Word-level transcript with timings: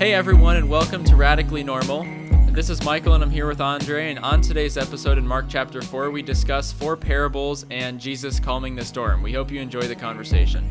Hey 0.00 0.14
everyone, 0.14 0.56
and 0.56 0.66
welcome 0.66 1.04
to 1.04 1.14
Radically 1.14 1.62
Normal. 1.62 2.06
This 2.52 2.70
is 2.70 2.82
Michael, 2.82 3.12
and 3.12 3.22
I'm 3.22 3.28
here 3.28 3.46
with 3.46 3.60
Andre. 3.60 4.08
And 4.08 4.18
on 4.20 4.40
today's 4.40 4.78
episode 4.78 5.18
in 5.18 5.26
Mark 5.26 5.44
chapter 5.46 5.82
4, 5.82 6.10
we 6.10 6.22
discuss 6.22 6.72
four 6.72 6.96
parables 6.96 7.66
and 7.70 8.00
Jesus 8.00 8.40
calming 8.40 8.74
the 8.74 8.82
storm. 8.82 9.22
We 9.22 9.34
hope 9.34 9.50
you 9.50 9.60
enjoy 9.60 9.82
the 9.82 9.94
conversation. 9.94 10.64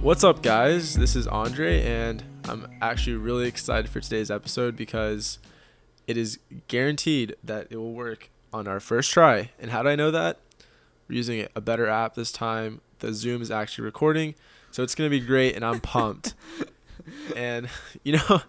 What's 0.00 0.24
up, 0.24 0.42
guys? 0.42 0.94
This 0.94 1.14
is 1.14 1.26
Andre, 1.26 1.82
and 1.82 2.24
I'm 2.48 2.66
actually 2.80 3.16
really 3.16 3.46
excited 3.46 3.90
for 3.90 4.00
today's 4.00 4.30
episode 4.30 4.74
because 4.74 5.38
it 6.06 6.16
is 6.16 6.38
guaranteed 6.68 7.36
that 7.44 7.66
it 7.68 7.76
will 7.76 7.92
work 7.92 8.30
on 8.54 8.66
our 8.66 8.80
first 8.80 9.12
try. 9.12 9.50
And 9.60 9.70
how 9.70 9.82
do 9.82 9.90
I 9.90 9.96
know 9.96 10.10
that? 10.10 10.38
We're 11.10 11.16
using 11.16 11.46
a 11.54 11.60
better 11.60 11.86
app 11.86 12.14
this 12.14 12.32
time. 12.32 12.80
The 13.00 13.12
Zoom 13.12 13.42
is 13.42 13.50
actually 13.50 13.84
recording, 13.84 14.34
so 14.74 14.82
it's 14.82 14.96
gonna 14.96 15.08
be 15.08 15.20
great, 15.20 15.54
and 15.54 15.64
I'm 15.64 15.78
pumped. 15.78 16.34
and 17.36 17.68
you 18.02 18.14
know, 18.14 18.42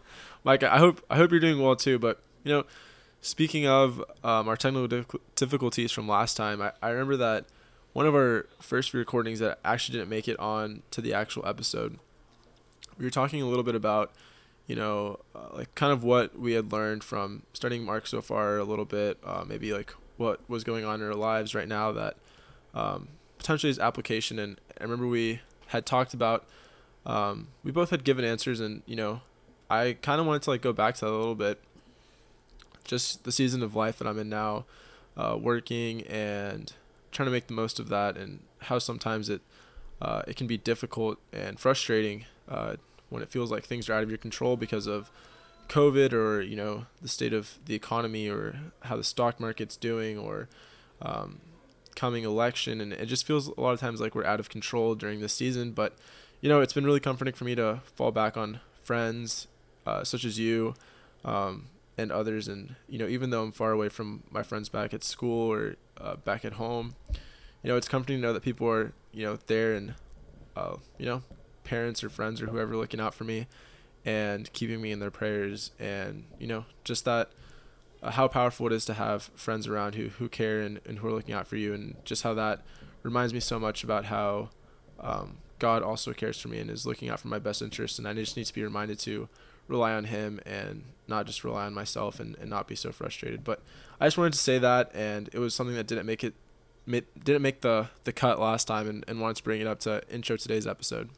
Mike, 0.43 0.63
I 0.63 0.79
hope 0.79 1.05
I 1.07 1.17
hope 1.17 1.29
you're 1.29 1.39
doing 1.39 1.61
well 1.61 1.75
too. 1.75 1.99
But 1.99 2.19
you 2.43 2.51
know, 2.51 2.63
speaking 3.21 3.67
of 3.67 4.03
um, 4.23 4.47
our 4.47 4.57
technical 4.57 5.05
difficulties 5.35 5.91
from 5.91 6.07
last 6.07 6.35
time, 6.35 6.63
I, 6.63 6.71
I 6.81 6.89
remember 6.89 7.15
that 7.17 7.45
one 7.93 8.07
of 8.07 8.15
our 8.15 8.47
first 8.59 8.95
recordings 8.95 9.37
that 9.37 9.59
actually 9.63 9.99
didn't 9.99 10.09
make 10.09 10.27
it 10.27 10.39
on 10.39 10.81
to 10.89 10.99
the 10.99 11.13
actual 11.13 11.47
episode. 11.47 11.99
We 12.97 13.05
were 13.05 13.11
talking 13.11 13.43
a 13.43 13.45
little 13.45 13.63
bit 13.63 13.75
about, 13.75 14.11
you 14.65 14.75
know, 14.75 15.19
uh, 15.35 15.49
like 15.53 15.75
kind 15.75 15.93
of 15.93 16.03
what 16.03 16.39
we 16.39 16.53
had 16.53 16.71
learned 16.71 17.03
from 17.03 17.43
studying 17.53 17.83
Mark 17.83 18.07
so 18.07 18.23
far, 18.23 18.57
a 18.57 18.63
little 18.63 18.85
bit, 18.85 19.19
uh, 19.23 19.43
maybe 19.47 19.73
like 19.73 19.93
what 20.17 20.39
was 20.49 20.63
going 20.63 20.85
on 20.85 21.01
in 21.01 21.07
our 21.07 21.13
lives 21.13 21.53
right 21.53 21.67
now 21.67 21.91
that 21.91 22.17
um, 22.73 23.09
potentially 23.37 23.69
is 23.69 23.77
application. 23.77 24.39
And 24.39 24.59
I 24.81 24.83
remember 24.85 25.05
we 25.05 25.41
had 25.67 25.85
talked 25.85 26.13
about, 26.13 26.45
um, 27.05 27.47
we 27.63 27.71
both 27.71 27.89
had 27.89 28.03
given 28.03 28.25
answers, 28.25 28.59
and 28.59 28.81
you 28.85 28.95
know, 28.95 29.21
I 29.69 29.97
kind 30.01 30.19
of 30.19 30.27
wanted 30.27 30.41
to 30.43 30.49
like 30.51 30.61
go 30.61 30.73
back 30.73 30.95
to 30.95 31.05
that 31.05 31.11
a 31.11 31.17
little 31.17 31.35
bit. 31.35 31.61
Just 32.83 33.23
the 33.23 33.31
season 33.31 33.63
of 33.63 33.75
life 33.75 33.97
that 33.97 34.07
I'm 34.07 34.19
in 34.19 34.29
now, 34.29 34.65
uh, 35.17 35.37
working 35.39 36.01
and 36.03 36.71
trying 37.11 37.25
to 37.25 37.31
make 37.31 37.47
the 37.47 37.53
most 37.53 37.79
of 37.79 37.89
that, 37.89 38.17
and 38.17 38.41
how 38.59 38.79
sometimes 38.79 39.29
it 39.29 39.41
uh, 40.01 40.21
it 40.27 40.35
can 40.35 40.47
be 40.47 40.57
difficult 40.57 41.19
and 41.31 41.59
frustrating 41.59 42.25
uh, 42.49 42.75
when 43.09 43.23
it 43.23 43.29
feels 43.29 43.51
like 43.51 43.63
things 43.63 43.89
are 43.89 43.93
out 43.93 44.03
of 44.03 44.09
your 44.09 44.17
control 44.17 44.57
because 44.57 44.87
of 44.87 45.09
COVID 45.69 46.13
or 46.13 46.41
you 46.41 46.55
know 46.55 46.85
the 47.01 47.07
state 47.07 47.33
of 47.33 47.57
the 47.65 47.73
economy 47.73 48.29
or 48.29 48.55
how 48.83 48.95
the 48.97 49.03
stock 49.03 49.39
market's 49.39 49.77
doing 49.77 50.17
or 50.17 50.47
um, 51.01 51.39
coming 51.95 52.23
election, 52.23 52.81
and 52.81 52.93
it 52.93 53.05
just 53.05 53.25
feels 53.25 53.47
a 53.47 53.59
lot 53.59 53.71
of 53.71 53.79
times 53.79 54.01
like 54.01 54.15
we're 54.15 54.25
out 54.25 54.39
of 54.39 54.49
control 54.49 54.95
during 54.95 55.21
this 55.21 55.33
season. 55.33 55.71
But 55.71 55.95
you 56.41 56.49
know, 56.49 56.61
it's 56.61 56.73
been 56.73 56.85
really 56.85 56.99
comforting 56.99 57.33
for 57.33 57.45
me 57.45 57.55
to 57.55 57.81
fall 57.95 58.11
back 58.11 58.37
on 58.37 58.59
friends 58.81 59.47
uh, 59.85 60.03
such 60.03 60.25
as 60.25 60.37
you 60.39 60.75
um, 61.23 61.67
and 61.97 62.11
others, 62.11 62.47
and 62.47 62.75
you 62.89 62.99
know, 62.99 63.07
even 63.07 63.29
though 63.29 63.43
I'm 63.43 63.51
far 63.51 63.71
away 63.71 63.89
from 63.89 64.23
my 64.29 64.43
friends 64.43 64.69
back 64.69 64.93
at 64.93 65.03
school 65.03 65.51
or 65.51 65.75
uh, 65.99 66.15
back 66.17 66.43
at 66.45 66.53
home, 66.53 66.95
you 67.63 67.69
know, 67.69 67.77
it's 67.77 67.87
comforting 67.87 68.17
to 68.17 68.21
know 68.21 68.33
that 68.33 68.43
people 68.43 68.67
are 68.69 68.93
you 69.11 69.23
know 69.23 69.39
there 69.47 69.73
and 69.73 69.95
uh, 70.55 70.77
you 70.97 71.05
know, 71.05 71.23
parents 71.63 72.03
or 72.03 72.09
friends 72.09 72.41
or 72.41 72.47
whoever 72.47 72.75
looking 72.75 72.99
out 72.99 73.13
for 73.13 73.23
me 73.23 73.47
and 74.05 74.51
keeping 74.53 74.81
me 74.81 74.91
in 74.91 74.99
their 74.99 75.11
prayers, 75.11 75.71
and 75.79 76.25
you 76.39 76.47
know, 76.47 76.65
just 76.83 77.05
that 77.05 77.29
how 78.11 78.27
powerful 78.27 78.67
it 78.67 78.73
is 78.73 78.85
to 78.85 78.93
have 78.93 79.23
friends 79.35 79.67
around 79.67 79.95
who 79.95 80.09
who 80.09 80.29
care 80.29 80.61
and, 80.61 80.79
and 80.85 80.99
who 80.99 81.07
are 81.07 81.11
looking 81.11 81.33
out 81.33 81.47
for 81.47 81.55
you, 81.55 81.73
and 81.73 81.95
just 82.03 82.23
how 82.23 82.33
that 82.33 82.61
reminds 83.03 83.33
me 83.33 83.39
so 83.39 83.59
much 83.59 83.83
about 83.83 84.05
how 84.05 84.49
um, 84.99 85.37
God 85.59 85.83
also 85.83 86.13
cares 86.13 86.39
for 86.39 86.47
me 86.47 86.59
and 86.59 86.69
is 86.69 86.85
looking 86.85 87.09
out 87.09 87.19
for 87.19 87.27
my 87.27 87.39
best 87.39 87.61
interests, 87.61 87.99
and 87.99 88.07
I 88.07 88.13
just 88.13 88.35
need 88.35 88.45
to 88.45 88.53
be 88.53 88.63
reminded 88.63 88.99
to 88.99 89.29
rely 89.67 89.93
on 89.93 90.05
Him 90.05 90.39
and 90.45 90.83
not 91.07 91.25
just 91.25 91.43
rely 91.43 91.65
on 91.65 91.73
myself 91.73 92.19
and, 92.19 92.35
and 92.39 92.49
not 92.49 92.67
be 92.67 92.75
so 92.75 92.91
frustrated. 92.91 93.43
But 93.43 93.61
I 93.99 94.07
just 94.07 94.17
wanted 94.17 94.33
to 94.33 94.39
say 94.39 94.57
that, 94.59 94.91
and 94.93 95.29
it 95.33 95.39
was 95.39 95.55
something 95.55 95.75
that 95.75 95.87
didn't 95.87 96.05
make 96.05 96.23
it 96.23 96.33
didn't 96.87 97.41
make 97.41 97.61
the 97.61 97.89
the 98.03 98.13
cut 98.13 98.39
last 98.39 98.65
time, 98.65 98.87
and, 98.87 99.05
and 99.07 99.21
wanted 99.21 99.37
to 99.37 99.43
bring 99.43 99.61
it 99.61 99.67
up 99.67 99.79
to 99.81 100.03
intro 100.09 100.37
today's 100.37 100.67
episode. 100.67 101.09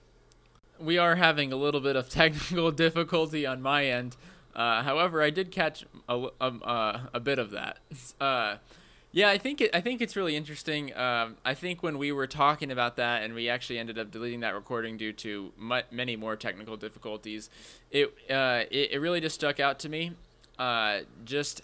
We 0.80 0.98
are 0.98 1.16
having 1.16 1.52
a 1.52 1.56
little 1.56 1.82
bit 1.82 1.96
of 1.96 2.10
technical 2.10 2.72
difficulty 2.72 3.46
on 3.46 3.62
my 3.62 3.86
end. 3.86 4.16
Uh, 4.58 4.82
however, 4.82 5.22
I 5.22 5.30
did 5.30 5.52
catch 5.52 5.86
a, 6.10 6.30
um, 6.42 6.62
uh, 6.66 7.02
a 7.14 7.20
bit 7.20 7.40
of 7.40 7.52
that. 7.52 7.78
Uh, 8.20 8.58
yeah, 9.12 9.30
I 9.30 9.38
think 9.38 9.62
it, 9.62 9.72
I 9.74 9.82
think 9.82 10.02
it's 10.02 10.16
really 10.16 10.36
interesting. 10.36 10.96
Um, 10.96 11.38
I 11.46 11.54
think 11.54 11.82
when 11.82 11.98
we 11.98 12.12
were 12.12 12.28
talking 12.28 12.72
about 12.72 12.98
that, 12.98 13.24
and 13.24 13.34
we 13.34 13.48
actually 13.48 13.80
ended 13.80 13.98
up 13.98 14.12
deleting 14.12 14.42
that 14.42 14.54
recording 14.54 14.98
due 14.98 15.14
to 15.14 15.52
many 15.92 16.16
more 16.16 16.36
technical 16.36 16.76
difficulties, 16.76 17.50
it, 17.90 18.14
uh, 18.30 18.64
it, 18.70 18.92
it 18.92 19.00
really 19.00 19.22
just 19.22 19.36
stuck 19.36 19.60
out 19.60 19.80
to 19.80 19.90
me. 19.90 20.12
Uh, 20.60 21.00
just 21.26 21.62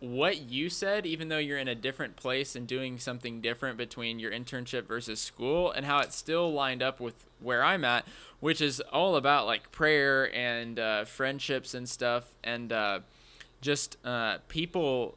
what 0.00 0.50
you 0.50 0.68
said, 0.68 1.06
even 1.06 1.28
though 1.28 1.38
you're 1.38 1.58
in 1.58 1.68
a 1.68 1.74
different 1.74 2.16
place 2.16 2.56
and 2.56 2.66
doing 2.66 2.98
something 2.98 3.40
different 3.40 3.76
between 3.76 4.18
your 4.18 4.32
internship 4.32 4.86
versus 4.86 5.20
school, 5.20 5.70
and 5.70 5.86
how 5.86 6.00
it 6.00 6.12
still 6.12 6.52
lined 6.52 6.82
up 6.82 6.98
with 6.98 7.14
where 7.40 7.62
I'm 7.62 7.84
at, 7.84 8.04
which 8.40 8.60
is 8.60 8.80
all 8.92 9.14
about 9.16 9.46
like 9.46 9.70
prayer 9.70 10.34
and 10.34 10.78
uh, 10.78 11.04
friendships 11.04 11.74
and 11.74 11.88
stuff, 11.88 12.24
and 12.42 12.72
uh, 12.72 13.00
just 13.60 13.96
uh, 14.04 14.38
people 14.48 15.16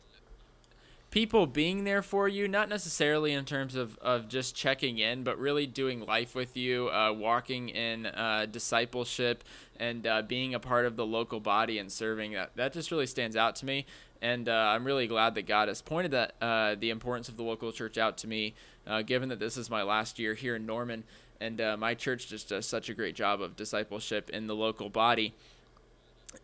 people 1.16 1.48
being 1.48 1.86
there 1.86 2.02
for 2.02 2.28
you, 2.28 2.46
not 2.46 2.68
necessarily 2.68 3.32
in 3.32 3.46
terms 3.46 3.74
of, 3.74 3.98
of 4.00 4.28
just 4.28 4.54
checking 4.54 4.98
in, 4.98 5.24
but 5.24 5.40
really 5.40 5.66
doing 5.66 6.06
life 6.06 6.36
with 6.36 6.58
you, 6.58 6.90
uh, 6.90 7.10
walking 7.10 7.70
in 7.70 8.06
uh, 8.06 8.46
discipleship, 8.52 9.42
and 9.80 10.06
uh, 10.06 10.22
being 10.22 10.54
a 10.54 10.60
part 10.60 10.86
of 10.86 10.98
the 10.98 11.06
local 11.06 11.40
body 11.40 11.80
and 11.80 11.90
serving. 11.90 12.34
That 12.34 12.52
that 12.58 12.74
just 12.74 12.92
really 12.92 13.08
stands 13.08 13.38
out 13.38 13.56
to 13.58 13.66
me, 13.66 13.86
and 14.26 14.50
uh, 14.50 14.54
I'm 14.54 14.86
really 14.86 15.08
glad 15.08 15.36
that 15.36 15.46
God 15.46 15.68
has 15.68 15.82
pointed 15.82 16.12
that 16.12 16.36
uh, 16.42 16.76
the 16.80 16.90
importance 16.90 17.30
of 17.30 17.38
the 17.38 17.44
local 17.44 17.72
church 17.72 17.98
out 17.98 18.18
to 18.20 18.28
me, 18.28 18.54
uh, 18.88 19.02
given 19.02 19.30
that 19.30 19.40
this 19.40 19.56
is 19.56 19.70
my 19.70 19.84
last 19.84 20.18
year 20.18 20.34
here 20.34 20.56
in 20.56 20.66
Norman, 20.66 21.04
and 21.40 21.62
my 21.80 21.94
church 21.94 22.28
just 22.28 22.50
does 22.50 22.66
such 22.66 22.90
a 22.90 22.94
great 22.94 23.14
job 23.14 23.42
of 23.42 23.56
discipleship 23.56 24.30
in 24.30 24.48
the 24.48 24.56
local 24.56 24.90
body, 24.90 25.34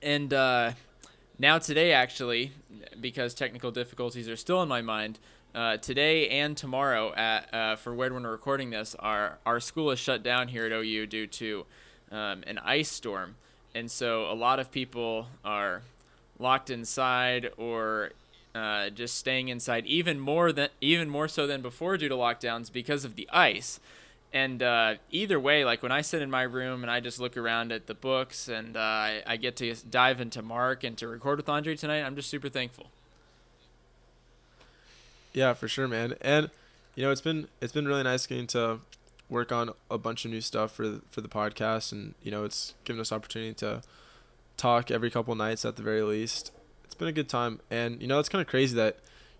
and 0.01 0.31
now 1.39 1.57
today 1.57 1.91
actually 1.91 2.51
because 2.99 3.33
technical 3.33 3.71
difficulties 3.71 4.29
are 4.29 4.35
still 4.35 4.61
in 4.61 4.69
my 4.69 4.81
mind 4.81 5.17
uh, 5.55 5.77
today 5.77 6.29
and 6.29 6.55
tomorrow 6.55 7.13
at 7.15 7.53
uh, 7.53 7.75
for 7.75 7.93
when 7.93 8.13
we're 8.13 8.31
recording 8.31 8.69
this 8.69 8.95
our 8.99 9.39
our 9.45 9.59
school 9.59 9.91
is 9.91 9.99
shut 9.99 10.23
down 10.23 10.47
here 10.47 10.65
at 10.65 10.71
OU 10.71 11.07
due 11.07 11.27
to 11.27 11.65
um, 12.11 12.43
an 12.45 12.59
ice 12.59 12.89
storm. 12.89 13.35
And 13.73 13.89
so 13.89 14.29
a 14.29 14.35
lot 14.35 14.59
of 14.59 14.69
people 14.71 15.27
are 15.43 15.81
locked 16.41 16.69
inside 16.69 17.51
or 17.57 18.11
uh, 18.53 18.89
just 18.89 19.17
staying 19.17 19.47
inside 19.47 19.85
even 19.85 20.19
more 20.19 20.51
than 20.51 20.69
even 20.81 21.09
more 21.09 21.27
so 21.27 21.47
than 21.47 21.61
before 21.61 21.97
due 21.97 22.09
to 22.09 22.15
lockdowns 22.15 22.71
because 22.71 23.05
of 23.05 23.15
the 23.15 23.29
ice 23.31 23.79
and 24.33 24.63
uh, 24.63 24.95
either 25.11 25.39
way, 25.39 25.65
like 25.65 25.83
when 25.83 25.91
I 25.91 26.01
sit 26.01 26.21
in 26.21 26.31
my 26.31 26.43
room 26.43 26.83
and 26.83 26.91
I 26.91 27.01
just 27.01 27.19
look 27.19 27.35
around 27.35 27.71
at 27.71 27.87
the 27.87 27.93
books 27.93 28.47
and 28.47 28.77
uh, 28.77 28.79
I, 28.79 29.23
I 29.27 29.37
get 29.37 29.57
to 29.57 29.75
dive 29.89 30.21
into 30.21 30.41
Mark 30.41 30.83
and 30.83 30.97
to 30.99 31.07
record 31.07 31.37
with 31.37 31.49
Andre 31.49 31.75
tonight, 31.75 32.03
I'm 32.03 32.15
just 32.15 32.29
super 32.29 32.47
thankful. 32.47 32.87
Yeah, 35.33 35.53
for 35.53 35.67
sure, 35.67 35.87
man. 35.87 36.15
And 36.21 36.49
you 36.95 37.03
know, 37.03 37.11
it's 37.11 37.21
been 37.21 37.47
it's 37.59 37.73
been 37.73 37.87
really 37.87 38.03
nice 38.03 38.25
getting 38.25 38.47
to 38.47 38.79
work 39.29 39.51
on 39.51 39.71
a 39.89 39.97
bunch 39.97 40.23
of 40.23 40.31
new 40.31 40.41
stuff 40.41 40.71
for 40.73 40.99
for 41.09 41.21
the 41.21 41.29
podcast, 41.29 41.91
and 41.91 42.15
you 42.23 42.31
know, 42.31 42.43
it's 42.43 42.73
given 42.85 42.99
us 42.99 43.11
opportunity 43.11 43.53
to 43.55 43.81
talk 44.61 44.91
every 44.91 45.09
couple 45.09 45.33
nights 45.35 45.65
at 45.65 45.75
the 45.75 45.83
very 45.83 46.03
least. 46.03 46.51
It's 46.85 46.93
been 46.93 47.07
a 47.07 47.13
good 47.13 47.29
time, 47.29 47.59
and 47.69 48.01
you 48.01 48.07
know, 48.07 48.19
it's 48.19 48.29
kind 48.29 48.41
of 48.41 48.47
crazy 48.47 48.75
that 48.75 48.97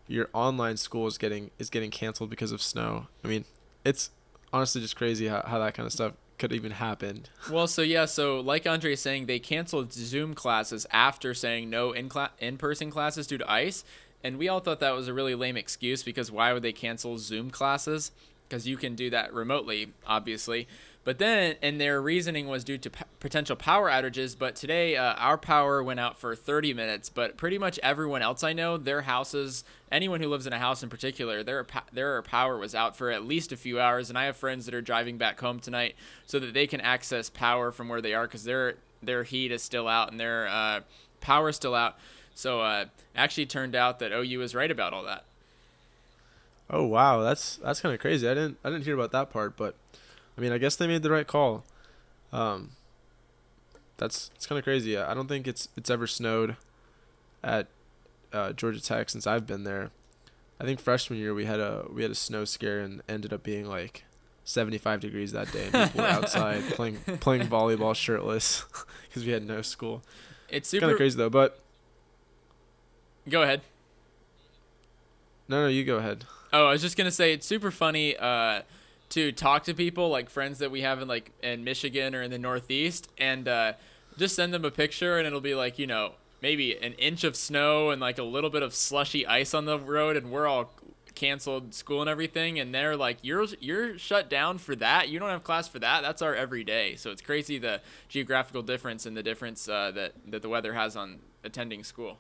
your 0.08 0.30
online 0.34 0.78
school 0.78 1.08
is 1.08 1.18
getting 1.18 1.52
is 1.60 1.70
getting 1.70 1.92
canceled 1.92 2.30
because 2.30 2.52
of 2.52 2.62
snow. 2.62 3.08
I 3.24 3.28
mean, 3.28 3.46
it's 3.86 4.10
honestly 4.52 4.82
just 4.82 4.96
crazy 4.96 5.28
how, 5.28 5.44
how 5.46 5.60
that 5.60 5.74
kind 5.74 5.86
of 5.86 5.94
stuff 5.94 6.14
could 6.38 6.52
even 6.52 6.72
happen. 6.72 7.26
Well, 7.52 7.68
so 7.68 7.82
yeah, 7.82 8.06
so 8.06 8.40
like 8.40 8.66
Andre 8.66 8.94
is 8.94 9.02
saying, 9.02 9.28
they 9.28 9.40
canceled 9.40 9.94
Zoom 9.94 10.34
classes 10.34 10.88
after 10.92 11.34
saying 11.34 11.70
no 11.70 11.92
in 11.92 12.10
cla- 12.10 12.32
in 12.40 12.58
person 12.58 12.90
classes 12.90 13.28
due 13.28 13.38
to 13.38 13.52
ice, 13.52 13.84
and 14.24 14.38
we 14.38 14.50
all 14.50 14.60
thought 14.60 14.80
that 14.80 14.96
was 14.96 15.08
a 15.08 15.14
really 15.14 15.36
lame 15.36 15.58
excuse 15.58 16.04
because 16.04 16.32
why 16.32 16.52
would 16.52 16.64
they 16.64 16.74
cancel 16.74 17.18
Zoom 17.18 17.52
classes? 17.52 18.12
Because 18.48 18.68
you 18.68 18.76
can 18.76 18.96
do 18.96 19.10
that 19.12 19.34
remotely, 19.34 19.94
obviously. 20.06 20.68
But 21.04 21.18
then, 21.18 21.56
and 21.64 21.82
their 21.82 22.00
reasoning 22.00 22.48
was 22.48 22.64
due 22.64 22.78
to 22.78 22.90
p- 22.92 23.04
potential 23.20 23.56
power 23.56 23.90
outages. 23.90 24.38
But 24.38 24.56
today, 24.56 24.96
uh, 24.96 25.14
our 25.16 25.38
power 25.38 25.82
went 25.84 26.00
out 26.00 26.20
for 26.20 26.36
30 26.36 26.76
minutes. 26.76 27.10
But 27.10 27.38
pretty 27.38 27.58
much 27.58 27.80
everyone 27.82 28.22
else 28.22 28.44
I 28.44 28.54
know, 28.54 28.78
their 28.78 29.02
houses, 29.02 29.64
anyone 29.92 30.22
who 30.22 30.30
lives 30.30 30.46
in 30.46 30.54
a 30.54 30.60
house 30.60 30.84
in 30.84 30.90
particular, 30.90 31.42
their 31.42 31.66
their 31.92 32.22
power 32.22 32.58
was 32.58 32.76
out 32.76 32.96
for 32.96 33.10
at 33.10 33.26
least 33.26 33.52
a 33.52 33.58
few 33.58 33.80
hours. 33.80 34.10
And 34.10 34.18
I 34.18 34.26
have 34.26 34.38
friends 34.38 34.66
that 34.66 34.76
are 34.76 34.82
driving 34.82 35.18
back 35.18 35.40
home 35.40 35.60
tonight 35.60 35.96
so 36.28 36.38
that 36.38 36.54
they 36.54 36.68
can 36.68 36.82
access 36.82 37.32
power 37.32 37.72
from 37.72 37.90
where 37.90 38.02
they 38.02 38.14
are 38.14 38.28
because 38.28 38.44
their 38.44 38.76
their 39.02 39.24
heat 39.24 39.52
is 39.52 39.64
still 39.64 39.88
out 39.88 40.12
and 40.12 40.20
their 40.20 40.48
uh, 40.48 40.82
power 41.20 41.50
is 41.50 41.56
still 41.56 41.74
out. 41.74 41.98
So 42.36 42.62
uh, 42.62 42.86
actually 43.16 43.48
turned 43.48 43.76
out 43.76 44.00
that 44.00 44.12
OU 44.12 44.38
was 44.38 44.54
right 44.54 44.70
about 44.70 44.94
all 44.94 45.04
that. 45.04 45.26
Oh 46.70 46.86
wow, 46.86 47.22
that's 47.22 47.58
that's 47.58 47.82
kind 47.82 47.94
of 47.94 48.00
crazy. 48.00 48.30
I 48.30 48.36
didn't 48.36 48.58
I 48.64 48.70
didn't 48.70 48.86
hear 48.86 48.94
about 48.94 49.12
that 49.12 49.30
part, 49.32 49.58
but 49.58 49.76
I 50.42 50.44
mean, 50.44 50.54
I 50.54 50.58
guess 50.58 50.76
they 50.76 50.88
made 50.88 51.04
the 51.04 51.12
right 51.12 51.28
call. 51.28 51.64
Um, 52.34 52.72
that's 53.98 54.32
it's 54.34 54.48
kind 54.48 54.58
of 54.58 54.64
crazy. 54.64 54.98
I 54.98 55.14
don't 55.14 55.28
think 55.28 55.48
it's 55.48 55.70
it's 55.78 55.92
ever 55.92 56.08
snowed 56.08 56.56
at 57.44 57.68
uh, 58.34 58.52
Georgia 58.54 58.82
Tech 58.82 59.12
since 59.12 59.28
I've 59.28 59.46
been 59.46 59.66
there. 59.66 59.92
I 60.60 60.64
think 60.64 60.80
freshman 60.80 61.20
year 61.20 61.36
we 61.36 61.46
had 61.46 61.60
a 61.60 61.86
we 61.94 62.02
had 62.02 62.10
a 62.10 62.16
snow 62.16 62.44
scare 62.46 62.80
and 62.80 63.04
ended 63.08 63.34
up 63.34 63.44
being 63.44 63.68
like 63.68 64.04
75 64.44 65.02
degrees 65.02 65.32
that 65.34 65.52
day 65.52 65.70
and 65.72 65.92
people 65.92 66.02
were 66.06 66.10
outside 66.10 66.64
playing 66.72 66.98
playing 67.20 67.44
volleyball 67.44 67.94
shirtless 67.94 68.66
because 69.08 69.24
we 69.24 69.32
had 69.32 69.46
no 69.46 69.62
school. 69.62 70.02
It's 70.50 70.68
super 70.68 70.82
Kind 70.82 70.94
of 70.94 70.98
crazy 70.98 71.18
though, 71.18 71.30
but 71.30 71.60
Go 73.30 73.44
ahead. 73.44 73.62
no, 75.48 75.62
no, 75.62 75.68
you 75.68 75.84
go 75.84 75.98
ahead. 75.98 76.26
Oh, 76.52 76.66
I 76.66 76.72
was 76.72 76.82
just 76.82 76.98
gonna 76.98 77.12
say 77.12 77.32
it's 77.32 77.46
super 77.46 77.70
funny 77.70 78.18
uh, 78.18 78.64
to 79.12 79.32
talk 79.32 79.64
to 79.66 79.74
people 79.74 80.10
like 80.10 80.30
friends 80.30 80.60
that 80.60 80.72
we 80.72 80.82
have 80.82 81.02
in 81.02 81.08
like 81.08 81.32
in 81.44 81.64
Michigan 81.64 82.16
or 82.16 82.22
in 82.22 82.32
the 82.32 82.40
Northeast, 82.40 83.10
and 83.18 83.48
uh, 83.48 83.74
just 84.18 84.36
send 84.36 84.54
them 84.54 84.66
a 84.66 84.72
picture, 84.72 85.18
and 85.18 85.28
it'll 85.28 85.42
be 85.42 85.56
like 85.56 85.78
you 85.78 85.88
know 85.88 86.14
maybe 86.42 86.76
an 86.78 86.94
inch 86.94 87.24
of 87.24 87.36
snow 87.36 87.92
and 87.92 88.02
like 88.02 88.18
a 88.18 88.24
little 88.24 88.50
bit 88.50 88.64
of 88.64 88.74
slushy 88.74 89.26
ice 89.28 89.54
on 89.54 89.66
the 89.66 89.80
road, 89.80 90.18
and 90.18 90.32
we're 90.32 90.48
all 90.48 90.72
canceled 91.14 91.74
school 91.74 92.02
and 92.02 92.10
everything, 92.10 92.60
and 92.60 92.74
they're 92.74 92.96
like 92.96 93.18
you're 93.22 93.46
you're 93.60 93.98
shut 93.98 94.30
down 94.30 94.58
for 94.58 94.76
that. 94.76 95.10
You 95.10 95.20
don't 95.20 95.30
have 95.30 95.44
class 95.44 95.68
for 95.68 95.80
that. 95.80 96.02
That's 96.02 96.22
our 96.22 96.34
everyday. 96.34 96.96
So 96.96 97.12
it's 97.12 97.22
crazy 97.22 97.58
the 97.58 97.82
geographical 98.10 98.64
difference 98.64 99.06
and 99.06 99.16
the 99.16 99.24
difference 99.24 99.68
uh, 99.68 99.92
that 99.92 100.14
that 100.28 100.42
the 100.42 100.50
weather 100.50 100.74
has 100.74 100.96
on 100.96 101.20
attending 101.44 101.84
school. 101.84 102.18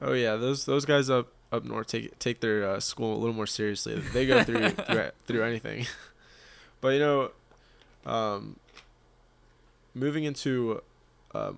Oh 0.00 0.12
yeah, 0.12 0.36
those 0.36 0.64
those 0.64 0.84
guys 0.84 1.10
up 1.10 1.28
up 1.54 1.64
north 1.64 1.86
take 1.86 2.18
take 2.18 2.40
their 2.40 2.68
uh, 2.68 2.80
school 2.80 3.14
a 3.14 3.18
little 3.18 3.34
more 3.34 3.46
seriously. 3.46 3.96
They 3.96 4.26
go 4.26 4.42
through 4.42 4.70
through, 4.70 5.10
through 5.26 5.42
anything. 5.42 5.86
but 6.80 6.88
you 6.88 6.98
know, 7.00 7.30
um, 8.06 8.56
moving 9.94 10.24
into 10.24 10.82
uh, 11.34 11.52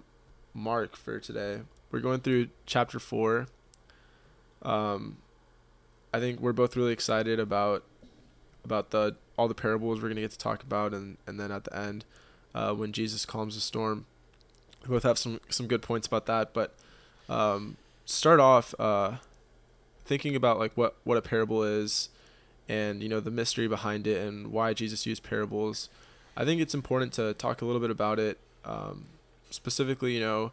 Mark 0.54 0.96
for 0.96 1.18
today, 1.18 1.60
we're 1.90 2.00
going 2.00 2.20
through 2.20 2.48
chapter 2.66 2.98
four. 2.98 3.46
Um, 4.62 5.18
I 6.12 6.20
think 6.20 6.40
we're 6.40 6.52
both 6.52 6.76
really 6.76 6.92
excited 6.92 7.40
about 7.40 7.84
about 8.64 8.90
the 8.90 9.16
all 9.38 9.48
the 9.48 9.54
parables 9.54 10.00
we're 10.00 10.08
gonna 10.08 10.20
get 10.20 10.32
to 10.32 10.38
talk 10.38 10.62
about, 10.62 10.92
and 10.92 11.16
and 11.26 11.38
then 11.40 11.50
at 11.50 11.64
the 11.64 11.76
end, 11.76 12.04
uh, 12.54 12.72
when 12.72 12.92
Jesus 12.92 13.24
calms 13.24 13.54
the 13.54 13.60
storm, 13.60 14.06
we 14.82 14.90
both 14.90 15.02
have 15.02 15.18
some 15.18 15.40
some 15.48 15.66
good 15.66 15.82
points 15.82 16.06
about 16.06 16.26
that, 16.26 16.52
but. 16.52 16.74
Um, 17.28 17.76
start 18.06 18.38
off 18.40 18.74
uh, 18.78 19.16
thinking 20.06 20.36
about 20.36 20.58
like 20.58 20.72
what 20.76 20.96
what 21.04 21.16
a 21.16 21.22
parable 21.22 21.62
is 21.62 22.08
and 22.68 23.02
you 23.02 23.08
know 23.08 23.20
the 23.20 23.30
mystery 23.30 23.68
behind 23.68 24.06
it 24.06 24.26
and 24.26 24.48
why 24.52 24.72
jesus 24.72 25.06
used 25.06 25.22
parables 25.22 25.88
i 26.36 26.44
think 26.44 26.60
it's 26.60 26.74
important 26.74 27.12
to 27.12 27.34
talk 27.34 27.60
a 27.62 27.64
little 27.64 27.80
bit 27.80 27.90
about 27.90 28.18
it 28.18 28.38
um, 28.64 29.04
specifically 29.50 30.14
you 30.14 30.20
know 30.20 30.52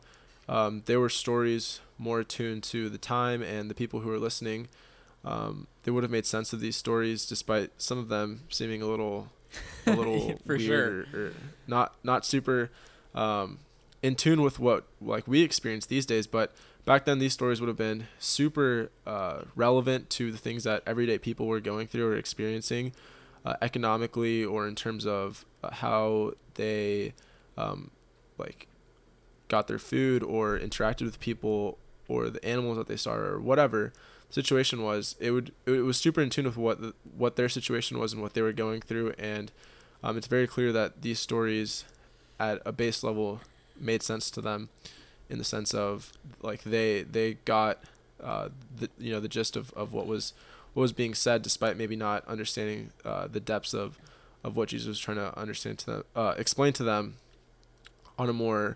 um, 0.50 0.84
there 0.86 1.00
were 1.00 1.10
stories 1.10 1.80
more 1.98 2.20
attuned 2.20 2.64
to 2.64 2.90
the 2.90 2.98
time 2.98 3.42
and 3.42 3.70
the 3.70 3.76
people 3.76 4.02
who 4.02 4.10
were 4.10 4.20
listening 4.20 4.68
um, 5.26 5.68
they 5.84 5.92
would 5.92 6.04
have 6.04 6.12
made 6.12 6.26
sense 6.26 6.52
of 6.52 6.60
these 6.60 6.76
stories 6.76 7.26
despite 7.26 7.72
some 7.78 7.98
of 7.98 8.10
them 8.10 8.42
seeming 8.50 8.82
a 8.82 8.86
little 8.86 9.30
a 9.86 9.92
little 9.96 10.38
For 10.46 10.58
weird 10.58 11.08
sure. 11.12 11.22
or, 11.22 11.28
or 11.28 11.34
not 11.68 11.94
not 12.04 12.26
super 12.26 12.72
um, 13.16 13.60
in 14.02 14.16
tune 14.16 14.42
with 14.42 14.60
what 14.60 14.86
like 15.02 15.28
we 15.28 15.42
experience 15.42 15.86
these 15.86 16.06
days 16.06 16.28
but 16.28 16.54
back 16.86 17.06
then 17.06 17.20
these 17.20 17.34
stories 17.34 17.62
would 17.62 17.68
have 17.68 17.78
been 17.78 18.08
super 18.20 18.90
uh, 19.06 19.42
relevant 19.56 20.10
to 20.12 20.32
the 20.32 20.38
things 20.38 20.64
that 20.64 20.84
everyday 20.86 21.18
people 21.18 21.48
were 21.48 21.60
going 21.60 21.88
through 21.88 22.08
or 22.08 22.16
experiencing 22.16 22.94
uh, 23.46 23.56
economically 23.62 24.44
or 24.44 24.68
in 24.68 24.76
terms 24.76 25.06
of 25.06 25.46
uh, 25.64 25.72
how 25.72 26.34
they 26.56 27.14
um, 27.58 27.92
like 28.38 28.68
got 29.48 29.68
their 29.68 29.80
food 29.80 30.24
or 30.24 30.58
interacted 30.58 31.04
with 31.04 31.20
people 31.20 31.78
or 32.08 32.30
the 32.30 32.44
animals 32.46 32.78
that 32.78 32.88
they 32.88 32.98
saw 32.98 33.14
or 33.14 33.40
whatever 33.40 33.94
situation 34.30 34.82
was 34.82 35.16
it 35.20 35.30
would 35.30 35.52
it 35.68 35.84
was 35.84 35.96
super 35.96 36.20
in 36.20 36.28
tune 36.28 36.46
with 36.46 36.58
what 36.58 36.82
the, 36.82 36.94
what 37.16 37.36
their 37.36 37.48
situation 37.48 38.00
was 38.00 38.14
and 38.14 38.22
what 38.22 38.34
they 38.34 38.42
were 38.42 38.52
going 38.52 38.82
through. 38.82 39.14
And 39.18 39.52
um, 40.04 40.18
it's 40.18 40.28
very 40.28 40.48
clear 40.48 40.72
that 40.72 41.02
these 41.02 41.20
stories 41.20 41.86
at 42.40 42.62
a 42.66 42.72
base 42.72 43.04
level 43.04 43.42
made 43.80 44.02
sense 44.02 44.32
to 44.32 44.42
them 44.42 44.70
in 45.30 45.38
the 45.38 45.44
sense 45.44 45.74
of 45.74 46.12
like 46.42 46.64
they 46.64 47.04
they 47.04 47.36
got 47.46 47.80
uh, 48.22 48.50
the 48.78 48.90
you 48.98 49.12
know 49.12 49.20
the 49.20 49.28
gist 49.28 49.56
of, 49.56 49.72
of 49.74 49.94
what 49.94 50.08
was 50.08 50.34
what 50.74 50.82
was 50.82 50.94
being 50.94 51.14
said 51.14 51.42
despite 51.42 51.78
maybe 51.78 51.96
not 51.96 52.26
understanding 52.28 52.92
uh, 53.06 53.28
the 53.28 53.40
depths 53.40 53.74
of 53.74 53.98
of 54.44 54.56
what 54.56 54.70
Jesus 54.70 54.88
was 54.88 55.00
trying 55.00 55.18
to 55.18 55.38
understand 55.38 55.80
to 55.80 55.86
them 55.86 56.04
uh, 56.16 56.36
explain 56.38 56.74
to 56.74 56.84
them 56.84 57.16
on 58.18 58.30
a 58.30 58.34
more 58.34 58.76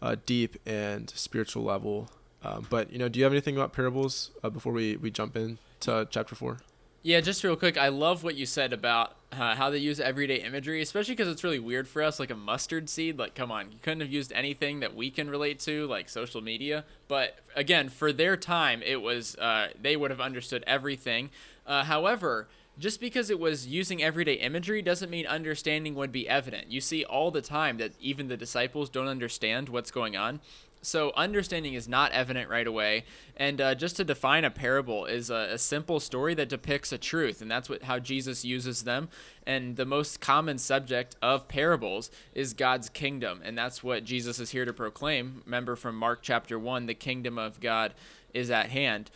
uh, 0.00 0.16
deep 0.26 0.56
and 0.66 1.10
spiritual 1.10 1.62
level. 1.62 2.10
Um, 2.44 2.66
but 2.68 2.92
you 2.92 2.98
know 2.98 3.08
do 3.08 3.18
you 3.20 3.24
have 3.24 3.32
anything 3.32 3.56
about 3.56 3.72
parables 3.72 4.30
uh, 4.42 4.50
before 4.50 4.72
we 4.72 4.96
we 4.96 5.10
jump 5.10 5.36
into 5.36 6.08
chapter 6.10 6.34
four 6.34 6.58
Yeah, 7.04 7.20
just 7.20 7.42
real 7.42 7.56
quick, 7.56 7.76
I 7.76 7.88
love 7.88 8.22
what 8.22 8.36
you 8.36 8.46
said 8.46 8.72
about 8.72 9.16
uh, 9.32 9.56
how 9.56 9.70
they 9.70 9.78
use 9.78 9.98
everyday 9.98 10.36
imagery, 10.36 10.80
especially 10.80 11.14
because 11.16 11.26
it's 11.26 11.42
really 11.42 11.58
weird 11.58 11.88
for 11.88 12.00
us, 12.00 12.20
like 12.20 12.30
a 12.30 12.36
mustard 12.36 12.88
seed. 12.88 13.18
Like, 13.18 13.34
come 13.34 13.50
on, 13.50 13.72
you 13.72 13.78
couldn't 13.82 14.02
have 14.02 14.12
used 14.12 14.32
anything 14.32 14.78
that 14.80 14.94
we 14.94 15.10
can 15.10 15.28
relate 15.28 15.58
to, 15.60 15.88
like 15.88 16.08
social 16.08 16.40
media. 16.40 16.84
But 17.08 17.40
again, 17.56 17.88
for 17.88 18.12
their 18.12 18.36
time, 18.36 18.82
it 18.82 19.02
was 19.02 19.34
uh, 19.36 19.68
they 19.80 19.96
would 19.96 20.12
have 20.12 20.20
understood 20.20 20.62
everything. 20.64 21.30
Uh, 21.66 21.82
however, 21.82 22.46
just 22.78 23.00
because 23.00 23.30
it 23.30 23.40
was 23.40 23.66
using 23.66 24.00
everyday 24.00 24.34
imagery 24.34 24.80
doesn't 24.80 25.10
mean 25.10 25.26
understanding 25.26 25.96
would 25.96 26.12
be 26.12 26.28
evident. 26.28 26.70
You 26.70 26.80
see 26.80 27.04
all 27.04 27.32
the 27.32 27.42
time 27.42 27.78
that 27.78 27.92
even 28.00 28.28
the 28.28 28.36
disciples 28.36 28.88
don't 28.88 29.08
understand 29.08 29.68
what's 29.68 29.90
going 29.90 30.16
on. 30.16 30.38
So 30.84 31.12
understanding 31.16 31.74
is 31.74 31.86
not 31.86 32.10
evident 32.10 32.50
right 32.50 32.66
away, 32.66 33.04
and 33.36 33.60
uh, 33.60 33.76
just 33.76 33.94
to 33.96 34.04
define 34.04 34.44
a 34.44 34.50
parable 34.50 35.06
is 35.06 35.30
a, 35.30 35.50
a 35.52 35.58
simple 35.58 36.00
story 36.00 36.34
that 36.34 36.48
depicts 36.48 36.90
a 36.90 36.98
truth, 36.98 37.40
and 37.40 37.48
that's 37.48 37.68
what 37.68 37.84
how 37.84 38.00
Jesus 38.00 38.44
uses 38.44 38.82
them. 38.82 39.08
And 39.46 39.76
the 39.76 39.84
most 39.86 40.20
common 40.20 40.58
subject 40.58 41.14
of 41.22 41.46
parables 41.46 42.10
is 42.34 42.52
God's 42.52 42.88
kingdom, 42.88 43.40
and 43.44 43.56
that's 43.56 43.84
what 43.84 44.04
Jesus 44.04 44.40
is 44.40 44.50
here 44.50 44.64
to 44.64 44.72
proclaim. 44.72 45.42
Remember 45.44 45.76
from 45.76 45.96
Mark 45.96 46.18
chapter 46.20 46.58
one, 46.58 46.86
the 46.86 46.94
kingdom 46.94 47.38
of 47.38 47.60
God 47.60 47.94
is 48.34 48.50
at 48.50 48.70
hand. 48.70 49.10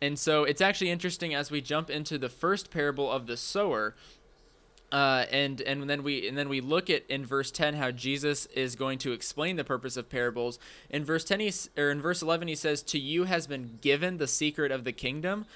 And 0.00 0.18
so 0.18 0.44
it's 0.44 0.62
actually 0.62 0.90
interesting 0.90 1.34
as 1.34 1.50
we 1.50 1.60
jump 1.60 1.90
into 1.90 2.18
the 2.18 2.28
first 2.28 2.70
parable 2.70 3.10
of 3.10 3.26
the 3.26 3.36
sower 3.36 3.94
uh, 4.92 5.24
and 5.30 5.60
and 5.60 5.88
then 5.88 6.02
we 6.02 6.26
and 6.26 6.36
then 6.36 6.48
we 6.48 6.60
look 6.60 6.90
at 6.90 7.04
in 7.08 7.24
verse 7.24 7.50
10 7.50 7.74
how 7.74 7.90
Jesus 7.90 8.46
is 8.46 8.74
going 8.74 8.98
to 8.98 9.12
explain 9.12 9.56
the 9.56 9.64
purpose 9.64 9.96
of 9.96 10.08
parables. 10.08 10.58
In 10.88 11.04
verse 11.04 11.24
10 11.24 11.40
he, 11.40 11.52
or 11.76 11.90
in 11.90 12.02
verse 12.02 12.22
11 12.22 12.48
he 12.48 12.56
says 12.56 12.82
to 12.84 12.98
you 12.98 13.24
has 13.24 13.46
been 13.46 13.78
given 13.80 14.18
the 14.18 14.26
secret 14.26 14.72
of 14.72 14.84
the 14.84 14.92
kingdom. 14.92 15.46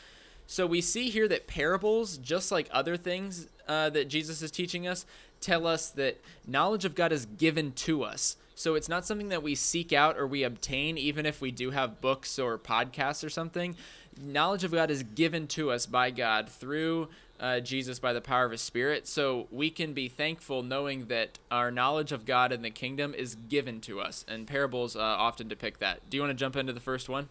So 0.46 0.66
we 0.66 0.80
see 0.80 1.10
here 1.10 1.26
that 1.28 1.46
parables 1.46 2.18
just 2.18 2.52
like 2.52 2.68
other 2.70 2.96
things 2.96 3.48
uh, 3.66 3.90
that 3.90 4.08
Jesus 4.08 4.42
is 4.42 4.50
teaching 4.50 4.86
us 4.86 5.06
tell 5.40 5.66
us 5.66 5.90
that 5.90 6.20
knowledge 6.46 6.84
of 6.84 6.94
God 6.94 7.12
is 7.12 7.26
given 7.26 7.72
to 7.72 8.02
us. 8.02 8.36
So 8.54 8.76
it's 8.76 8.88
not 8.88 9.04
something 9.04 9.28
that 9.28 9.42
we 9.42 9.54
seek 9.54 9.92
out 9.92 10.16
or 10.16 10.26
we 10.26 10.44
obtain 10.44 10.96
even 10.96 11.26
if 11.26 11.40
we 11.40 11.50
do 11.50 11.70
have 11.70 12.00
books 12.00 12.38
or 12.38 12.56
podcasts 12.56 13.24
or 13.24 13.30
something. 13.30 13.74
Knowledge 14.20 14.64
of 14.64 14.72
God 14.72 14.90
is 14.90 15.02
given 15.02 15.46
to 15.48 15.70
us 15.70 15.86
by 15.86 16.10
God 16.10 16.48
through 16.48 17.08
uh, 17.40 17.60
Jesus 17.60 17.98
by 17.98 18.12
the 18.12 18.20
power 18.20 18.44
of 18.44 18.52
His 18.52 18.60
Spirit. 18.60 19.06
So 19.06 19.46
we 19.50 19.70
can 19.70 19.92
be 19.92 20.08
thankful 20.08 20.62
knowing 20.62 21.06
that 21.06 21.38
our 21.50 21.70
knowledge 21.70 22.12
of 22.12 22.24
God 22.24 22.52
and 22.52 22.64
the 22.64 22.70
kingdom 22.70 23.14
is 23.14 23.34
given 23.34 23.80
to 23.82 24.00
us. 24.00 24.24
And 24.28 24.46
parables 24.46 24.96
uh, 24.96 25.00
often 25.00 25.48
depict 25.48 25.80
that. 25.80 26.08
Do 26.08 26.16
you 26.16 26.22
want 26.22 26.30
to 26.30 26.34
jump 26.34 26.56
into 26.56 26.72
the 26.72 26.80
first 26.80 27.08
one? 27.08 27.28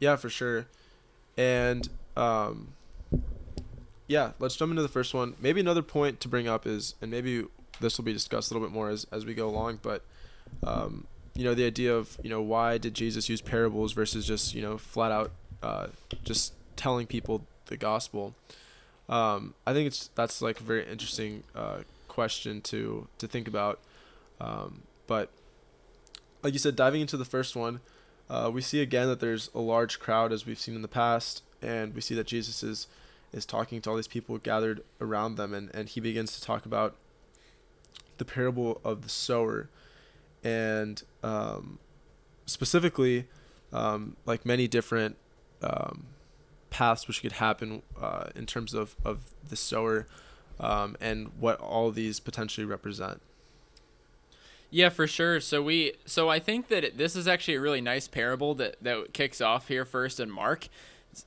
Yeah, 0.00 0.16
for 0.16 0.28
sure. 0.28 0.66
And 1.36 1.88
um, 2.16 2.68
yeah, 4.06 4.32
let's 4.38 4.56
jump 4.56 4.70
into 4.70 4.82
the 4.82 4.88
first 4.88 5.14
one. 5.14 5.34
Maybe 5.40 5.60
another 5.60 5.82
point 5.82 6.20
to 6.20 6.28
bring 6.28 6.48
up 6.48 6.66
is, 6.66 6.94
and 7.00 7.10
maybe 7.10 7.44
this 7.80 7.98
will 7.98 8.04
be 8.04 8.12
discussed 8.12 8.50
a 8.50 8.54
little 8.54 8.66
bit 8.66 8.74
more 8.74 8.90
as, 8.90 9.06
as 9.12 9.24
we 9.24 9.34
go 9.34 9.48
along, 9.48 9.80
but 9.82 10.02
um, 10.64 11.06
you 11.34 11.44
know, 11.44 11.54
the 11.54 11.66
idea 11.66 11.94
of 11.94 12.18
you 12.22 12.30
know 12.30 12.40
why 12.40 12.78
did 12.78 12.94
Jesus 12.94 13.28
use 13.28 13.40
parables 13.40 13.92
versus 13.92 14.26
just 14.26 14.54
you 14.54 14.62
know 14.62 14.78
flat 14.78 15.12
out 15.12 15.30
uh, 15.62 15.88
just 16.24 16.54
telling 16.76 17.06
people 17.06 17.46
the 17.66 17.76
gospel. 17.76 18.34
Um, 19.08 19.54
I 19.66 19.72
think 19.72 19.86
it's 19.86 20.10
that's 20.14 20.42
like 20.42 20.60
a 20.60 20.64
very 20.64 20.86
interesting 20.86 21.44
uh, 21.54 21.78
question 22.08 22.60
to 22.62 23.08
to 23.18 23.28
think 23.28 23.46
about. 23.46 23.78
Um, 24.40 24.82
but 25.06 25.30
like 26.42 26.52
you 26.52 26.58
said, 26.58 26.76
diving 26.76 27.00
into 27.00 27.16
the 27.16 27.24
first 27.24 27.56
one, 27.56 27.80
uh, 28.28 28.50
we 28.52 28.60
see 28.60 28.80
again 28.80 29.08
that 29.08 29.20
there's 29.20 29.50
a 29.54 29.60
large 29.60 29.98
crowd 29.98 30.32
as 30.32 30.46
we've 30.46 30.58
seen 30.58 30.74
in 30.74 30.82
the 30.82 30.88
past, 30.88 31.42
and 31.62 31.94
we 31.94 32.00
see 32.00 32.14
that 32.14 32.26
Jesus 32.26 32.62
is 32.62 32.86
is 33.32 33.44
talking 33.44 33.80
to 33.82 33.90
all 33.90 33.96
these 33.96 34.08
people 34.08 34.38
gathered 34.38 34.82
around 35.00 35.36
them, 35.36 35.52
and, 35.52 35.74
and 35.74 35.88
he 35.88 36.00
begins 36.00 36.34
to 36.36 36.42
talk 36.42 36.64
about 36.64 36.96
the 38.18 38.24
parable 38.24 38.80
of 38.84 39.02
the 39.02 39.08
sower, 39.08 39.68
and 40.42 41.02
um, 41.22 41.78
specifically, 42.46 43.26
um, 43.72 44.16
like 44.24 44.46
many 44.46 44.66
different 44.66 45.16
um, 45.62 46.06
paths 46.76 47.08
which 47.08 47.22
could 47.22 47.32
happen 47.32 47.80
uh, 47.98 48.24
in 48.34 48.44
terms 48.44 48.74
of, 48.74 48.96
of 49.02 49.32
the 49.48 49.56
sower 49.56 50.06
um, 50.60 50.94
and 51.00 51.30
what 51.40 51.58
all 51.58 51.90
these 51.90 52.20
potentially 52.20 52.66
represent. 52.66 53.22
Yeah, 54.70 54.90
for 54.90 55.06
sure. 55.06 55.40
So 55.40 55.62
we 55.62 55.94
so 56.04 56.28
I 56.28 56.38
think 56.38 56.68
that 56.68 56.84
it, 56.84 56.98
this 56.98 57.16
is 57.16 57.26
actually 57.26 57.54
a 57.54 57.60
really 57.62 57.80
nice 57.80 58.08
parable 58.08 58.54
that 58.56 58.76
that 58.82 59.14
kicks 59.14 59.40
off 59.40 59.68
here 59.68 59.86
first 59.86 60.20
in 60.20 60.30
Mark. 60.30 60.68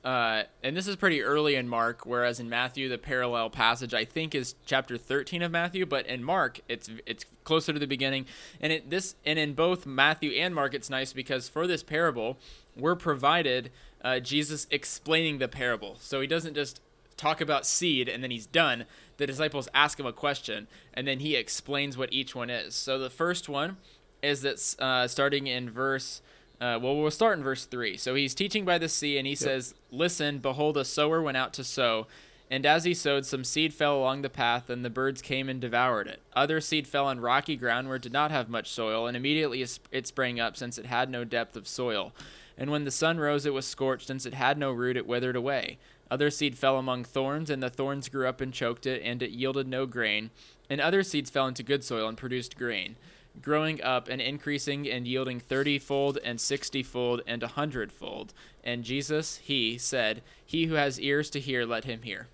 Uh, 0.04 0.44
and 0.62 0.76
this 0.76 0.86
is 0.86 0.94
pretty 0.94 1.20
early 1.20 1.56
in 1.56 1.68
Mark, 1.68 2.06
whereas 2.06 2.38
in 2.38 2.48
Matthew 2.48 2.88
the 2.88 2.98
parallel 2.98 3.50
passage 3.50 3.92
I 3.92 4.04
think 4.04 4.36
is 4.36 4.54
chapter 4.66 4.96
13 4.96 5.42
of 5.42 5.50
Matthew, 5.50 5.84
but 5.84 6.06
in 6.06 6.22
Mark 6.22 6.60
it's 6.68 6.88
it's 7.06 7.24
closer 7.42 7.72
to 7.72 7.78
the 7.80 7.88
beginning. 7.88 8.26
And 8.60 8.72
it 8.72 8.88
this 8.88 9.16
and 9.26 9.36
in 9.36 9.54
both 9.54 9.84
Matthew 9.84 10.30
and 10.30 10.54
Mark 10.54 10.74
it's 10.74 10.90
nice 10.90 11.12
because 11.12 11.48
for 11.48 11.66
this 11.66 11.82
parable 11.82 12.38
we're 12.76 12.94
provided 12.94 13.72
uh, 14.02 14.20
Jesus 14.20 14.66
explaining 14.70 15.38
the 15.38 15.48
parable, 15.48 15.96
so 16.00 16.20
he 16.20 16.26
doesn't 16.26 16.54
just 16.54 16.80
talk 17.20 17.40
about 17.40 17.66
seed 17.66 18.08
and 18.08 18.22
then 18.22 18.30
he's 18.30 18.46
done. 18.46 18.86
The 19.18 19.26
disciples 19.26 19.68
ask 19.74 20.00
him 20.00 20.06
a 20.06 20.12
question 20.12 20.66
and 20.94 21.06
then 21.06 21.20
he 21.20 21.36
explains 21.36 21.98
what 21.98 22.12
each 22.12 22.34
one 22.34 22.48
is. 22.48 22.74
So 22.74 22.98
the 22.98 23.10
first 23.10 23.48
one 23.48 23.76
is 24.22 24.42
that 24.42 24.82
uh, 24.82 25.06
starting 25.06 25.46
in 25.46 25.70
verse. 25.70 26.22
Uh, 26.60 26.78
well, 26.78 26.94
we'll 26.94 27.10
start 27.10 27.38
in 27.38 27.44
verse 27.44 27.64
3. 27.64 27.96
So 27.96 28.14
he's 28.14 28.34
teaching 28.34 28.66
by 28.66 28.76
the 28.76 28.86
sea, 28.86 29.16
and 29.16 29.26
he 29.26 29.32
yep. 29.32 29.38
says, 29.38 29.74
Listen, 29.90 30.40
behold, 30.40 30.76
a 30.76 30.84
sower 30.84 31.22
went 31.22 31.38
out 31.38 31.54
to 31.54 31.64
sow. 31.64 32.06
And 32.50 32.66
as 32.66 32.84
he 32.84 32.92
sowed, 32.92 33.24
some 33.24 33.44
seed 33.44 33.72
fell 33.72 33.96
along 33.96 34.20
the 34.20 34.28
path, 34.28 34.68
and 34.68 34.84
the 34.84 34.90
birds 34.90 35.22
came 35.22 35.48
and 35.48 35.58
devoured 35.58 36.06
it. 36.06 36.20
Other 36.34 36.60
seed 36.60 36.86
fell 36.86 37.06
on 37.06 37.18
rocky 37.18 37.56
ground 37.56 37.86
where 37.86 37.96
it 37.96 38.02
did 38.02 38.12
not 38.12 38.30
have 38.30 38.50
much 38.50 38.68
soil, 38.68 39.06
and 39.06 39.16
immediately 39.16 39.62
it 39.62 40.06
sprang 40.06 40.38
up, 40.38 40.54
since 40.54 40.76
it 40.76 40.84
had 40.84 41.08
no 41.08 41.24
depth 41.24 41.56
of 41.56 41.66
soil. 41.66 42.12
And 42.60 42.70
when 42.70 42.84
the 42.84 42.90
sun 42.90 43.18
rose, 43.18 43.46
it 43.46 43.54
was 43.54 43.66
scorched, 43.66 44.06
since 44.06 44.26
it 44.26 44.34
had 44.34 44.58
no 44.58 44.70
root, 44.70 44.98
it 44.98 45.06
withered 45.06 45.34
away. 45.34 45.78
Other 46.10 46.30
seed 46.30 46.58
fell 46.58 46.76
among 46.76 47.04
thorns, 47.04 47.48
and 47.48 47.62
the 47.62 47.70
thorns 47.70 48.10
grew 48.10 48.28
up 48.28 48.42
and 48.42 48.52
choked 48.52 48.84
it, 48.84 49.00
and 49.02 49.22
it 49.22 49.30
yielded 49.30 49.66
no 49.66 49.86
grain. 49.86 50.30
And 50.68 50.78
other 50.78 51.02
seeds 51.02 51.30
fell 51.30 51.46
into 51.46 51.62
good 51.62 51.82
soil 51.82 52.06
and 52.06 52.18
produced 52.18 52.58
grain, 52.58 52.96
growing 53.40 53.82
up 53.82 54.08
and 54.08 54.20
increasing 54.20 54.86
and 54.88 55.08
yielding 55.08 55.40
thirty-fold 55.40 56.18
and 56.22 56.38
sixty-fold 56.38 57.22
and 57.26 57.42
a 57.42 57.48
hundredfold. 57.48 58.34
And 58.62 58.84
Jesus, 58.84 59.38
he 59.38 59.78
said, 59.78 60.20
He 60.44 60.66
who 60.66 60.74
has 60.74 61.00
ears 61.00 61.30
to 61.30 61.40
hear, 61.40 61.64
let 61.64 61.84
him 61.84 62.02
hear. 62.02 62.28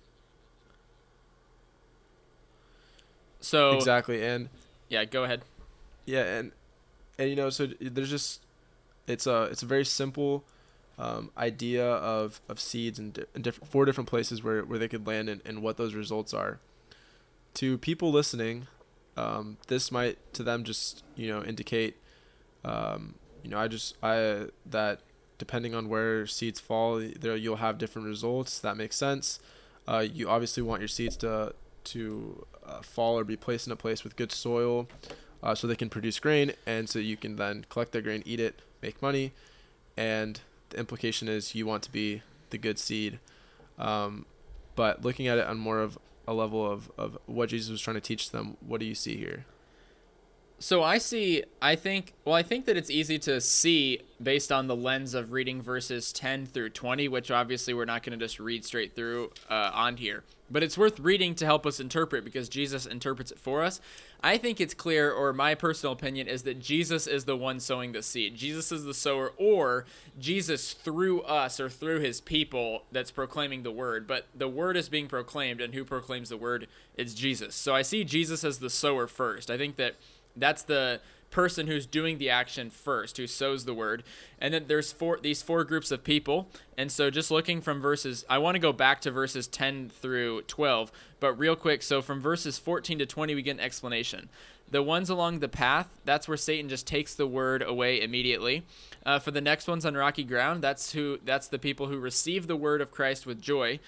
So 3.39 3.77
exactly, 3.77 4.25
and 4.25 4.49
yeah, 4.89 5.05
go 5.05 5.23
ahead. 5.23 5.43
Yeah, 6.05 6.23
and 6.23 6.51
and 7.17 7.29
you 7.29 7.35
know, 7.35 7.49
so 7.49 7.67
there's 7.79 8.09
just 8.09 8.41
it's 9.07 9.25
a 9.25 9.43
it's 9.43 9.63
a 9.63 9.65
very 9.65 9.85
simple 9.85 10.43
um, 10.99 11.31
idea 11.37 11.85
of, 11.85 12.41
of 12.49 12.59
seeds 12.59 12.97
in, 12.97 13.13
in 13.35 13.41
different 13.41 13.71
four 13.71 13.85
different 13.85 14.09
places 14.09 14.43
where, 14.43 14.63
where 14.63 14.79
they 14.79 14.87
could 14.87 15.05
land 15.05 15.29
and, 15.29 15.41
and 15.45 15.61
what 15.61 15.77
those 15.77 15.93
results 15.93 16.33
are. 16.33 16.59
To 17.55 17.77
people 17.77 18.11
listening, 18.11 18.67
um, 19.15 19.57
this 19.67 19.91
might 19.91 20.17
to 20.33 20.43
them 20.43 20.63
just 20.63 21.03
you 21.15 21.27
know 21.27 21.43
indicate, 21.43 21.97
um, 22.63 23.15
you 23.43 23.49
know, 23.49 23.57
I 23.57 23.67
just 23.67 23.95
I 24.03 24.47
that 24.65 25.01
depending 25.37 25.75
on 25.75 25.87
where 25.87 26.25
seeds 26.25 26.59
fall, 26.59 26.99
there 26.99 27.35
you'll 27.35 27.57
have 27.57 27.77
different 27.77 28.07
results. 28.07 28.59
That 28.59 28.77
makes 28.77 28.95
sense. 28.95 29.39
Uh, 29.87 30.05
you 30.11 30.29
obviously 30.29 30.63
want 30.63 30.81
your 30.81 30.87
seeds 30.87 31.15
to 31.17 31.53
to 31.85 32.45
uh, 32.65 32.81
fall 32.81 33.17
or 33.17 33.23
be 33.23 33.37
placed 33.37 33.67
in 33.67 33.73
a 33.73 33.75
place 33.75 34.03
with 34.03 34.15
good 34.15 34.31
soil, 34.31 34.87
uh, 35.41 35.55
so 35.55 35.67
they 35.67 35.75
can 35.75 35.89
produce 35.89 36.19
grain, 36.19 36.53
and 36.65 36.89
so 36.89 36.99
you 36.99 37.17
can 37.17 37.37
then 37.37 37.65
collect 37.69 37.91
their 37.91 38.01
grain, 38.01 38.21
eat 38.25 38.39
it, 38.39 38.61
make 38.81 39.01
money, 39.01 39.33
and 39.95 40.39
the 40.69 40.77
implication 40.77 41.27
is 41.27 41.55
you 41.55 41.65
want 41.65 41.83
to 41.83 41.91
be 41.91 42.21
the 42.49 42.57
good 42.57 42.79
seed. 42.79 43.19
Um, 43.77 44.25
but 44.75 45.03
looking 45.03 45.27
at 45.27 45.37
it 45.37 45.47
on 45.47 45.57
more 45.57 45.79
of 45.79 45.97
a 46.27 46.33
level 46.33 46.69
of, 46.69 46.91
of 46.97 47.17
what 47.25 47.49
Jesus 47.49 47.71
was 47.71 47.81
trying 47.81 47.95
to 47.95 48.01
teach 48.01 48.31
them, 48.31 48.57
what 48.59 48.79
do 48.79 48.85
you 48.85 48.95
see 48.95 49.17
here? 49.17 49.45
So 50.59 50.81
I 50.81 50.97
see, 50.97 51.43
I 51.61 51.75
think, 51.75 52.13
well, 52.25 52.33
I 52.33 52.41
think 52.41 52.65
that 52.65 52.75
it's 52.77 52.89
easy 52.89 53.19
to 53.19 53.39
see 53.39 54.01
based 54.21 54.51
on 54.51 54.65
the 54.65 54.75
lens 54.75 55.13
of 55.13 55.31
reading 55.31 55.61
verses 55.61 56.11
10 56.11 56.47
through 56.47 56.71
20, 56.71 57.07
which 57.09 57.29
obviously 57.29 57.75
we're 57.75 57.85
not 57.85 58.01
going 58.01 58.17
to 58.17 58.25
just 58.25 58.39
read 58.39 58.65
straight 58.65 58.95
through 58.95 59.31
uh, 59.51 59.69
on 59.71 59.97
here. 59.97 60.23
But 60.49 60.63
it's 60.63 60.77
worth 60.77 60.99
reading 60.99 61.35
to 61.35 61.45
help 61.45 61.65
us 61.65 61.79
interpret 61.79 62.23
because 62.23 62.49
Jesus 62.49 62.85
interprets 62.85 63.31
it 63.31 63.37
for 63.37 63.63
us. 63.63 63.81
I 64.23 64.37
think 64.37 64.59
it's 64.59 64.73
clear, 64.73 65.11
or 65.11 65.31
my 65.33 65.53
personal 65.53 65.93
opinion 65.93 66.27
is 66.27 66.43
that 66.43 66.59
Jesus 66.59 67.05
is 67.05 67.25
the 67.25 67.37
one 67.37 67.59
sowing 67.59 67.91
the 67.91 68.01
seed. 68.01 68.35
Jesus 68.35 68.71
is 68.71 68.85
the 68.85 68.93
sower, 68.93 69.33
or 69.37 69.85
Jesus 70.19 70.73
through 70.73 71.21
us 71.21 71.59
or 71.59 71.69
through 71.69 71.99
his 71.99 72.21
people 72.21 72.83
that's 72.91 73.11
proclaiming 73.11 73.63
the 73.63 73.71
word. 73.71 74.07
But 74.07 74.25
the 74.33 74.47
word 74.47 74.77
is 74.77 74.89
being 74.89 75.07
proclaimed, 75.07 75.61
and 75.61 75.73
who 75.73 75.83
proclaims 75.83 76.29
the 76.29 76.37
word 76.37 76.67
is 76.95 77.13
Jesus. 77.13 77.53
So 77.53 77.75
I 77.75 77.83
see 77.83 78.03
Jesus 78.03 78.43
as 78.43 78.59
the 78.59 78.69
sower 78.69 79.05
first. 79.05 79.51
I 79.51 79.57
think 79.57 79.75
that 79.75 79.95
that's 80.39 80.63
the 80.63 81.01
person 81.29 81.67
who's 81.67 81.85
doing 81.85 82.17
the 82.17 82.29
action 82.29 82.69
first, 82.69 83.17
who 83.17 83.27
sows 83.27 83.65
the 83.65 83.73
word. 83.73 84.03
And 84.39 84.53
then 84.53 84.65
there's 84.67 84.91
four 84.91 85.19
these 85.21 85.41
four 85.41 85.63
groups 85.63 85.91
of 85.91 86.03
people. 86.03 86.49
And 86.77 86.91
so 86.91 87.09
just 87.09 87.31
looking 87.31 87.61
from 87.61 87.81
verses 87.81 88.25
I 88.29 88.37
want 88.37 88.55
to 88.55 88.59
go 88.59 88.71
back 88.71 89.01
to 89.01 89.11
verses 89.11 89.47
10 89.47 89.89
through 89.89 90.43
12, 90.43 90.91
but 91.19 91.33
real 91.33 91.55
quick, 91.55 91.83
so 91.83 92.01
from 92.01 92.21
verses 92.21 92.57
14 92.57 92.99
to 92.99 93.05
20 93.05 93.35
we 93.35 93.41
get 93.41 93.51
an 93.51 93.59
explanation. 93.59 94.29
The 94.69 94.83
ones 94.83 95.09
along 95.09 95.39
the 95.39 95.47
path, 95.47 95.87
that's 96.03 96.27
where 96.27 96.35
Satan 96.35 96.67
just 96.67 96.85
takes 96.87 97.15
the 97.15 97.27
word 97.27 97.61
away 97.61 98.01
immediately. 98.01 98.63
Uh, 99.05 99.17
for 99.17 99.31
the 99.31 99.39
next 99.39 99.67
ones 99.67 99.85
on 99.85 99.95
rocky 99.95 100.25
ground, 100.25 100.61
that's 100.61 100.91
who 100.91 101.19
that's 101.23 101.47
the 101.47 101.59
people 101.59 101.87
who 101.87 101.99
receive 101.99 102.47
the 102.47 102.55
word 102.55 102.81
of 102.81 102.91
Christ 102.91 103.25
with 103.25 103.41
joy 103.41 103.79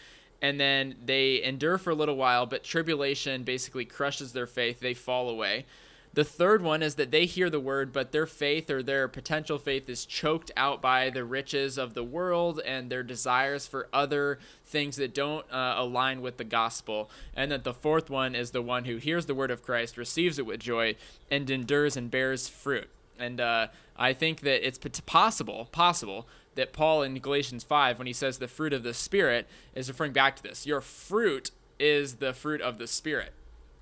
and 0.41 0.59
then 0.59 0.95
they 1.03 1.43
endure 1.43 1.77
for 1.77 1.89
a 1.89 1.95
little 1.95 2.15
while, 2.15 2.45
but 2.45 2.63
tribulation 2.63 3.43
basically 3.43 3.85
crushes 3.85 4.31
their 4.31 4.47
faith. 4.47 4.79
They 4.79 4.93
fall 4.93 5.29
away. 5.29 5.65
The 6.13 6.23
third 6.23 6.63
one 6.63 6.81
is 6.81 6.95
that 6.95 7.11
they 7.11 7.25
hear 7.25 7.49
the 7.49 7.59
word, 7.59 7.93
but 7.93 8.11
their 8.11 8.25
faith 8.25 8.69
or 8.71 8.81
their 8.81 9.07
potential 9.07 9.59
faith 9.59 9.87
is 9.87 10.05
choked 10.05 10.49
out 10.57 10.81
by 10.81 11.11
the 11.11 11.23
riches 11.23 11.77
of 11.77 11.93
the 11.93 12.03
world 12.03 12.59
and 12.65 12.89
their 12.89 13.03
desires 13.03 13.67
for 13.67 13.87
other 13.93 14.39
things 14.65 14.95
that 14.95 15.13
don't 15.13 15.45
uh, 15.51 15.75
align 15.77 16.21
with 16.21 16.37
the 16.37 16.43
gospel. 16.43 17.11
And 17.35 17.51
that 17.51 17.63
the 17.63 17.75
fourth 17.75 18.09
one 18.09 18.33
is 18.33 18.51
the 18.51 18.61
one 18.61 18.85
who 18.85 18.97
hears 18.97 19.27
the 19.27 19.35
word 19.35 19.51
of 19.51 19.61
Christ, 19.61 19.97
receives 19.97 20.39
it 20.39 20.47
with 20.47 20.59
joy, 20.59 20.95
and 21.29 21.47
endures 21.49 21.95
and 21.95 22.09
bears 22.09 22.49
fruit. 22.49 22.89
And 23.19 23.39
uh, 23.39 23.67
I 23.95 24.13
think 24.13 24.41
that 24.41 24.65
it's 24.65 24.79
possible, 25.01 25.69
possible 25.71 26.27
that 26.55 26.73
Paul 26.73 27.03
in 27.03 27.19
Galatians 27.19 27.63
5, 27.63 27.99
when 27.99 28.07
he 28.07 28.13
says 28.13 28.39
the 28.39 28.47
fruit 28.47 28.73
of 28.73 28.81
the 28.81 28.95
Spirit, 28.95 29.47
is 29.75 29.87
referring 29.87 30.13
back 30.13 30.37
to 30.37 30.43
this. 30.43 30.65
Your 30.65 30.81
fruit 30.81 31.51
is 31.79 32.15
the 32.15 32.33
fruit 32.33 32.61
of 32.61 32.79
the 32.79 32.87
Spirit 32.87 33.33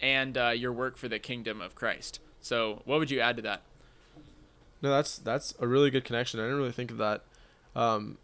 and 0.01 0.37
uh, 0.37 0.49
your 0.49 0.71
work 0.71 0.97
for 0.97 1.07
the 1.07 1.19
kingdom 1.19 1.61
of 1.61 1.75
Christ. 1.75 2.19
So, 2.39 2.81
what 2.85 2.99
would 2.99 3.11
you 3.11 3.19
add 3.19 3.35
to 3.37 3.41
that? 3.43 3.61
No, 4.81 4.91
that's 4.91 5.17
that's 5.17 5.53
a 5.59 5.67
really 5.67 5.89
good 5.89 6.05
connection. 6.05 6.39
I 6.39 6.43
didn't 6.43 6.57
really 6.57 6.71
think 6.71 6.91
of 6.91 6.97
that. 6.97 7.23
Um, 7.75 8.17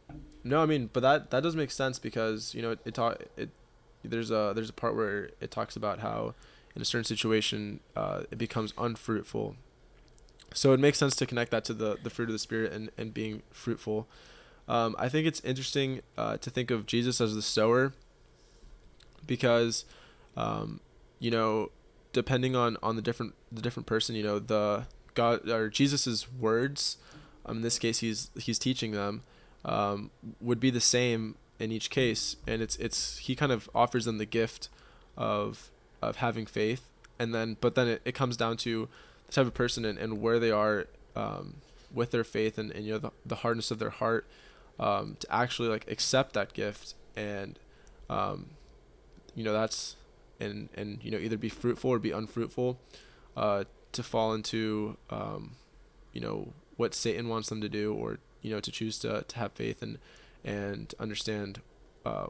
no, 0.43 0.61
I 0.61 0.65
mean, 0.65 0.89
but 0.91 1.01
that 1.01 1.31
that 1.31 1.43
does 1.43 1.55
make 1.55 1.71
sense 1.71 1.99
because 1.99 2.53
you 2.53 2.61
know 2.61 2.71
it, 2.71 2.79
it 2.85 2.97
it. 3.37 3.49
There's 4.03 4.31
a 4.31 4.51
there's 4.53 4.69
a 4.69 4.73
part 4.73 4.95
where 4.95 5.29
it 5.39 5.49
talks 5.49 5.75
about 5.75 5.99
how 5.99 6.35
in 6.75 6.81
a 6.81 6.85
certain 6.85 7.05
situation 7.05 7.79
uh, 7.95 8.23
it 8.31 8.37
becomes 8.37 8.73
unfruitful. 8.77 9.55
So 10.53 10.73
it 10.73 10.79
makes 10.79 10.97
sense 10.97 11.15
to 11.15 11.25
connect 11.25 11.51
that 11.51 11.65
to 11.65 11.73
the 11.73 11.97
the 12.01 12.09
fruit 12.09 12.29
of 12.29 12.33
the 12.33 12.39
spirit 12.39 12.71
and 12.71 12.91
and 12.97 13.13
being 13.13 13.41
fruitful. 13.51 14.07
Um, 14.67 14.95
I 14.97 15.09
think 15.09 15.27
it's 15.27 15.41
interesting 15.41 16.01
uh, 16.17 16.37
to 16.37 16.49
think 16.49 16.71
of 16.71 16.85
Jesus 16.85 17.19
as 17.19 17.35
the 17.35 17.41
sower 17.41 17.93
because 19.25 19.85
um, 20.37 20.79
you 21.23 21.31
know, 21.31 21.71
depending 22.11 22.53
on 22.53 22.75
on 22.83 22.97
the 22.97 23.01
different 23.01 23.33
the 23.49 23.61
different 23.61 23.87
person, 23.87 24.13
you 24.13 24.23
know, 24.23 24.39
the 24.39 24.87
God 25.13 25.47
or 25.47 25.69
Jesus's 25.69 26.29
words, 26.29 26.97
um, 27.45 27.57
in 27.57 27.63
this 27.63 27.79
case, 27.79 27.99
he's 27.99 28.29
he's 28.35 28.59
teaching 28.59 28.91
them, 28.91 29.23
um, 29.63 30.11
would 30.41 30.59
be 30.59 30.69
the 30.69 30.81
same 30.81 31.35
in 31.59 31.71
each 31.71 31.89
case, 31.89 32.35
and 32.45 32.61
it's 32.61 32.75
it's 32.75 33.19
he 33.19 33.37
kind 33.37 33.53
of 33.53 33.69
offers 33.73 34.03
them 34.03 34.17
the 34.17 34.25
gift 34.25 34.67
of 35.15 35.71
of 36.01 36.17
having 36.17 36.45
faith, 36.45 36.89
and 37.17 37.33
then 37.33 37.55
but 37.61 37.75
then 37.75 37.87
it, 37.87 38.01
it 38.03 38.13
comes 38.13 38.35
down 38.35 38.57
to 38.57 38.89
the 39.27 39.31
type 39.31 39.47
of 39.47 39.53
person 39.53 39.85
and, 39.85 39.97
and 39.97 40.21
where 40.21 40.39
they 40.39 40.51
are 40.51 40.87
um, 41.15 41.61
with 41.93 42.11
their 42.11 42.25
faith 42.25 42.57
and, 42.57 42.69
and 42.71 42.85
you 42.85 42.91
know 42.91 42.99
the, 42.99 43.11
the 43.25 43.35
hardness 43.35 43.71
of 43.71 43.79
their 43.79 43.91
heart 43.91 44.27
um, 44.77 45.15
to 45.21 45.33
actually 45.33 45.69
like 45.69 45.89
accept 45.89 46.33
that 46.33 46.51
gift. 46.53 46.95
And 47.15 47.57
um, 48.09 48.47
you 49.35 49.45
know 49.45 49.53
that's 49.53 49.95
and 50.39 50.69
and 50.75 50.99
you 51.03 51.11
know 51.11 51.17
either 51.17 51.37
be 51.37 51.49
fruitful 51.49 51.89
or 51.89 51.99
be 51.99 52.11
unfruitful 52.11 52.79
uh, 53.37 53.63
to 53.91 54.03
fall 54.03 54.33
into 54.33 54.97
um, 55.09 55.55
you 56.11 56.21
know 56.21 56.53
what 56.75 56.93
Satan 56.93 57.29
wants 57.29 57.49
them 57.49 57.61
to 57.61 57.69
do 57.69 57.93
or 57.93 58.19
you 58.41 58.51
know 58.51 58.59
to 58.59 58.71
choose 58.71 58.97
to, 58.99 59.23
to 59.27 59.37
have 59.37 59.51
faith 59.53 59.81
and 59.81 59.97
and 60.43 60.93
understand 60.99 61.61
uh, 62.05 62.27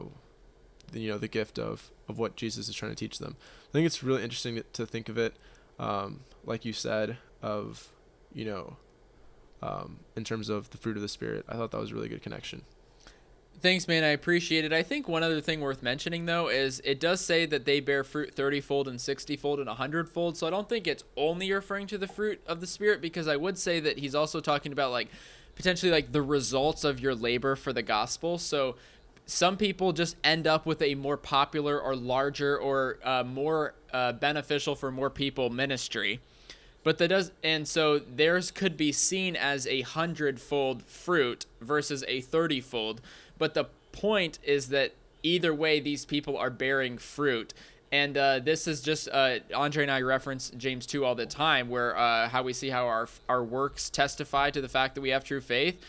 the, 0.92 1.00
you 1.00 1.10
know 1.10 1.18
the 1.18 1.28
gift 1.28 1.58
of 1.58 1.90
of 2.08 2.18
what 2.18 2.36
Jesus 2.36 2.68
is 2.68 2.74
trying 2.74 2.92
to 2.92 2.96
teach 2.96 3.18
them. 3.18 3.36
I 3.68 3.72
think 3.72 3.86
it's 3.86 4.02
really 4.02 4.22
interesting 4.22 4.62
to 4.72 4.86
think 4.86 5.08
of 5.08 5.18
it 5.18 5.36
um, 5.78 6.20
like 6.44 6.64
you 6.64 6.72
said 6.72 7.18
of 7.42 7.90
you 8.32 8.44
know 8.44 8.76
um, 9.62 10.00
in 10.14 10.24
terms 10.24 10.48
of 10.48 10.70
the 10.70 10.78
fruit 10.78 10.96
of 10.96 11.02
the 11.02 11.08
spirit. 11.08 11.44
I 11.48 11.54
thought 11.54 11.70
that 11.70 11.80
was 11.80 11.90
a 11.90 11.94
really 11.94 12.08
good 12.08 12.22
connection. 12.22 12.62
Thanks, 13.60 13.88
man. 13.88 14.04
I 14.04 14.08
appreciate 14.08 14.64
it. 14.64 14.72
I 14.72 14.82
think 14.82 15.08
one 15.08 15.22
other 15.22 15.40
thing 15.40 15.60
worth 15.60 15.82
mentioning, 15.82 16.26
though, 16.26 16.48
is 16.48 16.80
it 16.84 17.00
does 17.00 17.20
say 17.20 17.46
that 17.46 17.64
they 17.64 17.80
bear 17.80 18.04
fruit 18.04 18.34
30 18.34 18.60
fold 18.60 18.88
and 18.88 19.00
60 19.00 19.36
fold 19.36 19.58
and 19.58 19.68
100 19.68 20.08
fold. 20.08 20.36
So 20.36 20.46
I 20.46 20.50
don't 20.50 20.68
think 20.68 20.86
it's 20.86 21.04
only 21.16 21.50
referring 21.50 21.86
to 21.88 21.98
the 21.98 22.06
fruit 22.06 22.42
of 22.46 22.60
the 22.60 22.66
Spirit 22.66 23.00
because 23.00 23.26
I 23.26 23.36
would 23.36 23.56
say 23.56 23.80
that 23.80 23.98
he's 23.98 24.14
also 24.14 24.40
talking 24.40 24.72
about 24.72 24.90
like 24.90 25.08
potentially 25.56 25.90
like 25.90 26.12
the 26.12 26.20
results 26.20 26.84
of 26.84 27.00
your 27.00 27.14
labor 27.14 27.56
for 27.56 27.72
the 27.72 27.82
gospel. 27.82 28.36
So 28.36 28.76
some 29.26 29.56
people 29.56 29.92
just 29.92 30.16
end 30.22 30.46
up 30.46 30.66
with 30.66 30.82
a 30.82 30.94
more 30.94 31.16
popular 31.16 31.80
or 31.80 31.96
larger 31.96 32.58
or 32.58 32.98
uh, 33.02 33.24
more 33.24 33.74
uh, 33.92 34.12
beneficial 34.12 34.74
for 34.74 34.90
more 34.90 35.08
people 35.08 35.48
ministry 35.48 36.20
but 36.84 36.98
that 36.98 37.08
does 37.08 37.32
and 37.42 37.66
so 37.66 37.98
theirs 37.98 38.50
could 38.50 38.76
be 38.76 38.92
seen 38.92 39.34
as 39.34 39.66
a 39.66 39.80
hundredfold 39.80 40.82
fruit 40.84 41.46
versus 41.60 42.04
a 42.06 42.22
thirtyfold 42.22 42.98
but 43.38 43.54
the 43.54 43.66
point 43.92 44.38
is 44.42 44.68
that 44.68 44.92
either 45.22 45.54
way 45.54 45.80
these 45.80 46.04
people 46.04 46.36
are 46.36 46.50
bearing 46.50 46.98
fruit 46.98 47.54
and 47.94 48.18
uh, 48.18 48.40
this 48.40 48.66
is 48.66 48.80
just 48.80 49.08
uh, 49.12 49.38
Andre 49.54 49.84
and 49.84 49.92
I 49.92 50.00
reference 50.00 50.50
James 50.56 50.84
2 50.84 51.04
all 51.04 51.14
the 51.14 51.26
time, 51.26 51.68
where 51.68 51.96
uh, 51.96 52.28
how 52.28 52.42
we 52.42 52.52
see 52.52 52.68
how 52.68 52.88
our 52.88 53.08
our 53.28 53.44
works 53.44 53.88
testify 53.88 54.50
to 54.50 54.60
the 54.60 54.68
fact 54.68 54.96
that 54.96 55.00
we 55.00 55.10
have 55.10 55.22
true 55.22 55.40
faith. 55.40 55.80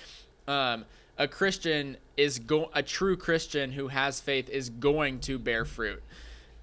Um, 0.48 0.86
a 1.18 1.28
Christian 1.28 1.98
is 2.16 2.38
go 2.38 2.70
a 2.76 2.84
true 2.84 3.18
Christian 3.18 3.72
who 3.72 3.88
has 3.88 4.20
faith 4.20 4.50
is 4.50 4.70
going 4.70 5.20
to 5.22 5.40
bear 5.40 5.66
fruit. 5.66 6.04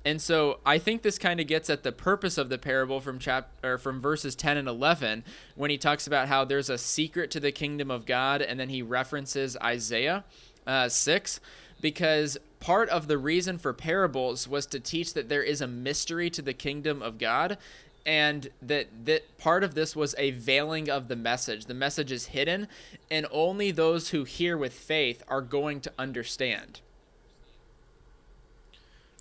And 0.05 0.23
so 0.23 0.61
I 0.65 0.79
think 0.79 1.03
this 1.03 1.19
kind 1.19 1.41
of 1.41 1.49
gets 1.49 1.69
at 1.69 1.83
the 1.83 1.93
purpose 1.93 2.39
of 2.39 2.49
the 2.49 2.59
parable 2.59 3.01
from 3.01 3.19
chap 3.19 3.51
or 3.65 3.79
from 3.79 4.01
verses 4.01 4.37
10 4.37 4.57
and 4.57 4.69
11 4.69 5.25
when 5.57 5.71
he 5.71 5.79
talks 5.79 6.07
about 6.07 6.29
how 6.29 6.45
there's 6.45 6.71
a 6.71 6.79
secret 6.79 7.33
to 7.33 7.41
the 7.41 7.53
kingdom 7.53 7.91
of 7.91 8.07
God 8.07 8.43
and 8.43 8.59
then 8.59 8.69
he 8.69 8.83
references 8.83 9.57
Isaiah 9.63 10.25
uh, 10.67 10.89
6 10.89 11.41
because 11.81 12.39
part 12.61 12.89
of 12.89 13.09
the 13.09 13.19
reason 13.19 13.59
for 13.59 13.73
parables 13.73 14.47
was 14.47 14.67
to 14.67 14.81
teach 14.81 15.15
that 15.15 15.29
there 15.29 15.43
is 15.43 15.61
a 15.61 15.67
mystery 15.67 16.31
to 16.31 16.43
the 16.43 16.53
kingdom 16.53 17.03
of 17.03 17.19
God 17.19 17.59
and 18.05 18.51
that 18.61 18.89
that 19.05 19.39
part 19.39 19.63
of 19.63 19.75
this 19.75 19.95
was 19.95 20.15
a 20.19 20.33
veiling 20.33 20.91
of 20.91 21.09
the 21.09 21.17
message. 21.17 21.67
The 21.67 21.75
message 21.75 22.11
is 22.11 22.27
hidden 22.27 22.69
and 23.11 23.27
only 23.31 23.71
those 23.71 24.11
who 24.11 24.25
hear 24.25 24.57
with 24.57 24.73
faith 24.73 25.23
are 25.29 25.41
going 25.41 25.81
to 25.83 25.93
understand. 25.99 26.81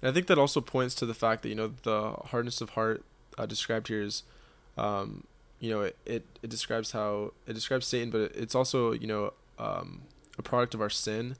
And 0.02 0.10
I 0.10 0.14
think 0.14 0.28
that 0.28 0.38
also 0.40 0.62
points 0.62 0.96
to 0.96 1.06
the 1.06 1.14
fact 1.14 1.44
that 1.44 1.50
you 1.50 1.56
know 1.56 1.74
the 1.84 2.12
hardness 2.28 2.62
of 2.62 2.72
heart 2.72 3.04
uh, 3.38 3.46
described 3.46 3.88
here 3.88 4.02
is, 4.02 4.24
um, 4.78 5.24
you 5.60 5.70
know, 5.70 5.82
it, 5.82 5.96
it, 6.06 6.26
it 6.42 6.50
describes 6.50 6.92
how 6.92 7.34
it 7.48 7.54
describes 7.54 7.88
Satan, 7.88 8.10
but 8.10 8.32
it's 8.36 8.56
also 8.56 8.94
you 8.94 9.08
know 9.08 9.34
um, 9.60 10.02
product 10.42 10.74
of 10.74 10.82
our 10.82 10.90
sin, 10.90 11.36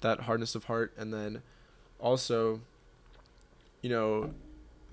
that 0.00 0.20
hardness 0.22 0.54
of 0.54 0.64
heart, 0.64 0.92
and 0.96 1.12
then 1.12 1.42
also, 1.98 2.60
you 3.82 3.90
know, 3.90 4.32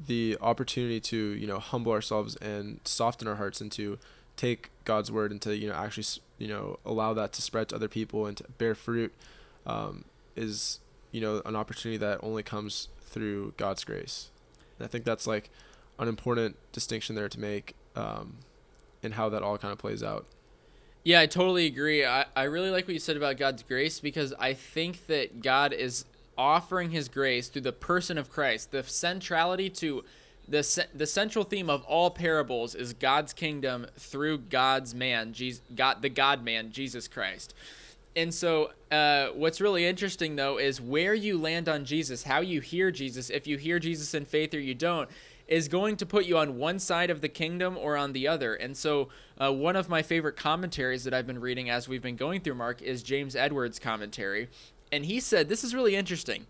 the 0.05 0.37
opportunity 0.41 0.99
to 0.99 1.17
you 1.17 1.47
know 1.47 1.59
humble 1.59 1.91
ourselves 1.91 2.35
and 2.37 2.79
soften 2.83 3.27
our 3.27 3.35
hearts 3.35 3.61
and 3.61 3.71
to 3.71 3.97
take 4.35 4.69
God's 4.85 5.11
word 5.11 5.31
and 5.31 5.41
to 5.41 5.57
you 5.57 5.67
know 5.67 5.73
actually 5.73 6.05
you 6.37 6.47
know 6.47 6.77
allow 6.85 7.13
that 7.13 7.33
to 7.33 7.41
spread 7.41 7.69
to 7.69 7.75
other 7.75 7.87
people 7.87 8.27
and 8.27 8.37
to 8.37 8.43
bear 8.57 8.75
fruit 8.75 9.11
um, 9.65 10.05
is 10.35 10.79
you 11.11 11.19
know 11.19 11.41
an 11.45 11.55
opportunity 11.55 11.97
that 11.97 12.19
only 12.21 12.43
comes 12.43 12.89
through 13.01 13.53
God's 13.57 13.83
grace. 13.83 14.29
And 14.77 14.85
I 14.85 14.87
think 14.87 15.05
that's 15.05 15.25
like 15.25 15.49
an 15.97 16.07
important 16.07 16.57
distinction 16.71 17.15
there 17.15 17.29
to 17.29 17.39
make 17.39 17.75
um, 17.95 18.37
how 19.13 19.29
that 19.29 19.41
all 19.41 19.57
kind 19.57 19.71
of 19.71 19.77
plays 19.77 20.03
out. 20.03 20.25
Yeah, 21.07 21.21
I 21.21 21.25
totally 21.25 21.67
agree. 21.67 22.05
I, 22.05 22.25
I 22.35 22.43
really 22.43 22.69
like 22.69 22.85
what 22.85 22.93
you 22.93 22.99
said 22.99 23.15
about 23.15 23.37
God's 23.37 23.63
grace 23.63 24.01
because 24.01 24.33
I 24.37 24.51
think 24.51 25.07
that 25.07 25.41
God 25.41 25.71
is 25.71 26.03
offering 26.37 26.91
his 26.91 27.07
grace 27.07 27.47
through 27.47 27.61
the 27.61 27.71
person 27.71 28.17
of 28.17 28.29
Christ. 28.29 28.71
The 28.71 28.83
centrality 28.83 29.69
to 29.69 30.03
the 30.49 30.85
the 30.93 31.05
central 31.05 31.45
theme 31.45 31.69
of 31.69 31.85
all 31.85 32.09
parables 32.09 32.75
is 32.75 32.91
God's 32.91 33.31
kingdom 33.31 33.87
through 33.97 34.39
God's 34.39 34.93
man, 34.93 35.31
Jesus, 35.31 35.61
God 35.73 36.01
the 36.01 36.09
God 36.09 36.43
man, 36.43 36.73
Jesus 36.73 37.07
Christ 37.07 37.53
and 38.17 38.33
so 38.33 38.71
uh, 38.91 39.27
what's 39.27 39.61
really 39.61 39.85
interesting 39.85 40.35
though 40.35 40.57
is 40.57 40.81
where 40.81 41.13
you 41.13 41.37
land 41.37 41.69
on 41.69 41.85
jesus 41.85 42.23
how 42.23 42.39
you 42.39 42.59
hear 42.59 42.89
jesus 42.89 43.29
if 43.29 43.45
you 43.45 43.57
hear 43.57 43.77
jesus 43.77 44.13
in 44.15 44.25
faith 44.25 44.53
or 44.55 44.59
you 44.59 44.73
don't 44.73 45.07
is 45.47 45.67
going 45.67 45.95
to 45.97 46.05
put 46.05 46.25
you 46.25 46.37
on 46.37 46.57
one 46.57 46.79
side 46.79 47.09
of 47.09 47.21
the 47.21 47.29
kingdom 47.29 47.77
or 47.77 47.95
on 47.95 48.13
the 48.13 48.27
other. 48.27 48.53
And 48.55 48.75
so 48.75 49.09
uh, 49.37 49.53
one 49.53 49.75
of 49.75 49.89
my 49.89 50.01
favorite 50.01 50.35
commentaries 50.35 51.03
that 51.03 51.13
i've 51.13 51.27
been 51.27 51.39
reading 51.39 51.69
as 51.69 51.87
we've 51.87 52.01
been 52.01 52.15
going 52.15 52.41
through 52.41 52.55
mark 52.55 52.81
is 52.81 53.03
james 53.03 53.35
edwards 53.35 53.79
commentary. 53.79 54.49
And 54.91 55.05
he 55.05 55.19
said 55.19 55.49
this 55.49 55.63
is 55.63 55.75
really 55.75 55.95
interesting. 55.95 56.47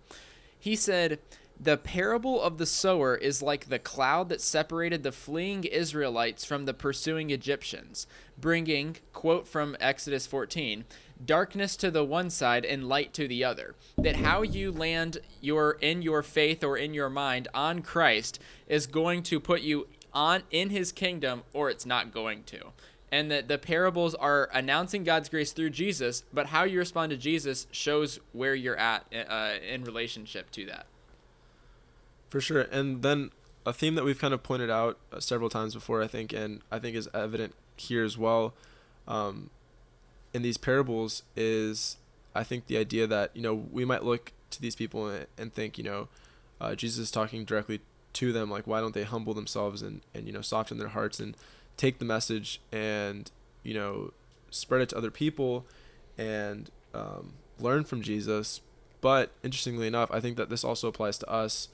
He 0.60 0.76
said 0.76 1.20
the 1.60 1.78
parable 1.78 2.42
of 2.42 2.58
the 2.58 2.66
sower 2.66 3.16
is 3.16 3.42
like 3.42 3.68
the 3.68 3.80
cloud 3.80 4.30
that 4.30 4.42
separated 4.42 5.02
the 5.02 5.12
fleeing 5.12 5.64
Israelites 5.64 6.46
from 6.46 6.66
the 6.66 6.74
pursuing 6.74 7.32
Egyptians, 7.32 8.06
bringing, 8.38 8.98
quote 9.12 9.48
from 9.48 9.76
Exodus 9.80 10.28
14, 10.28 10.86
darkness 11.26 11.76
to 11.78 11.92
the 11.92 12.04
one 12.04 12.30
side 12.30 12.66
and 12.66 12.88
light 12.88 13.14
to 13.14 13.28
the 13.28 13.44
other. 13.44 13.76
That 13.98 14.18
how 14.18 14.42
you 14.42 14.72
land 14.72 15.20
your 15.42 15.72
in 15.82 16.02
your 16.02 16.22
faith 16.24 16.64
or 16.64 16.78
in 16.78 16.94
your 16.94 17.10
mind 17.10 17.48
on 17.54 17.82
Christ 17.82 18.40
is 18.68 18.88
going 18.88 19.24
to 19.24 19.40
put 19.40 19.62
you 19.62 19.88
on 20.14 20.44
in 20.52 20.70
his 20.70 20.92
kingdom 20.92 21.44
or 21.54 21.70
it's 21.70 21.86
not 21.86 22.14
going 22.14 22.44
to. 22.46 22.72
And 23.12 23.32
that 23.32 23.48
the 23.48 23.58
parables 23.58 24.16
are 24.16 24.50
announcing 24.54 25.06
God's 25.06 25.30
grace 25.30 25.54
through 25.54 25.70
Jesus, 25.70 26.24
but 26.34 26.48
how 26.48 26.66
you 26.66 26.78
respond 26.80 27.12
to 27.12 27.18
Jesus 27.18 27.68
shows 27.72 28.20
where 28.34 28.54
you're 28.54 28.78
at 28.78 29.06
uh, 29.30 29.54
in 29.66 29.86
relationship 29.86 30.52
to 30.52 30.66
that. 30.66 30.88
For 32.30 32.42
sure. 32.42 32.62
And 32.62 33.02
then 33.02 33.32
a 33.66 33.72
theme 33.74 33.96
that 33.96 34.04
we've 34.04 34.20
kind 34.20 34.34
of 34.34 34.44
pointed 34.44 34.70
out 34.70 34.98
uh, 35.12 35.20
several 35.20 35.50
times 35.50 35.74
before, 35.74 36.02
I 36.02 36.08
think, 36.08 36.34
and 36.34 36.62
I 36.72 36.80
think 36.80 36.96
is 36.96 37.10
evident 37.14 37.54
here 37.78 38.04
as 38.04 38.18
well, 38.18 38.54
um, 39.08 39.50
in 40.34 40.42
these 40.42 40.58
parables 40.58 41.24
is 41.36 41.98
I 42.36 42.44
think 42.44 42.68
the 42.68 42.78
idea 42.78 43.08
that 43.08 43.32
you 43.36 43.42
know 43.42 43.54
we 43.54 43.86
might 43.86 44.04
look 44.04 44.32
to 44.52 44.62
these 44.62 44.76
people 44.76 45.08
and, 45.08 45.28
and 45.38 45.54
think 45.54 45.78
you 45.78 45.84
know 45.84 46.08
uh, 46.62 46.76
Jesus 46.76 47.00
is 47.00 47.12
talking 47.12 47.46
directly 47.46 47.82
to 48.14 48.32
them 48.32 48.50
like 48.50 48.66
why 48.66 48.80
don't 48.80 48.94
they 48.94 49.04
humble 49.04 49.34
themselves 49.34 49.82
and 49.82 50.02
and 50.14 50.28
you 50.28 50.34
know 50.34 50.42
soften 50.42 50.78
their 50.78 50.90
hearts 50.90 51.20
and 51.20 51.36
take 51.76 52.00
the 52.00 52.06
message 52.06 52.62
and 52.72 53.32
you 53.64 53.74
know 53.74 54.12
spread 54.50 54.82
it 54.82 54.90
to 54.90 54.98
other 54.98 55.12
people 55.12 55.66
and 56.18 56.72
um, 56.94 57.34
learn 57.60 57.84
from 57.84 58.02
Jesus. 58.02 58.62
But 59.02 59.32
interestingly 59.44 59.88
enough 59.88 60.10
I 60.12 60.20
think 60.20 60.38
that 60.38 60.50
this 60.50 60.64
also 60.64 60.88
applies 60.88 61.18
to 61.20 61.30
us 61.30 61.70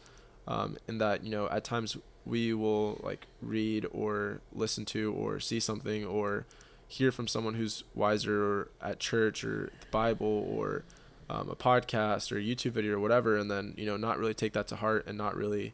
um, 0.47 0.77
in 0.87 0.97
that 0.97 1.23
you 1.23 1.29
know 1.29 1.47
at 1.49 1.63
times 1.63 1.97
we 2.25 2.53
will 2.53 2.99
like 3.03 3.27
read 3.41 3.85
or 3.91 4.41
listen 4.53 4.85
to 4.85 5.11
or 5.13 5.39
see 5.39 5.59
something 5.59 6.05
or 6.05 6.45
hear 6.93 7.11
from 7.11 7.27
someone 7.27 7.55
who's 7.55 7.83
wiser 7.95 8.43
or 8.43 8.67
at 8.79 8.99
church 8.99 9.43
or 9.43 9.71
the 9.79 9.87
Bible 9.89 10.47
or 10.47 10.83
um, 11.27 11.49
a 11.49 11.55
podcast 11.55 12.31
or 12.31 12.37
a 12.37 12.41
YouTube 12.41 12.73
video 12.73 12.93
or 12.93 12.99
whatever, 12.99 13.35
and 13.35 13.49
then 13.49 13.73
you 13.75 13.85
know 13.87 13.97
not 13.97 14.19
really 14.19 14.35
take 14.35 14.53
that 14.53 14.67
to 14.67 14.75
heart 14.75 15.05
and 15.07 15.17
not 15.17 15.35
really 15.35 15.73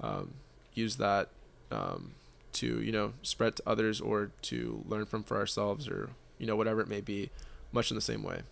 um, 0.00 0.34
use 0.74 0.96
that 0.96 1.30
um, 1.70 2.12
to 2.52 2.82
you 2.82 2.92
know 2.92 3.14
spread 3.22 3.56
to 3.56 3.62
others 3.66 3.98
or 3.98 4.30
to 4.42 4.84
learn 4.86 5.06
from 5.06 5.22
for 5.22 5.38
ourselves 5.38 5.88
or 5.88 6.10
you 6.36 6.46
know 6.46 6.54
whatever 6.54 6.82
it 6.82 6.88
may 6.88 7.00
be, 7.00 7.30
much 7.72 7.90
in 7.90 7.94
the 7.94 8.02
same 8.02 8.22
way. 8.22 8.42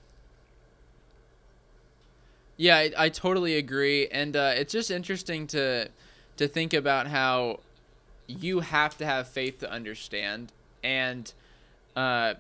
Yeah, 2.57 2.79
I, 2.79 2.93
I 2.97 3.09
totally 3.11 3.57
agree, 3.57 4.09
and 4.09 4.35
uh, 4.35 4.55
it's 4.57 4.73
just 4.73 4.91
interesting 4.91 5.47
to 5.49 5.91
to 6.39 6.49
think 6.49 6.73
about 6.73 7.09
how 7.09 7.61
you 8.27 8.61
have 8.61 8.97
to 8.97 9.05
have 9.05 9.29
faith 9.29 9.59
to 9.59 9.71
understand 9.71 10.53
and 10.83 11.33
uh, 11.97 12.35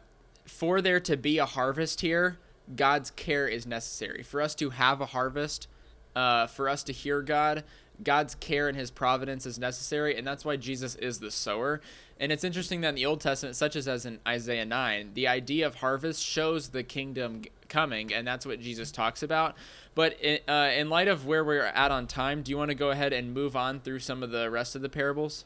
for 0.44 0.80
there 0.80 1.00
to 1.00 1.16
be 1.16 1.38
a 1.38 1.46
harvest 1.46 2.02
here, 2.02 2.38
God's 2.74 3.10
care 3.10 3.48
is 3.48 3.66
necessary. 3.66 4.22
For 4.22 4.40
us 4.40 4.54
to 4.56 4.70
have 4.70 5.00
a 5.00 5.06
harvest, 5.06 5.66
uh, 6.14 6.46
for 6.46 6.68
us 6.68 6.82
to 6.84 6.92
hear 6.92 7.22
God, 7.22 7.64
God's 8.02 8.34
care 8.34 8.68
and 8.68 8.76
his 8.76 8.90
providence 8.90 9.46
is 9.46 9.58
necessary, 9.58 10.16
and 10.16 10.26
that's 10.26 10.44
why 10.44 10.56
Jesus 10.56 10.94
is 10.96 11.18
the 11.18 11.30
sower. 11.30 11.80
And 12.18 12.30
it's 12.30 12.44
interesting 12.44 12.80
that 12.82 12.90
in 12.90 12.94
the 12.94 13.06
Old 13.06 13.20
Testament, 13.20 13.56
such 13.56 13.76
as 13.76 13.88
as 13.88 14.06
in 14.06 14.20
Isaiah 14.26 14.64
9, 14.64 15.12
the 15.14 15.28
idea 15.28 15.66
of 15.66 15.76
harvest 15.76 16.22
shows 16.22 16.68
the 16.68 16.82
kingdom 16.82 17.42
coming, 17.68 18.12
and 18.12 18.26
that's 18.26 18.46
what 18.46 18.60
Jesus 18.60 18.90
talks 18.90 19.22
about. 19.22 19.54
But 19.94 20.20
in, 20.20 20.40
uh, 20.48 20.70
in 20.76 20.90
light 20.90 21.08
of 21.08 21.26
where 21.26 21.44
we're 21.44 21.64
at 21.64 21.90
on 21.90 22.06
time, 22.06 22.42
do 22.42 22.50
you 22.50 22.58
want 22.58 22.70
to 22.70 22.74
go 22.74 22.90
ahead 22.90 23.12
and 23.12 23.32
move 23.32 23.56
on 23.56 23.80
through 23.80 24.00
some 24.00 24.22
of 24.22 24.30
the 24.30 24.50
rest 24.50 24.76
of 24.76 24.82
the 24.82 24.88
parables? 24.88 25.44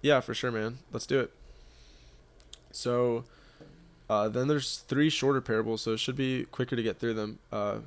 Yeah, 0.00 0.20
for 0.20 0.32
sure, 0.32 0.50
man. 0.50 0.78
Let's 0.92 1.06
do 1.06 1.20
it. 1.20 1.32
So 2.70 3.24
uh, 4.08 4.28
then 4.28 4.48
there's 4.48 4.78
three 4.78 5.10
shorter 5.10 5.40
parables, 5.40 5.82
so 5.82 5.92
it 5.92 6.00
should 6.00 6.16
be 6.16 6.44
quicker 6.44 6.76
to 6.76 6.82
get 6.82 6.98
through 6.98 7.14
them. 7.14 7.38
Uh, 7.52 7.78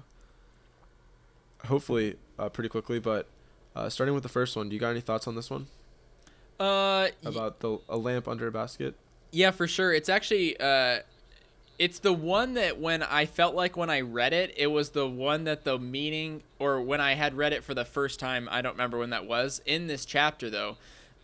hopefully, 1.66 2.16
uh, 2.38 2.50
pretty 2.50 2.70
quickly. 2.70 3.00
But 3.00 3.28
uh, 3.76 3.90
starting 3.90 4.14
with 4.14 4.24
the 4.24 4.30
first 4.30 4.56
one, 4.56 4.70
do 4.70 4.76
you 4.76 4.80
got 4.80 4.92
any 4.92 5.02
thoughts 5.02 5.28
on 5.28 5.36
this 5.36 5.50
one? 5.50 5.68
Uh, 6.60 7.08
about 7.26 7.60
the 7.60 7.80
a 7.90 7.98
lamp 7.98 8.28
under 8.28 8.48
a 8.48 8.52
basket. 8.52 8.94
Yeah, 9.32 9.52
for 9.52 9.68
sure. 9.68 9.94
It's 9.94 10.10
actually 10.10 10.60
uh, 10.60 11.00
it's 11.80 11.98
the 11.98 12.14
one 12.14 12.54
that 12.54 12.80
when 12.80 13.02
I 13.02 13.26
felt 13.26 13.56
like 13.56 13.76
when 13.76 13.90
I 13.90 14.02
read 14.02 14.34
it, 14.34 14.54
it 14.56 14.68
was 14.68 14.92
the 14.92 15.08
one 15.08 15.46
that 15.46 15.64
the 15.64 15.80
meaning, 15.80 16.44
or 16.60 16.80
when 16.80 17.02
I 17.02 17.16
had 17.16 17.34
read 17.34 17.54
it 17.54 17.64
for 17.64 17.74
the 17.74 17.86
first 17.86 18.20
time, 18.20 18.48
I 18.52 18.62
don't 18.62 18.74
remember 18.74 19.00
when 19.00 19.10
that 19.10 19.26
was. 19.26 19.64
In 19.66 19.88
this 19.88 20.06
chapter, 20.06 20.52
though, 20.52 20.78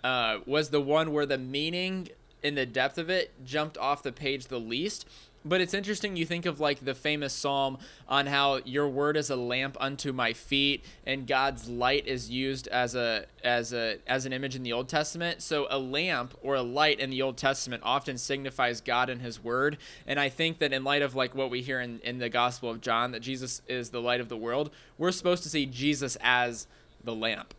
uh, 0.03 0.39
was 0.47 0.69
the 0.69 0.81
one 0.81 1.13
where 1.13 1.27
the 1.27 1.37
meaning 1.37 2.09
in 2.43 2.55
the 2.55 2.65
depth 2.65 2.97
of 2.97 3.09
it 3.09 3.31
jumped 3.43 3.77
off 3.77 4.03
the 4.03 4.11
page 4.11 4.47
the 4.47 4.59
least. 4.59 5.05
But 5.45 5.61
it's 5.61 5.73
interesting 5.73 6.17
you 6.17 6.25
think 6.25 6.45
of 6.45 6.59
like 6.59 6.83
the 6.83 6.93
famous 6.93 7.31
psalm 7.31 7.77
on 8.07 8.25
how 8.25 8.59
your 8.65 8.87
word 8.87 9.15
is 9.15 9.29
a 9.29 9.35
lamp 9.35 9.77
unto 9.79 10.11
my 10.11 10.33
feet 10.33 10.83
and 11.05 11.25
God's 11.25 11.69
light 11.69 12.05
is 12.05 12.29
used 12.29 12.67
as 12.67 12.95
a 12.95 13.25
as 13.43 13.71
a 13.71 13.97
as 14.07 14.25
an 14.25 14.33
image 14.33 14.55
in 14.55 14.63
the 14.63 14.73
Old 14.73 14.89
Testament. 14.89 15.41
So 15.41 15.67
a 15.69 15.77
lamp 15.79 16.35
or 16.41 16.55
a 16.55 16.61
light 16.61 16.99
in 16.99 17.11
the 17.11 17.21
Old 17.21 17.37
Testament 17.37 17.83
often 17.85 18.17
signifies 18.17 18.81
God 18.81 19.09
and 19.09 19.21
his 19.21 19.41
word. 19.41 19.77
And 20.05 20.19
I 20.19 20.27
think 20.27 20.59
that 20.59 20.73
in 20.73 20.83
light 20.83 21.01
of 21.01 21.15
like 21.15 21.33
what 21.33 21.49
we 21.49 21.61
hear 21.61 21.79
in, 21.79 21.99
in 21.99 22.17
the 22.17 22.29
Gospel 22.29 22.69
of 22.69 22.81
John, 22.81 23.11
that 23.11 23.21
Jesus 23.21 23.61
is 23.67 23.91
the 23.91 24.01
light 24.01 24.19
of 24.19 24.27
the 24.27 24.37
world, 24.37 24.69
we're 24.97 25.11
supposed 25.11 25.43
to 25.43 25.49
see 25.49 25.65
Jesus 25.65 26.17
as 26.21 26.67
the 27.03 27.15
lamp. 27.15 27.53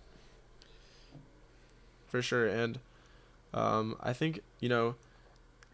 For 2.09 2.21
sure. 2.23 2.49
And 2.49 2.81
um, 3.55 3.97
I 4.01 4.13
think, 4.13 4.41
you 4.61 4.69
know, 4.69 4.97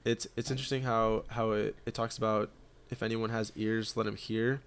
it's 0.05 0.27
it's 0.37 0.51
interesting 0.51 0.83
how 0.83 1.25
how 1.29 1.53
it, 1.53 1.77
it 1.87 1.95
talks 1.95 2.19
about 2.19 2.51
if 2.91 3.03
anyone 3.03 3.31
has 3.31 3.53
ears 3.57 3.97
let 3.97 4.07
him 4.07 4.17
hear. 4.17 4.61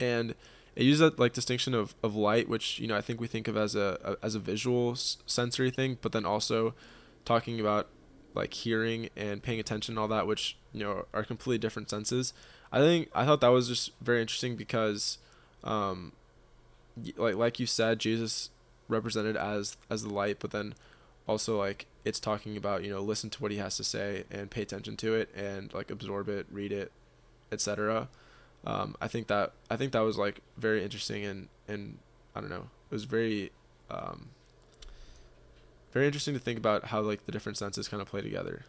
And 0.00 0.34
it 0.78 0.84
uses 0.84 1.00
that 1.00 1.18
like 1.18 1.32
distinction 1.32 1.74
of, 1.74 1.94
of 2.04 2.14
light 2.14 2.48
which 2.48 2.78
you 2.78 2.86
know 2.86 2.96
i 2.96 3.00
think 3.00 3.20
we 3.20 3.26
think 3.26 3.48
of 3.48 3.56
as 3.56 3.74
a, 3.74 3.98
a 4.04 4.24
as 4.24 4.36
a 4.36 4.38
visual 4.38 4.92
s- 4.92 5.16
sensory 5.26 5.70
thing 5.72 5.98
but 6.00 6.12
then 6.12 6.24
also 6.24 6.72
talking 7.24 7.58
about 7.58 7.88
like 8.32 8.54
hearing 8.54 9.08
and 9.16 9.42
paying 9.42 9.58
attention 9.58 9.92
and 9.92 9.98
all 9.98 10.06
that 10.06 10.24
which 10.26 10.56
you 10.72 10.80
know 10.80 11.04
are 11.12 11.24
completely 11.24 11.58
different 11.58 11.90
senses. 11.90 12.32
I 12.70 12.78
think 12.78 13.10
i 13.12 13.24
thought 13.24 13.40
that 13.40 13.48
was 13.48 13.66
just 13.66 13.90
very 14.00 14.20
interesting 14.20 14.54
because 14.54 15.18
um 15.64 16.12
like 17.16 17.34
like 17.34 17.58
you 17.58 17.66
said 17.66 17.98
jesus 17.98 18.50
represented 18.88 19.36
as 19.36 19.76
as 19.90 20.02
the 20.04 20.10
light 20.10 20.36
but 20.38 20.52
then 20.52 20.74
also 21.28 21.58
like 21.58 21.86
it's 22.04 22.18
talking 22.18 22.56
about 22.56 22.82
you 22.82 22.90
know 22.90 23.00
listen 23.00 23.30
to 23.30 23.40
what 23.42 23.52
he 23.52 23.58
has 23.58 23.76
to 23.76 23.84
say 23.84 24.24
and 24.30 24.50
pay 24.50 24.62
attention 24.62 24.96
to 24.96 25.14
it 25.14 25.28
and 25.36 25.72
like 25.74 25.90
absorb 25.90 26.28
it 26.28 26.46
read 26.50 26.72
it 26.72 26.90
etc 27.52 28.08
um, 28.66 28.96
i 29.00 29.06
think 29.06 29.28
that 29.28 29.52
i 29.70 29.76
think 29.76 29.92
that 29.92 30.00
was 30.00 30.16
like 30.18 30.40
very 30.56 30.82
interesting 30.82 31.24
and 31.24 31.48
and 31.68 31.98
i 32.34 32.40
don't 32.40 32.50
know 32.50 32.68
it 32.90 32.94
was 32.94 33.04
very 33.04 33.52
um, 33.90 34.30
very 35.92 36.06
interesting 36.06 36.34
to 36.34 36.40
think 36.40 36.58
about 36.58 36.86
how 36.86 37.00
like 37.00 37.24
the 37.26 37.32
different 37.32 37.56
senses 37.56 37.88
kind 37.88 38.00
of 38.00 38.08
play 38.08 38.22
together 38.22 38.64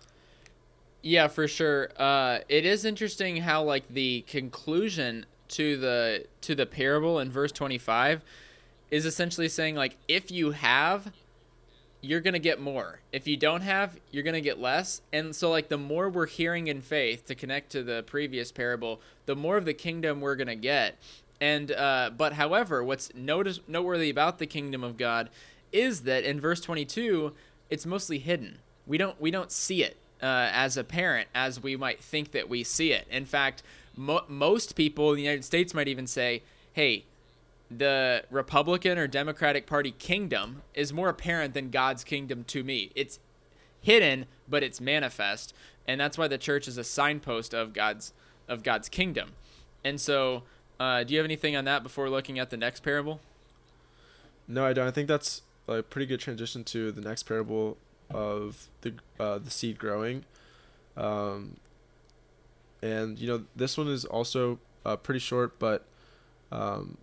Yeah, 1.01 1.29
for 1.29 1.47
sure. 1.47 1.89
Uh, 1.97 2.39
it 2.49 2.65
is 2.65 2.83
interesting 2.83 3.37
how 3.37 3.63
like 3.63 3.87
the 3.89 4.21
conclusion 4.27 5.25
to 5.49 5.77
the 5.77 6.25
to 6.41 6.55
the 6.55 6.65
parable 6.65 7.19
in 7.19 7.31
verse 7.31 7.51
25 7.53 8.21
is 8.91 9.05
essentially 9.05 9.47
saying 9.47 9.75
like 9.75 9.95
if 10.07 10.29
you 10.29 10.51
have 10.51 11.11
you're 12.01 12.21
going 12.21 12.33
to 12.33 12.39
get 12.39 12.61
more. 12.61 12.99
If 13.11 13.27
you 13.27 13.35
don't 13.35 13.61
have, 13.61 13.99
you're 14.11 14.23
going 14.23 14.35
to 14.35 14.41
get 14.41 14.59
less. 14.59 15.01
And 15.11 15.35
so 15.35 15.49
like 15.49 15.69
the 15.69 15.77
more 15.77 16.09
we're 16.09 16.27
hearing 16.27 16.67
in 16.67 16.81
faith 16.81 17.25
to 17.25 17.35
connect 17.35 17.71
to 17.71 17.83
the 17.83 18.03
previous 18.03 18.51
parable, 18.51 19.01
the 19.25 19.35
more 19.35 19.57
of 19.57 19.65
the 19.65 19.73
kingdom 19.73 20.21
we're 20.21 20.35
going 20.35 20.47
to 20.47 20.55
get. 20.55 20.97
And 21.41 21.71
uh, 21.71 22.11
but 22.15 22.33
however, 22.33 22.83
what's 22.83 23.13
notice 23.15 23.59
noteworthy 23.67 24.09
about 24.09 24.39
the 24.39 24.45
kingdom 24.45 24.83
of 24.83 24.97
God 24.97 25.29
is 25.71 26.01
that 26.01 26.23
in 26.23 26.39
verse 26.39 26.61
22, 26.61 27.33
it's 27.69 27.85
mostly 27.85 28.19
hidden. 28.19 28.57
We 28.87 28.97
don't 28.97 29.19
we 29.21 29.31
don't 29.31 29.51
see 29.51 29.83
it 29.83 29.97
uh, 30.21 30.49
as 30.51 30.75
a 30.75 30.83
parent 30.83 31.29
as 31.33 31.61
we 31.61 31.75
might 31.75 32.01
think 32.01 32.31
that 32.31 32.49
we 32.49 32.63
see 32.63 32.91
it. 32.91 33.07
In 33.09 33.25
fact, 33.25 33.63
mo- 33.95 34.25
most 34.27 34.75
people 34.75 35.11
in 35.11 35.17
the 35.17 35.23
United 35.23 35.45
States 35.45 35.73
might 35.73 35.87
even 35.87 36.07
say, 36.07 36.41
"Hey, 36.73 37.05
the 37.69 38.23
Republican 38.29 38.97
or 38.97 39.07
Democratic 39.07 39.67
Party 39.67 39.91
kingdom 39.91 40.63
is 40.73 40.91
more 40.91 41.09
apparent 41.09 41.53
than 41.53 41.69
God's 41.69 42.03
kingdom 42.03 42.43
to 42.45 42.63
me. 42.63 42.91
It's 42.95 43.19
hidden, 43.81 44.25
but 44.47 44.63
it's 44.63 44.81
manifest, 44.81 45.53
and 45.87 45.99
that's 45.99 46.17
why 46.17 46.27
the 46.27 46.37
church 46.37 46.67
is 46.67 46.77
a 46.77 46.83
signpost 46.83 47.53
of 47.53 47.73
God's 47.73 48.13
of 48.47 48.63
God's 48.63 48.89
kingdom. 48.89 49.33
And 49.83 50.01
so, 50.01 50.43
uh, 50.79 51.03
do 51.03 51.13
you 51.13 51.19
have 51.19 51.25
anything 51.25 51.55
on 51.55 51.65
that 51.65 51.83
before 51.83 52.09
looking 52.09 52.39
at 52.39 52.49
the 52.49 52.57
next 52.57 52.81
parable? 52.81 53.19
no 54.49 54.65
i 54.65 54.73
don't 54.73 54.87
i 54.87 54.91
think 54.91 55.07
that's 55.07 55.43
a 55.69 55.81
pretty 55.81 56.07
good 56.07 56.19
transition 56.19 56.63
to 56.63 56.91
the 56.91 56.99
next 56.99 57.23
parable 57.23 57.77
of 58.09 58.67
the 58.81 58.93
uh, 59.19 59.37
the 59.37 59.51
seed 59.51 59.77
growing 59.77 60.25
um, 60.97 61.57
and 62.81 63.19
you 63.19 63.27
know 63.27 63.45
this 63.55 63.77
one 63.77 63.87
is 63.87 64.03
also 64.03 64.57
uh, 64.83 64.95
pretty 64.95 65.19
short 65.19 65.59
but 65.59 65.85
um, 66.51 66.97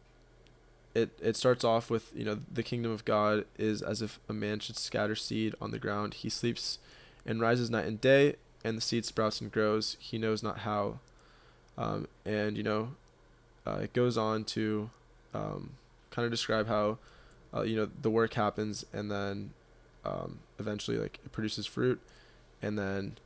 it 0.96 1.10
it 1.20 1.36
starts 1.36 1.62
off 1.62 1.90
with 1.90 2.10
you 2.16 2.24
know 2.24 2.38
the 2.50 2.62
kingdom 2.62 2.90
of 2.90 3.04
God 3.04 3.44
is 3.58 3.82
as 3.82 4.00
if 4.00 4.18
a 4.30 4.32
man 4.32 4.60
should 4.60 4.78
scatter 4.78 5.14
seed 5.14 5.54
on 5.60 5.70
the 5.70 5.78
ground. 5.78 6.14
He 6.14 6.30
sleeps 6.30 6.78
and 7.26 7.38
rises 7.38 7.68
night 7.68 7.84
and 7.84 8.00
day, 8.00 8.36
and 8.64 8.78
the 8.78 8.80
seed 8.80 9.04
sprouts 9.04 9.40
and 9.42 9.52
grows. 9.52 9.98
He 10.00 10.16
knows 10.16 10.42
not 10.42 10.60
how. 10.60 11.00
Um, 11.76 12.08
and 12.24 12.56
you 12.56 12.62
know, 12.62 12.92
uh, 13.66 13.80
it 13.82 13.92
goes 13.92 14.16
on 14.16 14.44
to 14.44 14.88
um, 15.34 15.74
kind 16.10 16.24
of 16.24 16.32
describe 16.32 16.66
how 16.66 16.96
uh, 17.54 17.60
you 17.60 17.76
know 17.76 17.90
the 18.00 18.10
work 18.10 18.32
happens, 18.32 18.86
and 18.94 19.10
then 19.10 19.50
um, 20.02 20.38
eventually 20.58 20.96
like 20.96 21.18
it 21.22 21.30
produces 21.30 21.66
fruit, 21.66 22.00
and 22.62 22.78
then 22.78 23.18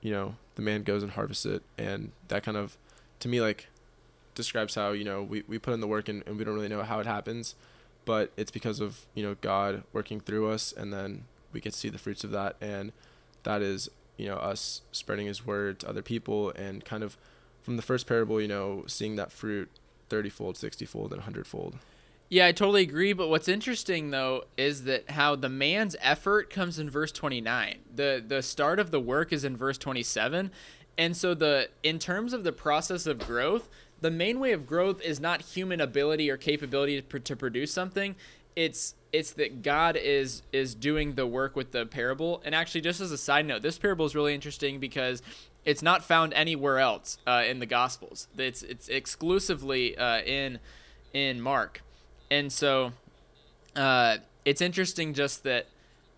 you 0.00 0.12
know 0.12 0.36
the 0.54 0.62
man 0.62 0.82
goes 0.82 1.02
and 1.02 1.12
harvests 1.12 1.44
it, 1.44 1.62
and 1.76 2.12
that 2.28 2.42
kind 2.42 2.56
of 2.56 2.78
to 3.18 3.28
me 3.28 3.42
like 3.42 3.68
describes 4.40 4.74
how 4.74 4.90
you 4.92 5.04
know 5.04 5.22
we, 5.22 5.42
we 5.46 5.58
put 5.58 5.74
in 5.74 5.80
the 5.80 5.86
work 5.86 6.08
and, 6.08 6.22
and 6.26 6.36
we 6.38 6.44
don't 6.44 6.54
really 6.54 6.68
know 6.68 6.82
how 6.82 7.00
it 7.00 7.06
happens 7.06 7.54
but 8.04 8.32
it's 8.36 8.50
because 8.50 8.80
of 8.80 9.06
you 9.14 9.22
know 9.22 9.36
god 9.40 9.82
working 9.92 10.20
through 10.20 10.50
us 10.50 10.72
and 10.72 10.92
then 10.92 11.24
we 11.52 11.60
get 11.60 11.72
to 11.72 11.78
see 11.78 11.88
the 11.88 11.98
fruits 11.98 12.24
of 12.24 12.30
that 12.30 12.56
and 12.60 12.92
that 13.42 13.62
is 13.62 13.88
you 14.16 14.26
know 14.26 14.36
us 14.36 14.82
spreading 14.92 15.26
his 15.26 15.46
word 15.46 15.80
to 15.80 15.88
other 15.88 16.02
people 16.02 16.50
and 16.50 16.84
kind 16.84 17.02
of 17.02 17.16
from 17.62 17.76
the 17.76 17.82
first 17.82 18.06
parable 18.06 18.40
you 18.40 18.48
know 18.48 18.84
seeing 18.86 19.16
that 19.16 19.30
fruit 19.32 19.70
30 20.08 20.28
fold 20.30 20.56
60 20.56 20.84
fold 20.86 21.12
and 21.12 21.20
100 21.20 21.46
fold 21.46 21.78
Yeah, 22.28 22.46
I 22.46 22.52
totally 22.52 22.82
agree. 22.82 23.12
But 23.12 23.28
what's 23.28 23.48
interesting 23.48 24.10
though 24.10 24.44
is 24.56 24.84
that 24.84 25.10
how 25.10 25.34
the 25.36 25.48
man's 25.48 25.96
effort 26.00 26.48
comes 26.48 26.78
in 26.78 26.88
verse 26.88 27.10
29. 27.12 27.78
The 27.94 28.22
the 28.24 28.40
start 28.42 28.78
of 28.78 28.90
the 28.92 29.00
work 29.00 29.32
is 29.32 29.44
in 29.44 29.56
verse 29.56 29.78
27. 29.78 30.50
And 30.96 31.16
so 31.16 31.34
the 31.34 31.70
in 31.82 31.98
terms 31.98 32.32
of 32.32 32.44
the 32.44 32.52
process 32.52 33.06
of 33.06 33.18
growth, 33.18 33.68
the 34.00 34.10
main 34.10 34.40
way 34.40 34.52
of 34.52 34.66
growth 34.66 35.00
is 35.02 35.20
not 35.20 35.42
human 35.42 35.80
ability 35.80 36.30
or 36.30 36.36
capability 36.36 37.00
to, 37.02 37.20
to 37.20 37.36
produce 37.36 37.72
something. 37.72 38.16
It's 38.56 38.94
it's 39.12 39.32
that 39.32 39.62
God 39.62 39.96
is 39.96 40.42
is 40.52 40.74
doing 40.74 41.14
the 41.14 41.26
work 41.26 41.56
with 41.56 41.72
the 41.72 41.86
parable. 41.86 42.42
And 42.44 42.54
actually, 42.54 42.80
just 42.80 43.00
as 43.00 43.12
a 43.12 43.18
side 43.18 43.46
note, 43.46 43.62
this 43.62 43.78
parable 43.78 44.06
is 44.06 44.14
really 44.14 44.34
interesting 44.34 44.80
because 44.80 45.22
it's 45.64 45.82
not 45.82 46.04
found 46.04 46.32
anywhere 46.34 46.78
else 46.78 47.18
uh, 47.26 47.42
in 47.46 47.58
the 47.58 47.66
Gospels. 47.66 48.28
It's 48.36 48.62
it's 48.62 48.88
exclusively 48.88 49.96
uh, 49.96 50.22
in 50.22 50.58
in 51.12 51.40
Mark, 51.40 51.82
and 52.30 52.52
so 52.52 52.92
uh, 53.76 54.18
it's 54.44 54.60
interesting 54.60 55.14
just 55.14 55.42
that 55.44 55.66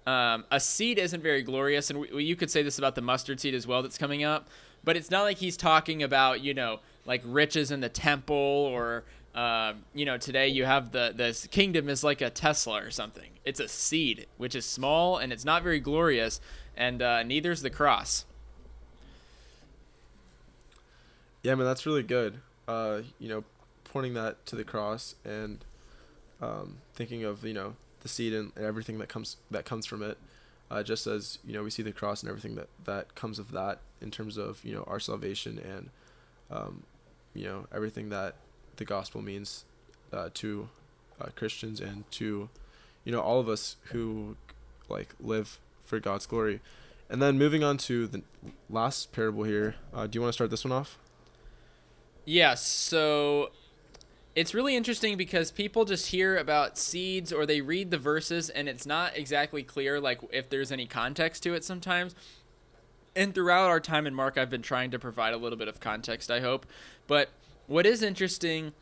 um, 0.06 0.44
a 0.50 0.60
seed 0.60 0.98
isn't 0.98 1.22
very 1.22 1.42
glorious, 1.42 1.90
and 1.90 2.00
we, 2.00 2.24
you 2.24 2.36
could 2.36 2.50
say 2.50 2.62
this 2.62 2.78
about 2.78 2.94
the 2.94 3.02
mustard 3.02 3.40
seed 3.40 3.54
as 3.54 3.66
well 3.66 3.82
that's 3.82 3.98
coming 3.98 4.22
up. 4.22 4.48
But 4.84 4.96
it's 4.96 5.10
not 5.10 5.22
like 5.22 5.38
he's 5.38 5.56
talking 5.56 6.02
about 6.02 6.40
you 6.40 6.54
know 6.54 6.80
like 7.06 7.22
riches 7.24 7.70
in 7.70 7.80
the 7.80 7.88
temple 7.88 8.36
or 8.36 9.04
um, 9.34 9.84
you 9.94 10.04
know 10.04 10.18
today 10.18 10.48
you 10.48 10.64
have 10.64 10.92
the 10.92 11.12
this 11.14 11.46
kingdom 11.46 11.88
is 11.88 12.04
like 12.04 12.20
a 12.20 12.30
Tesla 12.30 12.82
or 12.82 12.90
something. 12.90 13.30
It's 13.44 13.60
a 13.60 13.68
seed 13.68 14.26
which 14.36 14.54
is 14.54 14.64
small 14.64 15.16
and 15.18 15.32
it's 15.32 15.44
not 15.44 15.62
very 15.62 15.80
glorious, 15.80 16.40
and 16.76 17.00
uh, 17.02 17.22
neither's 17.22 17.62
the 17.62 17.70
cross. 17.70 18.24
yeah 21.42 21.54
man 21.54 21.66
that's 21.66 21.84
really 21.86 22.02
good 22.02 22.38
uh 22.68 23.00
you 23.18 23.28
know 23.28 23.44
pointing 23.84 24.14
that 24.14 24.44
to 24.46 24.56
the 24.56 24.64
cross 24.64 25.14
and 25.24 25.64
um 26.40 26.78
thinking 26.94 27.24
of 27.24 27.44
you 27.44 27.52
know 27.52 27.74
the 28.02 28.08
seed 28.08 28.32
and 28.32 28.56
everything 28.56 28.98
that 28.98 29.08
comes 29.08 29.36
that 29.50 29.64
comes 29.64 29.86
from 29.86 30.02
it 30.02 30.18
uh, 30.70 30.82
just 30.82 31.06
as 31.06 31.38
you 31.44 31.52
know 31.52 31.62
we 31.62 31.70
see 31.70 31.82
the 31.82 31.92
cross 31.92 32.22
and 32.22 32.28
everything 32.30 32.54
that 32.54 32.68
that 32.84 33.14
comes 33.14 33.38
of 33.38 33.50
that 33.52 33.80
in 34.00 34.10
terms 34.10 34.36
of 34.36 34.64
you 34.64 34.74
know 34.74 34.84
our 34.86 34.98
salvation 35.00 35.58
and 35.58 35.90
um, 36.50 36.82
you 37.34 37.44
know 37.44 37.66
everything 37.74 38.08
that 38.10 38.34
the 38.76 38.84
gospel 38.84 39.22
means 39.22 39.64
uh, 40.12 40.28
to 40.34 40.68
uh, 41.20 41.26
Christians 41.36 41.80
and 41.80 42.10
to 42.12 42.48
you 43.04 43.12
know 43.12 43.20
all 43.20 43.40
of 43.40 43.48
us 43.48 43.76
who 43.84 44.36
like 44.88 45.14
live 45.20 45.58
for 45.84 46.00
God's 46.00 46.26
glory. 46.26 46.60
And 47.10 47.20
then 47.20 47.36
moving 47.36 47.62
on 47.62 47.76
to 47.78 48.06
the 48.06 48.22
last 48.70 49.12
parable 49.12 49.44
here, 49.44 49.74
uh, 49.92 50.06
do 50.06 50.16
you 50.16 50.22
want 50.22 50.30
to 50.30 50.32
start 50.32 50.50
this 50.50 50.64
one 50.64 50.72
off? 50.72 50.98
Yeah, 52.24 52.54
so 52.54 53.50
it's 54.34 54.54
really 54.54 54.76
interesting 54.76 55.16
because 55.16 55.50
people 55.50 55.84
just 55.84 56.06
hear 56.06 56.38
about 56.38 56.78
seeds 56.78 57.32
or 57.32 57.44
they 57.44 57.60
read 57.60 57.90
the 57.90 57.98
verses 57.98 58.48
and 58.48 58.68
it's 58.68 58.86
not 58.86 59.16
exactly 59.16 59.62
clear 59.62 60.00
like 60.00 60.20
if 60.32 60.48
there's 60.48 60.72
any 60.72 60.86
context 60.86 61.42
to 61.42 61.54
it 61.54 61.64
sometimes. 61.64 62.14
And 63.14 63.34
throughout 63.34 63.68
our 63.68 63.80
time 63.80 64.06
in 64.06 64.14
Mark, 64.14 64.38
I've 64.38 64.50
been 64.50 64.62
trying 64.62 64.90
to 64.92 64.98
provide 64.98 65.34
a 65.34 65.36
little 65.36 65.58
bit 65.58 65.68
of 65.68 65.80
context, 65.80 66.30
I 66.30 66.40
hope. 66.40 66.66
But 67.06 67.30
what 67.66 67.86
is 67.86 68.02
interesting 68.02 68.72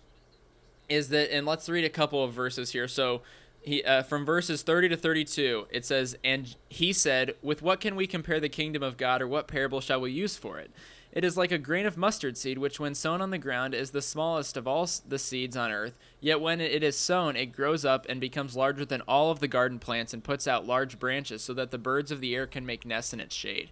is 0.88 1.08
that, 1.08 1.34
and 1.34 1.46
let's 1.46 1.68
read 1.68 1.84
a 1.84 1.90
couple 1.90 2.22
of 2.22 2.32
verses 2.32 2.70
here. 2.70 2.86
So, 2.86 3.22
he 3.62 3.84
uh, 3.84 4.02
from 4.02 4.24
verses 4.24 4.62
30 4.62 4.90
to 4.90 4.96
32 4.96 5.66
it 5.70 5.84
says 5.84 6.16
and 6.24 6.56
he 6.68 6.92
said 6.92 7.34
with 7.42 7.62
what 7.62 7.80
can 7.80 7.94
we 7.94 8.06
compare 8.06 8.40
the 8.40 8.48
kingdom 8.48 8.82
of 8.82 8.96
god 8.96 9.20
or 9.20 9.28
what 9.28 9.48
parable 9.48 9.80
shall 9.80 10.00
we 10.00 10.10
use 10.10 10.36
for 10.36 10.58
it 10.58 10.70
it 11.12 11.24
is 11.24 11.36
like 11.36 11.52
a 11.52 11.58
grain 11.58 11.86
of 11.86 11.96
mustard 11.96 12.38
seed 12.38 12.56
which 12.56 12.80
when 12.80 12.94
sown 12.94 13.20
on 13.20 13.30
the 13.30 13.38
ground 13.38 13.74
is 13.74 13.90
the 13.90 14.00
smallest 14.00 14.56
of 14.56 14.66
all 14.66 14.88
the 15.06 15.18
seeds 15.18 15.56
on 15.56 15.70
earth 15.70 15.92
yet 16.20 16.40
when 16.40 16.60
it 16.60 16.82
is 16.82 16.96
sown 16.96 17.36
it 17.36 17.52
grows 17.52 17.84
up 17.84 18.06
and 18.08 18.20
becomes 18.20 18.56
larger 18.56 18.84
than 18.84 19.02
all 19.02 19.30
of 19.30 19.40
the 19.40 19.48
garden 19.48 19.78
plants 19.78 20.14
and 20.14 20.24
puts 20.24 20.48
out 20.48 20.66
large 20.66 20.98
branches 20.98 21.42
so 21.42 21.52
that 21.52 21.70
the 21.70 21.78
birds 21.78 22.10
of 22.10 22.20
the 22.20 22.34
air 22.34 22.46
can 22.46 22.64
make 22.64 22.86
nests 22.86 23.12
in 23.12 23.20
its 23.20 23.34
shade 23.34 23.70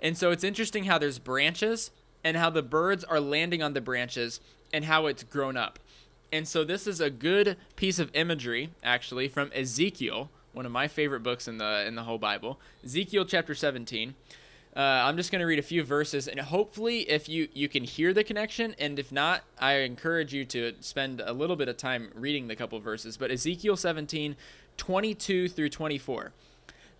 and 0.00 0.16
so 0.16 0.30
it's 0.30 0.44
interesting 0.44 0.84
how 0.84 0.98
there's 0.98 1.18
branches 1.18 1.90
and 2.22 2.36
how 2.36 2.50
the 2.50 2.62
birds 2.62 3.04
are 3.04 3.20
landing 3.20 3.62
on 3.62 3.72
the 3.72 3.80
branches 3.80 4.40
and 4.72 4.84
how 4.84 5.06
it's 5.06 5.22
grown 5.22 5.56
up 5.56 5.78
and 6.32 6.46
so 6.46 6.64
this 6.64 6.86
is 6.86 7.00
a 7.00 7.10
good 7.10 7.56
piece 7.76 7.98
of 7.98 8.10
imagery, 8.14 8.70
actually, 8.82 9.28
from 9.28 9.50
Ezekiel, 9.54 10.30
one 10.52 10.66
of 10.66 10.72
my 10.72 10.88
favorite 10.88 11.22
books 11.22 11.48
in 11.48 11.58
the 11.58 11.86
in 11.86 11.94
the 11.94 12.04
whole 12.04 12.18
Bible. 12.18 12.60
Ezekiel 12.84 13.24
chapter 13.24 13.54
17. 13.54 14.14
Uh, 14.76 14.78
I'm 14.78 15.16
just 15.16 15.32
going 15.32 15.40
to 15.40 15.46
read 15.46 15.58
a 15.58 15.62
few 15.62 15.82
verses, 15.82 16.28
and 16.28 16.38
hopefully, 16.38 17.00
if 17.10 17.28
you 17.28 17.48
you 17.52 17.68
can 17.68 17.82
hear 17.82 18.12
the 18.12 18.22
connection, 18.22 18.76
and 18.78 18.98
if 18.98 19.10
not, 19.10 19.42
I 19.58 19.78
encourage 19.78 20.32
you 20.32 20.44
to 20.46 20.74
spend 20.80 21.20
a 21.20 21.32
little 21.32 21.56
bit 21.56 21.68
of 21.68 21.76
time 21.76 22.10
reading 22.14 22.46
the 22.46 22.54
couple 22.54 22.78
verses. 22.78 23.16
But 23.16 23.32
Ezekiel 23.32 23.76
17, 23.76 24.36
22 24.76 25.48
through 25.48 25.68
24. 25.68 26.32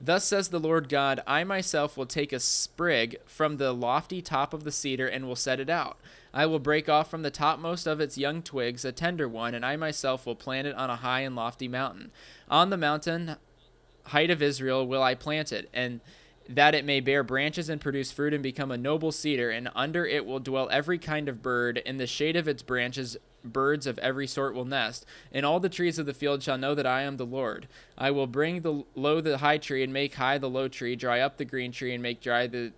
Thus 0.01 0.25
says 0.25 0.49
the 0.49 0.59
Lord 0.59 0.89
God, 0.89 1.21
I 1.27 1.45
myself 1.45 1.97
will 1.97 2.07
take 2.07 2.33
a 2.33 2.41
sprig 2.41 3.19
from 3.27 3.59
the 3.59 3.73
lofty 3.73 4.23
top 4.23 4.55
of 4.55 4.65
the 4.65 4.73
cedar 4.73 5.07
and 5.07 5.27
will 5.27 5.37
set 5.37 5.61
it 5.61 5.69
out. 5.69 5.99
I 6.33 6.47
will 6.47 6.59
break 6.59 6.89
off 6.89 7.11
from 7.11 7.23
the 7.23 7.31
topmost 7.31 7.87
of 7.87 8.01
its 8.01 8.17
young 8.17 8.43
twigs 8.43 8.85
a 8.85 8.93
tender 8.93 9.29
one, 9.29 9.55
and 9.55 9.65
I 9.65 9.77
myself 9.77 10.25
will 10.25 10.37
plant 10.37 10.67
it 10.67 10.75
on 10.75 10.89
a 10.89 10.97
high 10.97 11.21
and 11.21 11.37
lofty 11.37 11.69
mountain. 11.69 12.13
On 12.49 12.71
the 12.71 12.79
mountain 12.79 13.37
height 14.05 14.31
of 14.31 14.41
Israel 14.41 14.87
will 14.87 15.03
I 15.03 15.15
plant 15.15 15.53
it, 15.53 15.69
and 15.75 16.01
that 16.49 16.75
it 16.75 16.85
may 16.87 17.01
bear 17.01 17.23
branches 17.23 17.69
and 17.69 17.81
produce 17.81 18.11
fruit 18.11 18.33
and 18.33 18.43
become 18.43 18.71
a 18.71 18.79
noble 18.79 19.13
cedar, 19.13 19.51
and 19.51 19.69
under 19.75 20.07
it 20.07 20.25
will 20.25 20.41
dwell 20.41 20.69
every 20.73 20.99
kind 20.99 21.29
of 21.29 21.43
bird. 21.43 21.77
In 21.79 21.99
the 21.99 22.07
shade 22.07 22.37
of 22.37 22.49
its 22.49 22.63
branches, 22.63 23.19
birds 23.45 23.87
of 23.87 23.99
every 23.99 24.27
sort 24.27 24.55
will 24.55 24.65
nest. 24.65 25.07
And 25.33 25.47
all 25.47 25.61
the 25.61 25.69
trees 25.69 25.99
of 25.99 26.07
the 26.07 26.15
field 26.15 26.43
shall 26.43 26.59
know 26.59 26.75
that 26.75 26.87
I 26.87 27.03
am 27.03 27.17
the 27.17 27.27
Lord. 27.27 27.69
I 27.97 28.11
will 28.11 28.27
bring 28.27 28.61
the 28.61 28.85
low 28.95 29.21
the 29.21 29.39
high 29.39 29.59
tree, 29.59 29.83
and 29.83 29.93
make 29.93 30.15
high 30.15 30.39
the 30.39 30.49
low 30.49 30.69
tree, 30.69 30.97
dry 30.97 31.21
up 31.21 31.37
the 31.37 31.45
green 31.45 31.73
tree, 31.73 31.95
and 31.95 32.03
make 32.03 32.21
dry 32.21 32.47
the 32.47 32.73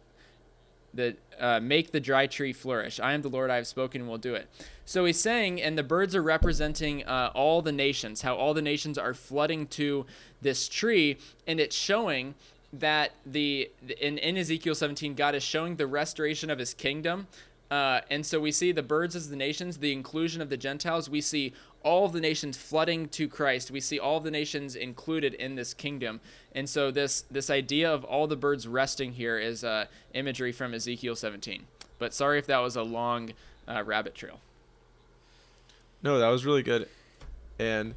the 0.95 1.17
uh, 1.41 1.59
make 1.61 1.91
the 1.91 2.01
dry 2.01 2.27
tree 2.27 2.53
flourish. 2.53 3.01
I 3.01 3.15
am 3.15 3.23
the 3.23 3.29
Lord. 3.29 3.51
I 3.51 3.57
have 3.57 3.67
spoken 3.67 4.03
and 4.03 4.11
will 4.11 4.19
do 4.19 4.35
it. 4.35 4.49
So 4.85 5.05
he's 5.05 5.21
saying, 5.21 5.63
and 5.63 5.77
the 5.79 5.83
birds 5.83 6.15
are 6.15 6.23
representing 6.23 7.05
uh, 7.05 7.31
all 7.35 7.63
the 7.63 7.73
nations, 7.73 8.23
how 8.23 8.35
all 8.35 8.55
the 8.55 8.63
nations 8.63 8.99
are 8.99 9.15
flooding 9.15 9.67
to 9.69 10.07
this 10.41 10.69
tree, 10.69 11.19
and 11.47 11.59
it's 11.59 11.77
showing 11.77 12.35
that 12.73 13.13
the 13.27 13.71
in, 14.01 14.19
in 14.19 14.37
Ezekiel 14.37 14.75
17, 14.75 15.15
God 15.15 15.35
is 15.35 15.43
showing 15.43 15.77
the 15.77 15.87
restoration 15.87 16.51
of 16.51 16.59
His 16.59 16.75
kingdom. 16.75 17.27
Uh, 17.73 18.03
and 18.11 18.27
so 18.27 18.39
we 18.39 18.53
see 18.53 18.71
the 18.71 18.83
birds 18.83 19.17
as 19.17 19.31
the 19.31 19.37
nations, 19.37 19.79
the 19.79 19.95
inclusion 19.95 20.43
of 20.43 20.51
the 20.51 20.59
Gentiles. 20.59 21.09
We 21.09 21.23
see 21.23 21.55
all 21.83 22.05
of 22.05 22.13
the 22.13 22.21
nations 22.21 22.59
flooding 22.59 23.09
to 23.09 23.27
Christ. 23.27 23.71
We 23.71 23.81
see 23.81 23.99
all 23.99 24.19
of 24.19 24.25
the 24.25 24.31
nations 24.31 24.77
included 24.77 25.33
in 25.33 25.55
this 25.55 25.73
kingdom. 25.73 26.21
And 26.55 26.69
so 26.69 26.91
this 26.91 27.23
this 27.31 27.49
idea 27.49 27.91
of 27.91 28.05
all 28.05 28.27
the 28.27 28.37
birds 28.37 28.69
resting 28.69 29.15
here 29.15 29.39
is 29.39 29.65
uh, 29.65 29.87
imagery 30.13 30.53
from 30.53 30.75
Ezekiel 30.75 31.17
17. 31.17 31.63
But 31.99 32.13
sorry 32.13 32.39
if 32.39 32.47
that 32.47 32.59
was 32.59 32.77
a 32.77 32.83
long 32.83 33.33
uh, 33.67 33.83
rabbit 33.87 34.15
trail. 34.15 34.41
No, 36.03 36.19
that 36.19 36.29
was 36.29 36.45
really 36.45 36.63
good, 36.63 36.91
and 37.59 37.95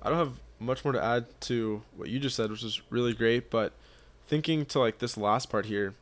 I 0.00 0.08
don't 0.08 0.16
have 0.16 0.32
much 0.58 0.82
more 0.82 0.94
to 0.94 1.02
add 1.02 1.26
to 1.42 1.82
what 1.94 2.08
you 2.08 2.20
just 2.20 2.36
said, 2.36 2.50
which 2.50 2.62
was 2.62 2.80
really 2.88 3.12
great. 3.12 3.50
But 3.50 3.74
thinking 4.28 4.64
to 4.66 4.78
like 4.78 4.98
this 4.98 5.18
last 5.18 5.50
part 5.50 5.66
here, 5.66 5.92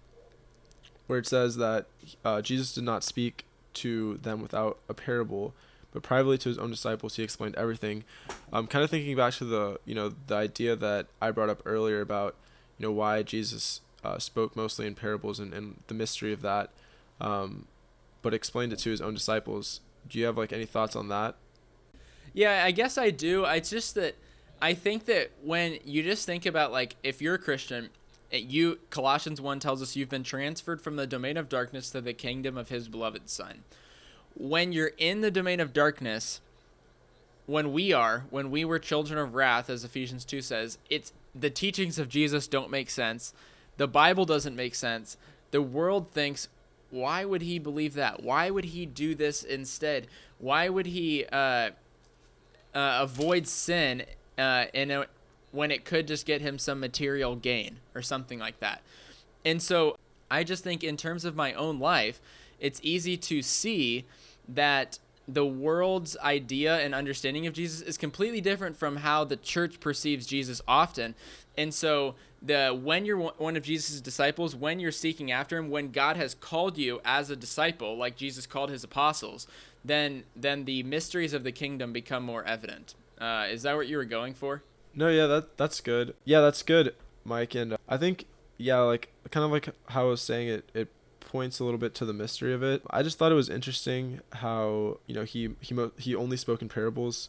where 1.08 1.18
it 1.18 1.26
says 1.26 1.56
that 1.56 1.86
uh, 2.24 2.40
Jesus 2.42 2.74
did 2.74 2.84
not 2.84 3.04
speak 3.04 3.44
to 3.74 4.18
them 4.18 4.40
without 4.40 4.78
a 4.88 4.94
parable, 4.94 5.54
but 5.92 6.02
privately 6.02 6.38
to 6.38 6.48
his 6.48 6.58
own 6.58 6.70
disciples 6.70 7.16
he 7.16 7.22
explained 7.22 7.56
everything. 7.56 8.04
I'm 8.52 8.66
kind 8.66 8.84
of 8.84 8.90
thinking 8.90 9.16
back 9.16 9.34
to 9.34 9.44
the 9.44 9.80
you 9.84 9.94
know 9.94 10.12
the 10.26 10.34
idea 10.34 10.76
that 10.76 11.06
I 11.20 11.30
brought 11.30 11.48
up 11.48 11.62
earlier 11.64 12.00
about 12.00 12.34
you 12.78 12.86
know 12.86 12.92
why 12.92 13.22
Jesus 13.22 13.80
uh, 14.04 14.18
spoke 14.18 14.56
mostly 14.56 14.86
in 14.86 14.94
parables 14.94 15.40
and, 15.40 15.52
and 15.52 15.80
the 15.86 15.94
mystery 15.94 16.32
of 16.32 16.42
that, 16.42 16.70
um, 17.20 17.66
but 18.22 18.34
explained 18.34 18.72
it 18.72 18.78
to 18.80 18.90
his 18.90 19.00
own 19.00 19.14
disciples. 19.14 19.80
Do 20.08 20.18
you 20.18 20.26
have 20.26 20.38
like 20.38 20.52
any 20.52 20.66
thoughts 20.66 20.96
on 20.96 21.08
that? 21.08 21.36
Yeah, 22.32 22.62
I 22.64 22.70
guess 22.70 22.98
I 22.98 23.10
do. 23.10 23.44
It's 23.44 23.70
just 23.70 23.94
that 23.96 24.16
I 24.60 24.74
think 24.74 25.06
that 25.06 25.30
when 25.42 25.78
you 25.84 26.02
just 26.02 26.26
think 26.26 26.46
about 26.46 26.72
like 26.72 26.96
if 27.02 27.22
you're 27.22 27.34
a 27.34 27.38
Christian, 27.38 27.90
you 28.30 28.78
Colossians 28.90 29.40
1 29.40 29.60
tells 29.60 29.82
us 29.82 29.96
you've 29.96 30.08
been 30.08 30.22
transferred 30.22 30.80
from 30.80 30.96
the 30.96 31.06
domain 31.06 31.36
of 31.36 31.48
darkness 31.48 31.90
to 31.90 32.00
the 32.00 32.12
kingdom 32.12 32.56
of 32.56 32.68
his 32.68 32.88
beloved 32.88 33.28
son. 33.28 33.64
When 34.34 34.72
you're 34.72 34.92
in 34.98 35.20
the 35.20 35.30
domain 35.30 35.60
of 35.60 35.72
darkness, 35.72 36.40
when 37.46 37.72
we 37.72 37.92
are, 37.92 38.24
when 38.30 38.50
we 38.50 38.64
were 38.64 38.78
children 38.78 39.18
of 39.18 39.34
wrath 39.34 39.70
as 39.70 39.84
Ephesians 39.84 40.24
2 40.24 40.42
says, 40.42 40.78
it's 40.90 41.12
the 41.34 41.50
teachings 41.50 41.98
of 41.98 42.08
Jesus 42.08 42.46
don't 42.46 42.70
make 42.70 42.90
sense. 42.90 43.32
The 43.78 43.88
Bible 43.88 44.24
doesn't 44.24 44.54
make 44.54 44.74
sense. 44.74 45.16
The 45.50 45.62
world 45.62 46.10
thinks 46.12 46.48
why 46.90 47.24
would 47.24 47.42
he 47.42 47.58
believe 47.58 47.94
that? 47.94 48.22
Why 48.22 48.50
would 48.50 48.66
he 48.66 48.86
do 48.86 49.14
this 49.14 49.42
instead? 49.42 50.06
Why 50.38 50.68
would 50.68 50.86
he 50.86 51.26
uh, 51.26 51.70
uh, 52.74 52.98
avoid 53.02 53.46
sin 53.46 54.04
uh, 54.36 54.66
in 54.72 54.90
a, 54.90 55.06
when 55.52 55.70
it 55.70 55.84
could 55.84 56.06
just 56.06 56.26
get 56.26 56.40
him 56.40 56.58
some 56.58 56.80
material 56.80 57.36
gain 57.36 57.78
or 57.94 58.02
something 58.02 58.38
like 58.38 58.60
that? 58.60 58.82
And 59.44 59.62
so 59.62 59.96
I 60.30 60.44
just 60.44 60.64
think, 60.64 60.84
in 60.84 60.96
terms 60.96 61.24
of 61.24 61.34
my 61.34 61.52
own 61.54 61.78
life, 61.78 62.20
it's 62.60 62.80
easy 62.82 63.16
to 63.16 63.42
see 63.42 64.04
that 64.48 64.98
the 65.26 65.44
world's 65.44 66.16
idea 66.18 66.78
and 66.78 66.94
understanding 66.94 67.46
of 67.46 67.52
Jesus 67.52 67.82
is 67.82 67.98
completely 67.98 68.40
different 68.40 68.76
from 68.76 68.96
how 68.96 69.24
the 69.24 69.36
church 69.36 69.78
perceives 69.78 70.26
Jesus 70.26 70.62
often. 70.66 71.14
And 71.56 71.74
so 71.74 72.14
the 72.40 72.70
when 72.70 73.04
you're 73.04 73.18
one 73.18 73.56
of 73.56 73.62
Jesus' 73.62 74.00
disciples, 74.00 74.56
when 74.56 74.80
you're 74.80 74.90
seeking 74.90 75.30
after 75.30 75.58
him, 75.58 75.68
when 75.68 75.90
God 75.90 76.16
has 76.16 76.34
called 76.34 76.78
you 76.78 77.00
as 77.04 77.28
a 77.30 77.36
disciple, 77.36 77.96
like 77.96 78.16
Jesus 78.16 78.46
called 78.46 78.70
his 78.70 78.84
apostles, 78.84 79.46
then 79.84 80.24
then 80.34 80.64
the 80.64 80.82
mysteries 80.82 81.34
of 81.34 81.44
the 81.44 81.52
kingdom 81.52 81.92
become 81.92 82.22
more 82.22 82.44
evident. 82.44 82.94
Uh, 83.20 83.46
is 83.50 83.62
that 83.62 83.76
what 83.76 83.88
you 83.88 83.98
were 83.98 84.04
going 84.04 84.32
for? 84.32 84.62
No, 84.94 85.08
yeah, 85.08 85.26
that 85.26 85.56
that's 85.56 85.80
good. 85.80 86.14
Yeah, 86.24 86.40
that's 86.40 86.62
good, 86.62 86.94
Mike. 87.24 87.54
And 87.54 87.76
I 87.88 87.96
think 87.96 88.26
yeah, 88.56 88.78
like 88.80 89.12
kind 89.30 89.44
of 89.44 89.50
like 89.50 89.68
how 89.86 90.06
I 90.06 90.10
was 90.10 90.20
saying 90.20 90.48
it, 90.48 90.70
it 90.74 90.88
points 91.20 91.60
a 91.60 91.64
little 91.64 91.78
bit 91.78 91.94
to 91.96 92.04
the 92.04 92.12
mystery 92.12 92.52
of 92.52 92.62
it. 92.62 92.82
I 92.90 93.02
just 93.02 93.18
thought 93.18 93.30
it 93.30 93.36
was 93.36 93.48
interesting 93.48 94.20
how 94.32 94.98
you 95.06 95.14
know 95.14 95.24
he 95.24 95.54
he 95.60 95.74
mo- 95.74 95.92
he 95.96 96.14
only 96.14 96.36
spoke 96.36 96.62
in 96.62 96.68
parables, 96.68 97.28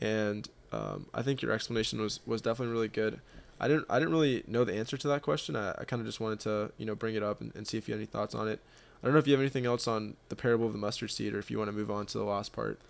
and 0.00 0.48
um, 0.72 1.06
I 1.14 1.22
think 1.22 1.42
your 1.42 1.52
explanation 1.52 2.00
was 2.00 2.20
was 2.26 2.42
definitely 2.42 2.72
really 2.72 2.88
good. 2.88 3.20
I 3.60 3.68
didn't 3.68 3.86
I 3.88 3.98
didn't 3.98 4.12
really 4.12 4.42
know 4.46 4.64
the 4.64 4.74
answer 4.74 4.96
to 4.96 5.08
that 5.08 5.22
question. 5.22 5.56
I, 5.56 5.70
I 5.78 5.84
kind 5.84 6.00
of 6.00 6.06
just 6.06 6.20
wanted 6.20 6.40
to 6.40 6.72
you 6.78 6.86
know 6.86 6.94
bring 6.94 7.14
it 7.14 7.22
up 7.22 7.40
and, 7.40 7.54
and 7.54 7.66
see 7.66 7.78
if 7.78 7.88
you 7.88 7.94
had 7.94 8.00
any 8.00 8.06
thoughts 8.06 8.34
on 8.34 8.48
it. 8.48 8.60
I 9.02 9.06
don't 9.06 9.12
know 9.12 9.18
if 9.18 9.26
you 9.26 9.34
have 9.34 9.40
anything 9.40 9.66
else 9.66 9.86
on 9.86 10.16
the 10.30 10.36
parable 10.36 10.66
of 10.66 10.72
the 10.72 10.78
mustard 10.78 11.10
seed, 11.10 11.34
or 11.34 11.38
if 11.38 11.50
you 11.50 11.58
want 11.58 11.68
to 11.68 11.76
move 11.76 11.90
on 11.90 12.06
to 12.06 12.18
the 12.18 12.24
last 12.24 12.52
part. 12.52 12.80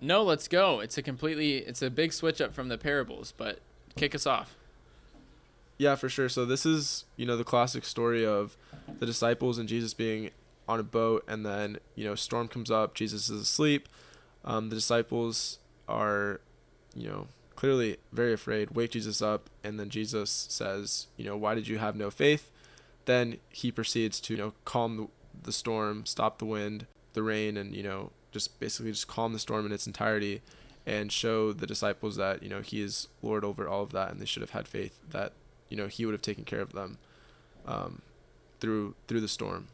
No, 0.00 0.22
let's 0.22 0.48
go. 0.48 0.80
It's 0.80 0.98
a 0.98 1.02
completely 1.02 1.58
it's 1.58 1.82
a 1.82 1.90
big 1.90 2.12
switch 2.12 2.40
up 2.40 2.52
from 2.52 2.68
the 2.68 2.78
parables, 2.78 3.32
but 3.36 3.60
kick 3.96 4.14
us 4.14 4.26
off. 4.26 4.56
Yeah, 5.78 5.96
for 5.96 6.08
sure. 6.08 6.28
So 6.28 6.44
this 6.44 6.64
is 6.66 7.04
you 7.16 7.26
know 7.26 7.36
the 7.36 7.44
classic 7.44 7.84
story 7.84 8.26
of 8.26 8.56
the 8.98 9.06
disciples 9.06 9.58
and 9.58 9.68
Jesus 9.68 9.94
being 9.94 10.30
on 10.68 10.80
a 10.80 10.84
boat, 10.84 11.24
and 11.26 11.44
then 11.44 11.78
you 11.94 12.04
know 12.04 12.14
storm 12.14 12.48
comes 12.48 12.70
up. 12.70 12.94
Jesus 12.94 13.28
is 13.28 13.40
asleep. 13.42 13.88
Um, 14.44 14.68
the 14.68 14.76
disciples 14.76 15.58
are, 15.88 16.40
you 16.94 17.08
know, 17.08 17.28
clearly 17.56 17.96
very 18.12 18.34
afraid. 18.34 18.72
Wake 18.72 18.90
Jesus 18.90 19.22
up, 19.22 19.48
and 19.62 19.80
then 19.80 19.88
Jesus 19.88 20.30
says, 20.50 21.06
you 21.16 21.24
know, 21.24 21.36
why 21.36 21.54
did 21.54 21.66
you 21.66 21.78
have 21.78 21.96
no 21.96 22.10
faith? 22.10 22.50
Then 23.06 23.38
he 23.48 23.72
proceeds 23.72 24.20
to 24.20 24.34
you 24.34 24.38
know 24.38 24.52
calm 24.64 24.96
the, 24.96 25.08
the 25.44 25.52
storm, 25.52 26.06
stop 26.06 26.38
the 26.38 26.44
wind, 26.44 26.86
the 27.14 27.22
rain, 27.22 27.56
and 27.56 27.74
you 27.74 27.82
know 27.82 28.10
just 28.34 28.60
basically 28.60 28.90
just 28.90 29.08
calm 29.08 29.32
the 29.32 29.38
storm 29.38 29.64
in 29.64 29.72
its 29.72 29.86
entirety 29.86 30.42
and 30.84 31.10
show 31.10 31.54
the 31.54 31.66
disciples 31.66 32.16
that 32.16 32.42
you 32.42 32.48
know 32.50 32.60
he 32.60 32.82
is 32.82 33.08
lord 33.22 33.42
over 33.42 33.66
all 33.66 33.82
of 33.82 33.92
that 33.92 34.10
and 34.10 34.20
they 34.20 34.26
should 34.26 34.42
have 34.42 34.50
had 34.50 34.68
faith 34.68 35.00
that 35.08 35.32
you 35.70 35.76
know 35.76 35.86
he 35.86 36.04
would 36.04 36.12
have 36.12 36.20
taken 36.20 36.44
care 36.44 36.60
of 36.60 36.72
them 36.72 36.98
um, 37.66 38.02
through 38.60 38.94
through 39.08 39.20
the 39.20 39.28
storm. 39.28 39.68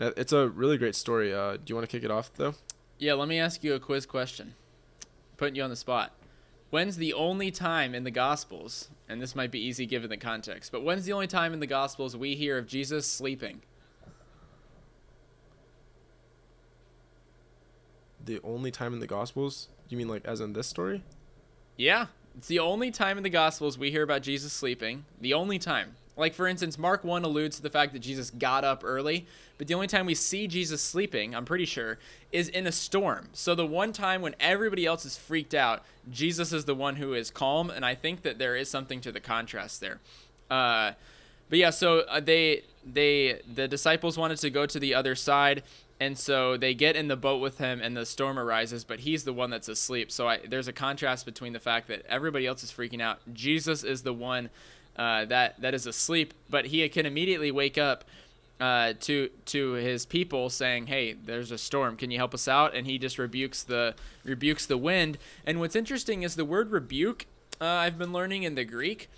It's 0.00 0.32
a 0.32 0.48
really 0.48 0.76
great 0.76 0.94
story. 0.94 1.32
Uh, 1.32 1.52
do 1.56 1.62
you 1.66 1.74
want 1.74 1.88
to 1.88 1.96
kick 1.96 2.04
it 2.04 2.10
off 2.10 2.32
though? 2.34 2.54
Yeah, 2.98 3.14
let 3.14 3.28
me 3.28 3.38
ask 3.38 3.62
you 3.62 3.74
a 3.74 3.80
quiz 3.80 4.06
question. 4.06 4.54
Putting 5.36 5.56
you 5.56 5.62
on 5.62 5.70
the 5.70 5.76
spot. 5.76 6.12
when's 6.70 6.96
the 6.96 7.12
only 7.12 7.50
time 7.50 7.94
in 7.94 8.04
the 8.04 8.10
Gospels, 8.10 8.88
and 9.08 9.20
this 9.22 9.36
might 9.36 9.50
be 9.50 9.60
easy 9.64 9.86
given 9.86 10.10
the 10.10 10.16
context, 10.16 10.72
but 10.72 10.82
when's 10.82 11.04
the 11.04 11.12
only 11.12 11.26
time 11.26 11.52
in 11.52 11.60
the 11.60 11.66
Gospels 11.66 12.16
we 12.16 12.34
hear 12.34 12.58
of 12.58 12.66
Jesus 12.66 13.06
sleeping? 13.06 13.62
The 18.24 18.40
only 18.42 18.70
time 18.70 18.94
in 18.94 19.00
the 19.00 19.06
Gospels? 19.06 19.68
You 19.88 19.98
mean 19.98 20.08
like 20.08 20.24
as 20.24 20.40
in 20.40 20.52
this 20.52 20.66
story? 20.66 21.02
Yeah, 21.76 22.06
it's 22.36 22.48
the 22.48 22.60
only 22.60 22.90
time 22.90 23.16
in 23.16 23.22
the 23.22 23.30
Gospels 23.30 23.76
we 23.76 23.90
hear 23.90 24.02
about 24.02 24.22
Jesus 24.22 24.52
sleeping. 24.52 25.04
The 25.20 25.34
only 25.34 25.58
time. 25.58 25.96
Like, 26.16 26.32
for 26.32 26.46
instance, 26.46 26.78
Mark 26.78 27.02
1 27.02 27.24
alludes 27.24 27.56
to 27.56 27.62
the 27.62 27.70
fact 27.70 27.92
that 27.92 27.98
Jesus 27.98 28.30
got 28.30 28.62
up 28.62 28.82
early, 28.84 29.26
but 29.58 29.66
the 29.66 29.74
only 29.74 29.88
time 29.88 30.06
we 30.06 30.14
see 30.14 30.46
Jesus 30.46 30.80
sleeping, 30.80 31.34
I'm 31.34 31.44
pretty 31.44 31.64
sure, 31.64 31.98
is 32.30 32.48
in 32.48 32.68
a 32.68 32.72
storm. 32.72 33.30
So, 33.32 33.56
the 33.56 33.66
one 33.66 33.92
time 33.92 34.22
when 34.22 34.36
everybody 34.38 34.86
else 34.86 35.04
is 35.04 35.16
freaked 35.16 35.54
out, 35.54 35.82
Jesus 36.10 36.52
is 36.52 36.66
the 36.66 36.74
one 36.74 36.96
who 36.96 37.14
is 37.14 37.32
calm, 37.32 37.68
and 37.68 37.84
I 37.84 37.96
think 37.96 38.22
that 38.22 38.38
there 38.38 38.54
is 38.54 38.70
something 38.70 39.00
to 39.00 39.10
the 39.10 39.20
contrast 39.20 39.80
there. 39.80 39.98
Uh, 40.48 40.92
but 41.50 41.58
yeah, 41.58 41.70
so 41.70 42.00
uh, 42.00 42.20
they 42.20 42.62
they 42.84 43.40
the 43.52 43.68
disciples 43.68 44.16
wanted 44.16 44.38
to 44.38 44.50
go 44.50 44.66
to 44.66 44.78
the 44.78 44.94
other 44.94 45.14
side, 45.14 45.62
and 46.04 46.18
so 46.18 46.58
they 46.58 46.74
get 46.74 46.96
in 46.96 47.08
the 47.08 47.16
boat 47.16 47.40
with 47.40 47.56
him, 47.56 47.80
and 47.80 47.96
the 47.96 48.04
storm 48.04 48.38
arises, 48.38 48.84
but 48.84 49.00
he's 49.00 49.24
the 49.24 49.32
one 49.32 49.48
that's 49.48 49.68
asleep. 49.68 50.12
So 50.12 50.28
I, 50.28 50.38
there's 50.46 50.68
a 50.68 50.72
contrast 50.72 51.24
between 51.24 51.54
the 51.54 51.60
fact 51.60 51.88
that 51.88 52.04
everybody 52.06 52.46
else 52.46 52.62
is 52.62 52.70
freaking 52.70 53.00
out. 53.00 53.20
Jesus 53.32 53.84
is 53.84 54.02
the 54.02 54.12
one 54.12 54.50
uh, 54.96 55.24
that 55.24 55.58
that 55.62 55.72
is 55.72 55.86
asleep, 55.86 56.34
but 56.50 56.66
he 56.66 56.86
can 56.90 57.06
immediately 57.06 57.50
wake 57.50 57.78
up 57.78 58.04
uh, 58.60 58.92
to 59.00 59.30
to 59.46 59.72
his 59.72 60.04
people, 60.04 60.50
saying, 60.50 60.88
"Hey, 60.88 61.14
there's 61.14 61.50
a 61.50 61.56
storm. 61.56 61.96
Can 61.96 62.10
you 62.10 62.18
help 62.18 62.34
us 62.34 62.48
out?" 62.48 62.74
And 62.74 62.86
he 62.86 62.98
just 62.98 63.18
rebukes 63.18 63.62
the 63.62 63.94
rebukes 64.24 64.66
the 64.66 64.76
wind. 64.76 65.16
And 65.46 65.58
what's 65.58 65.74
interesting 65.74 66.22
is 66.22 66.36
the 66.36 66.44
word 66.44 66.70
rebuke. 66.70 67.24
Uh, 67.62 67.64
I've 67.64 67.96
been 67.96 68.12
learning 68.12 68.42
in 68.42 68.56
the 68.56 68.64
Greek 68.66 69.08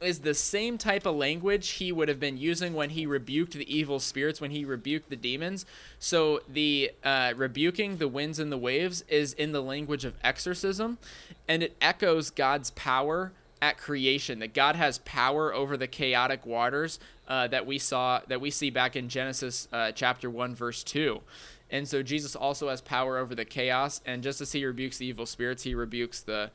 is 0.00 0.20
the 0.20 0.34
same 0.34 0.78
type 0.78 1.06
of 1.06 1.16
language 1.16 1.70
he 1.70 1.92
would 1.92 2.08
have 2.08 2.20
been 2.20 2.36
using 2.36 2.74
when 2.74 2.90
he 2.90 3.06
rebuked 3.06 3.52
the 3.52 3.74
evil 3.74 3.98
spirits, 3.98 4.40
when 4.40 4.50
he 4.50 4.64
rebuked 4.64 5.08
the 5.10 5.16
demons. 5.16 5.66
So 5.98 6.40
the 6.48 6.92
uh, 7.02 7.32
rebuking 7.36 7.96
the 7.96 8.08
winds 8.08 8.38
and 8.38 8.52
the 8.52 8.58
waves 8.58 9.04
is 9.08 9.32
in 9.32 9.52
the 9.52 9.62
language 9.62 10.04
of 10.04 10.14
exorcism, 10.22 10.98
and 11.48 11.62
it 11.62 11.76
echoes 11.80 12.30
God's 12.30 12.70
power 12.70 13.32
at 13.62 13.78
creation 13.78 14.38
that 14.40 14.52
God 14.52 14.76
has 14.76 14.98
power 14.98 15.54
over 15.54 15.78
the 15.78 15.86
chaotic 15.86 16.44
waters 16.44 17.00
uh, 17.26 17.48
that 17.48 17.66
we 17.66 17.78
saw 17.78 18.20
that 18.28 18.40
we 18.40 18.50
see 18.50 18.70
back 18.70 18.96
in 18.96 19.08
Genesis 19.08 19.66
uh, 19.72 19.92
chapter 19.92 20.28
one 20.28 20.54
verse 20.54 20.84
two. 20.84 21.22
And 21.70 21.88
so 21.88 22.02
Jesus 22.02 22.36
also 22.36 22.68
has 22.68 22.80
power 22.80 23.18
over 23.18 23.34
the 23.34 23.44
chaos, 23.44 24.00
and 24.06 24.22
just 24.22 24.40
as 24.40 24.52
he 24.52 24.64
rebukes 24.64 24.98
the 24.98 25.06
evil 25.06 25.26
spirits, 25.26 25.64
he 25.64 25.74
rebukes 25.74 26.20
the 26.20 26.50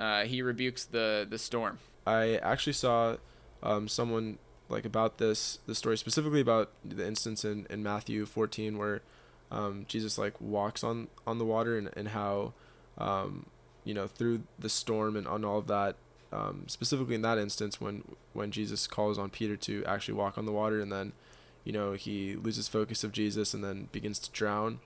uh, 0.00 0.24
he 0.24 0.42
rebukes 0.42 0.86
the 0.86 1.26
the 1.28 1.38
storm. 1.38 1.78
I 2.08 2.36
actually 2.36 2.72
saw 2.72 3.16
um, 3.62 3.86
someone 3.86 4.38
like 4.70 4.84
about 4.86 5.18
this 5.18 5.58
the 5.66 5.74
story 5.74 5.98
specifically 5.98 6.40
about 6.40 6.70
the 6.84 7.06
instance 7.06 7.44
in, 7.44 7.66
in 7.68 7.82
Matthew 7.82 8.24
14 8.24 8.78
where 8.78 9.02
um, 9.50 9.84
Jesus 9.88 10.16
like 10.16 10.40
walks 10.40 10.82
on 10.82 11.08
on 11.26 11.38
the 11.38 11.44
water 11.44 11.76
and, 11.76 11.90
and 11.96 12.08
how 12.08 12.54
um, 12.96 13.46
you 13.84 13.92
know 13.92 14.06
through 14.06 14.42
the 14.58 14.70
storm 14.70 15.16
and 15.16 15.26
on 15.26 15.44
all 15.44 15.58
of 15.58 15.66
that 15.66 15.96
um, 16.32 16.64
specifically 16.66 17.14
in 17.14 17.22
that 17.22 17.38
instance 17.38 17.80
when 17.80 18.04
when 18.32 18.50
Jesus 18.50 18.86
calls 18.86 19.18
on 19.18 19.28
Peter 19.28 19.56
to 19.56 19.84
actually 19.84 20.14
walk 20.14 20.38
on 20.38 20.46
the 20.46 20.52
water 20.52 20.80
and 20.80 20.90
then 20.90 21.12
you 21.64 21.72
know 21.72 21.92
he 21.92 22.36
loses 22.36 22.68
focus 22.68 23.04
of 23.04 23.12
Jesus 23.12 23.52
and 23.52 23.62
then 23.62 23.88
begins 23.92 24.18
to 24.20 24.30
drown. 24.30 24.80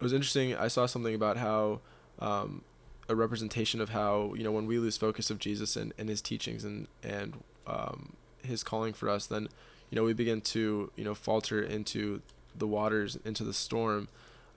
It 0.00 0.04
was 0.04 0.12
interesting. 0.12 0.54
I 0.54 0.68
saw 0.68 0.86
something 0.86 1.14
about 1.14 1.36
how 1.36 1.80
um, 2.20 2.62
a 3.10 3.14
representation 3.16 3.80
of 3.80 3.90
how 3.90 4.32
you 4.36 4.44
know 4.44 4.52
when 4.52 4.66
we 4.66 4.78
lose 4.78 4.96
focus 4.96 5.30
of 5.30 5.38
Jesus 5.38 5.76
and, 5.76 5.92
and 5.98 6.08
his 6.08 6.22
teachings 6.22 6.64
and 6.64 6.88
and 7.02 7.42
um, 7.66 8.14
his 8.42 8.62
calling 8.62 8.92
for 8.92 9.08
us, 9.08 9.26
then 9.26 9.48
you 9.90 9.96
know 9.96 10.04
we 10.04 10.12
begin 10.12 10.40
to 10.40 10.90
you 10.96 11.04
know 11.04 11.14
falter 11.14 11.60
into 11.62 12.22
the 12.56 12.66
waters 12.66 13.18
into 13.24 13.44
the 13.44 13.54
storm. 13.54 14.08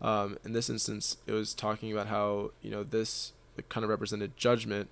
Um, 0.01 0.37
in 0.43 0.53
this 0.53 0.69
instance, 0.69 1.17
it 1.27 1.31
was 1.31 1.53
talking 1.53 1.91
about 1.91 2.07
how 2.07 2.51
you 2.61 2.71
know 2.71 2.83
this 2.83 3.33
kind 3.69 3.83
of 3.83 3.89
represented 3.89 4.37
judgment 4.37 4.89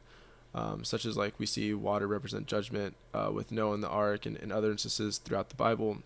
um, 0.54 0.84
such 0.84 1.06
as 1.06 1.16
like 1.16 1.34
we 1.38 1.46
see 1.46 1.74
water 1.74 2.08
represent 2.08 2.46
judgment 2.48 2.96
uh, 3.14 3.30
with 3.34 3.52
Noah 3.52 3.76
and 3.76 3.84
the 3.84 3.90
ark 3.90 4.26
and, 4.26 4.38
and 4.38 4.52
other 4.52 4.72
instances 4.72 5.18
throughout 5.18 5.50
the 5.50 5.56
Bible. 5.56 6.00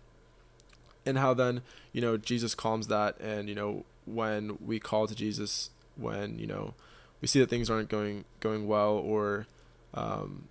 And 1.04 1.18
how 1.18 1.34
then, 1.34 1.62
you 1.92 2.00
know, 2.00 2.16
Jesus 2.16 2.54
calms 2.54 2.88
that. 2.88 3.18
And, 3.20 3.48
you 3.48 3.54
know, 3.54 3.84
when 4.04 4.58
we 4.64 4.78
call 4.78 5.06
to 5.06 5.14
Jesus, 5.14 5.70
when, 5.96 6.38
you 6.38 6.46
know, 6.46 6.74
we 7.20 7.28
see 7.28 7.40
that 7.40 7.50
things 7.50 7.70
aren't 7.70 7.88
going, 7.88 8.24
going 8.40 8.66
well 8.66 8.92
or 8.92 9.46
um, 9.94 10.48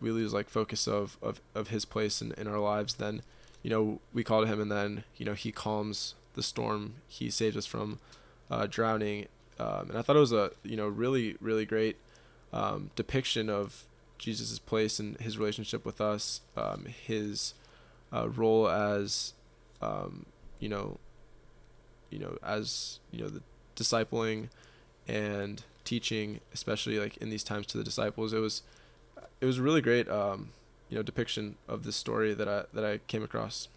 we 0.00 0.10
lose 0.10 0.32
like 0.32 0.48
focus 0.48 0.88
of, 0.88 1.18
of, 1.22 1.40
of 1.54 1.68
his 1.68 1.84
place 1.84 2.22
in, 2.22 2.32
in 2.32 2.46
our 2.46 2.58
lives, 2.58 2.94
then, 2.94 3.22
you 3.62 3.70
know, 3.70 4.00
we 4.12 4.24
call 4.24 4.40
to 4.40 4.46
him 4.46 4.60
and 4.60 4.72
then, 4.72 5.04
you 5.16 5.26
know, 5.26 5.34
he 5.34 5.52
calms 5.52 6.14
the 6.34 6.42
storm. 6.42 6.94
He 7.06 7.30
saves 7.30 7.56
us 7.56 7.66
from 7.66 7.98
uh, 8.50 8.66
drowning. 8.66 9.26
Um, 9.58 9.90
and 9.90 9.98
I 9.98 10.02
thought 10.02 10.16
it 10.16 10.20
was 10.20 10.32
a, 10.32 10.52
you 10.62 10.76
know, 10.76 10.88
really, 10.88 11.36
really 11.40 11.66
great 11.66 11.96
um, 12.52 12.90
depiction 12.96 13.50
of 13.50 13.84
Jesus' 14.18 14.58
place 14.58 14.98
and 14.98 15.18
his 15.18 15.38
relationship 15.38 15.84
with 15.84 16.00
us, 16.00 16.40
um, 16.56 16.86
his 16.86 17.54
uh, 18.12 18.28
role 18.28 18.68
as, 18.68 19.34
um, 19.82 20.26
you 20.58 20.68
know, 20.68 20.98
you 22.10 22.18
know, 22.18 22.38
as 22.42 22.98
you 23.12 23.22
know, 23.22 23.28
the 23.28 23.42
discipling 23.76 24.48
and 25.06 25.62
teaching, 25.84 26.40
especially 26.52 26.98
like 26.98 27.16
in 27.18 27.30
these 27.30 27.44
times 27.44 27.66
to 27.68 27.78
the 27.78 27.84
disciples. 27.84 28.32
It 28.32 28.38
was, 28.38 28.62
it 29.40 29.46
was 29.46 29.58
a 29.58 29.62
really 29.62 29.80
great, 29.80 30.08
um, 30.08 30.50
you 30.88 30.96
know, 30.96 31.02
depiction 31.02 31.56
of 31.68 31.84
this 31.84 31.96
story 31.96 32.34
that 32.34 32.48
I 32.48 32.64
that 32.72 32.84
I 32.84 32.98
came 33.06 33.22
across. 33.22 33.68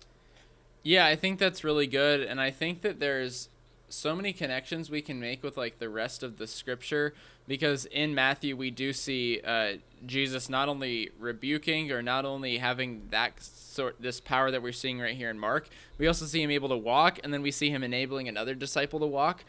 Yeah, 0.83 1.05
I 1.05 1.15
think 1.15 1.39
that's 1.39 1.63
really 1.63 1.87
good, 1.87 2.21
and 2.21 2.41
I 2.41 2.51
think 2.51 2.81
that 2.81 2.99
there's 2.99 3.49
so 3.93 4.15
many 4.15 4.33
connections 4.33 4.89
we 4.89 5.01
can 5.01 5.19
make 5.19 5.43
with 5.43 5.55
like 5.55 5.79
the 5.79 5.87
rest 5.87 6.23
of 6.23 6.37
the 6.37 6.47
scripture 6.47 7.13
because 7.47 7.85
in 7.85 8.15
Matthew 8.15 8.55
we 8.57 8.71
do 8.71 8.91
see 8.91 9.39
uh, 9.45 9.73
Jesus 10.05 10.49
not 10.49 10.67
only 10.67 11.11
rebuking 11.19 11.91
or 11.91 12.01
not 12.01 12.25
only 12.25 12.57
having 12.57 13.03
that 13.11 13.41
sort 13.41 14.01
this 14.01 14.19
power 14.19 14.49
that 14.51 14.61
we're 14.61 14.73
seeing 14.73 14.99
right 14.99 15.15
here 15.15 15.29
in 15.29 15.37
Mark, 15.37 15.69
we 15.97 16.07
also 16.07 16.25
see 16.25 16.41
him 16.41 16.51
able 16.51 16.69
to 16.69 16.77
walk, 16.77 17.19
and 17.23 17.33
then 17.33 17.41
we 17.41 17.51
see 17.51 17.69
him 17.69 17.83
enabling 17.83 18.27
another 18.27 18.55
disciple 18.55 18.99
to 18.99 19.05
walk, 19.05 19.43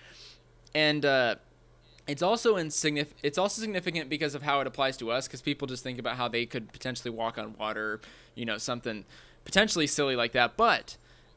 and 0.75 1.05
uh, 1.05 1.37
it's 2.07 2.23
also 2.23 2.57
insignif- 2.57 3.15
It's 3.23 3.39
also 3.39 3.61
significant 3.61 4.09
because 4.09 4.35
of 4.35 4.43
how 4.43 4.61
it 4.61 4.67
applies 4.67 4.97
to 4.99 5.11
us, 5.11 5.27
because 5.27 5.41
people 5.41 5.67
just 5.67 5.83
think 5.83 5.99
about 5.99 6.17
how 6.17 6.29
they 6.29 6.47
could 6.47 6.73
potentially 6.73 7.11
walk 7.11 7.39
on 7.39 7.55
water, 7.59 8.01
you 8.35 8.45
know, 8.45 8.59
something 8.59 9.05
potentially 9.45 9.87
silly 9.87 10.17
like 10.17 10.33
that, 10.33 10.57
but 10.57 10.97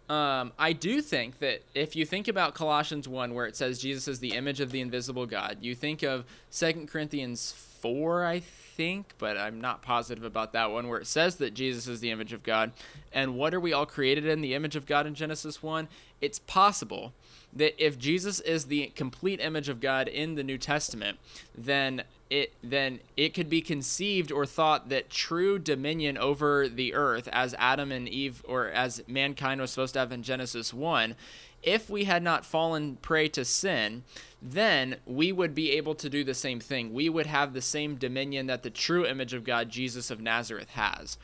um, 0.10 0.54
I 0.58 0.72
do 0.72 1.02
think 1.02 1.40
that 1.40 1.64
if 1.76 1.96
you 1.96 2.06
think 2.06 2.30
about 2.30 2.54
Colossians 2.54 3.10
1, 3.10 3.34
where 3.34 3.46
it 3.46 3.58
says 3.58 3.78
Jesus 3.78 4.08
is 4.08 4.20
the 4.20 4.36
image 4.36 4.62
of 4.62 4.72
the 4.72 4.80
invisible 4.80 5.26
God, 5.26 5.58
you 5.60 5.76
think 5.76 6.02
of 6.02 6.24
Second 6.50 6.88
Corinthians 6.88 7.52
4, 7.82 8.26
I 8.26 8.40
think, 8.40 9.14
but 9.18 9.38
I'm 9.38 9.60
not 9.60 9.82
positive 9.82 10.24
about 10.24 10.54
that 10.54 10.72
one, 10.72 10.88
where 10.88 11.00
it 11.00 11.08
says 11.08 11.36
that 11.38 11.54
Jesus 11.54 11.88
is 11.88 12.00
the 12.00 12.12
image 12.12 12.32
of 12.32 12.42
God. 12.42 12.72
And 13.12 13.36
what 13.36 13.54
are 13.54 13.60
we 13.60 13.74
all 13.74 13.86
created 13.86 14.26
in 14.26 14.40
the 14.40 14.54
image 14.54 14.78
of 14.78 14.86
God 14.86 15.06
in 15.08 15.14
Genesis 15.14 15.62
1? 15.62 15.90
It's 16.22 16.40
possible 16.40 17.12
that 17.58 17.84
if 17.84 17.98
Jesus 17.98 18.40
is 18.40 18.66
the 18.66 18.88
complete 18.96 19.40
image 19.40 19.70
of 19.70 19.80
God 19.80 20.08
in 20.08 20.36
the 20.36 20.44
New 20.44 20.58
Testament, 20.58 21.18
then 21.56 22.04
it 22.30 22.54
then 22.64 23.00
it 23.16 23.34
could 23.34 23.50
be 23.50 23.62
conceived 23.62 24.32
or 24.32 24.46
thought 24.46 24.90
that 24.90 25.10
true 25.10 25.58
dominion 25.58 26.18
over 26.18 26.68
the 26.68 26.94
earth 26.94 27.30
as 27.32 27.56
Adam 27.58 27.92
and 27.92 28.08
Eve 28.08 28.44
or 28.48 28.68
as 28.68 29.02
mankind 29.08 29.62
was 29.62 29.72
supposed 29.72 29.94
to 29.94 30.00
have 30.00 30.12
in 30.12 30.24
Genesis 30.24 30.74
1 30.74 31.16
if 31.64 31.90
we 31.90 32.04
had 32.04 32.22
not 32.22 32.46
fallen 32.46 32.98
prey 32.98 33.28
to 33.30 33.46
sin 33.46 34.04
then 34.42 34.98
we 35.06 35.32
would 35.32 35.56
be 35.56 35.72
able 35.72 35.96
to 35.96 36.10
do 36.10 36.24
the 36.24 36.34
same 36.34 36.60
thing. 36.60 36.94
We 36.94 37.10
would 37.10 37.26
have 37.26 37.54
the 37.54 37.62
same 37.62 37.96
dominion 37.96 38.48
that 38.48 38.64
the 38.64 38.70
true 38.70 39.06
image 39.06 39.34
of 39.34 39.44
God 39.44 39.70
Jesus 39.70 40.12
of 40.12 40.22
Nazareth 40.22 40.70
has. 40.72 41.18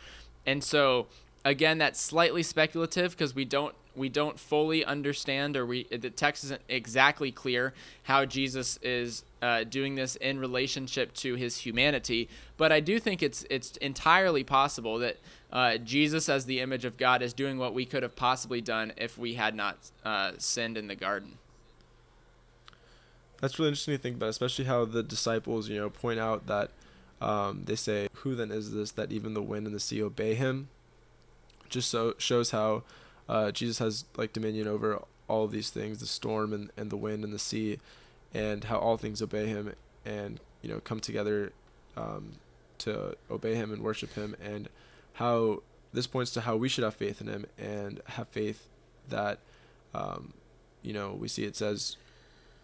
And 0.46 0.64
so 0.64 1.08
again 1.46 1.78
that's 1.78 2.00
slightly 2.00 2.44
speculative 2.44 3.12
because 3.12 3.36
we 3.36 3.46
don't 3.46 3.76
we 3.96 4.10
don't 4.10 4.40
fully 4.40 4.84
understand 4.84 5.56
or 5.56 5.66
we 5.66 5.84
the 5.86 6.10
text 6.10 6.44
isn't 6.44 6.62
exactly 6.68 7.32
clear 7.32 7.74
how 8.04 8.26
Jesus 8.26 8.78
is 8.82 9.24
uh, 9.42 9.64
doing 9.66 9.96
this 9.96 10.16
in 10.16 10.40
relationship 10.40 11.14
to 11.14 11.36
his 11.36 11.58
humanity. 11.58 12.30
But 12.58 12.72
I 12.72 12.80
do 12.80 13.00
think 13.00 13.22
it's 13.22 13.46
it's 13.50 13.78
entirely 13.78 14.44
possible 14.44 15.00
that 15.00 15.18
uh, 15.52 15.78
Jesus 15.78 16.30
as 16.30 16.46
the 16.46 16.60
image 16.60 16.86
of 16.86 16.98
God 16.98 17.22
is 17.22 17.34
doing 17.34 17.58
what 17.58 17.74
we 17.74 17.86
could 17.86 18.04
have 18.04 18.16
possibly 18.16 18.62
done 18.62 18.94
if 18.98 19.18
we 19.18 19.36
had 19.36 19.54
not 19.54 19.78
uh, 20.04 20.32
sinned 20.38 20.78
in 20.78 20.88
the 20.88 20.96
garden. 20.96 21.38
That's 23.42 23.60
really 23.60 23.70
interesting 23.70 23.96
to 23.96 24.02
think 24.02 24.16
about 24.16 24.30
especially 24.30 24.66
how 24.66 24.86
the 24.86 25.04
disciples 25.04 25.70
you 25.70 25.78
know 25.78 25.90
point 25.90 26.20
out 26.20 26.48
that 26.48 26.72
um, 27.22 27.64
they 27.66 27.76
say 27.76 28.08
who 28.14 28.36
then 28.36 28.52
is 28.52 28.74
this 28.74 28.92
that 28.92 29.12
even 29.12 29.34
the 29.34 29.42
wind 29.42 29.68
and 29.68 29.76
the 29.76 29.80
sea 29.80 30.02
obey 30.02 30.34
him 30.34 30.70
just 31.74 31.90
so 31.90 32.14
shows 32.18 32.52
how 32.52 32.84
uh, 33.28 33.52
Jesus 33.52 33.80
has 33.80 34.06
like 34.16 34.32
dominion 34.32 34.68
over 34.68 35.02
all 35.28 35.48
these 35.48 35.70
things, 35.70 36.00
the 36.00 36.06
storm 36.06 36.54
and, 36.54 36.70
and 36.78 36.90
the 36.90 36.98
wind 36.98 37.24
and 37.24 37.34
the 37.34 37.40
sea, 37.40 37.80
and 38.34 38.66
how 38.66 38.78
all 38.78 38.98
things 38.98 39.22
obey 39.22 39.48
him. 39.48 39.74
And 40.06 40.40
you 40.64 40.70
know 40.70 40.80
come 40.80 41.00
together 41.00 41.52
um, 41.96 42.34
to 42.80 43.16
obey 43.30 43.54
him 43.54 43.72
and 43.72 43.84
worship 43.84 44.14
him 44.14 44.36
and 44.44 44.70
how 45.14 45.62
this 45.94 46.08
points 46.08 46.32
to 46.32 46.42
how 46.42 46.56
we 46.56 46.68
should 46.68 46.84
have 46.84 46.96
faith 46.96 47.22
in 47.22 47.28
him 47.28 47.46
and 47.60 48.02
have 48.08 48.28
faith 48.30 48.68
that 49.10 49.40
um, 49.94 50.34
you 50.82 50.94
know 50.94 51.12
we 51.12 51.28
see 51.28 51.44
it 51.44 51.56
says 51.56 51.98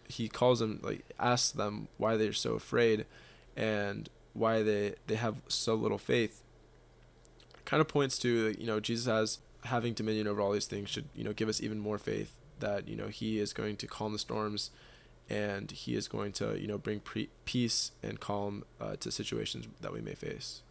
he 0.07 0.27
calls 0.27 0.59
them 0.59 0.79
like 0.81 1.05
asks 1.19 1.51
them 1.51 1.87
why 1.97 2.17
they're 2.17 2.33
so 2.33 2.53
afraid 2.53 3.05
and 3.55 4.09
why 4.33 4.63
they 4.63 4.95
they 5.05 5.15
have 5.15 5.35
so 5.47 5.75
little 5.75 5.99
faith 5.99 6.41
kind 7.69 7.81
of 7.81 7.87
points 7.87 8.17
to 8.17 8.55
you 8.57 8.65
know 8.65 8.79
jesus 8.79 9.05
has 9.05 9.37
having 9.65 9.93
dominion 9.93 10.27
over 10.27 10.41
all 10.41 10.51
these 10.51 10.65
things 10.65 10.89
should 10.89 11.05
you 11.13 11.23
know 11.23 11.33
give 11.33 11.47
us 11.47 11.61
even 11.61 11.77
more 11.77 11.99
faith 11.99 12.33
that 12.59 12.87
you 12.87 12.95
know 12.95 13.07
he 13.07 13.39
is 13.39 13.53
going 13.53 13.75
to 13.75 13.85
calm 13.85 14.11
the 14.11 14.17
storms 14.17 14.71
and 15.29 15.69
he 15.71 15.95
is 15.95 16.07
going 16.07 16.31
to 16.31 16.59
you 16.59 16.67
know 16.67 16.77
bring 16.77 16.99
pre- 16.99 17.29
peace 17.45 17.91
and 18.01 18.19
calm 18.19 18.63
uh, 18.81 18.95
to 18.95 19.11
situations 19.11 19.67
that 19.81 19.93
we 19.93 20.01
may 20.01 20.15
face. 20.15 20.63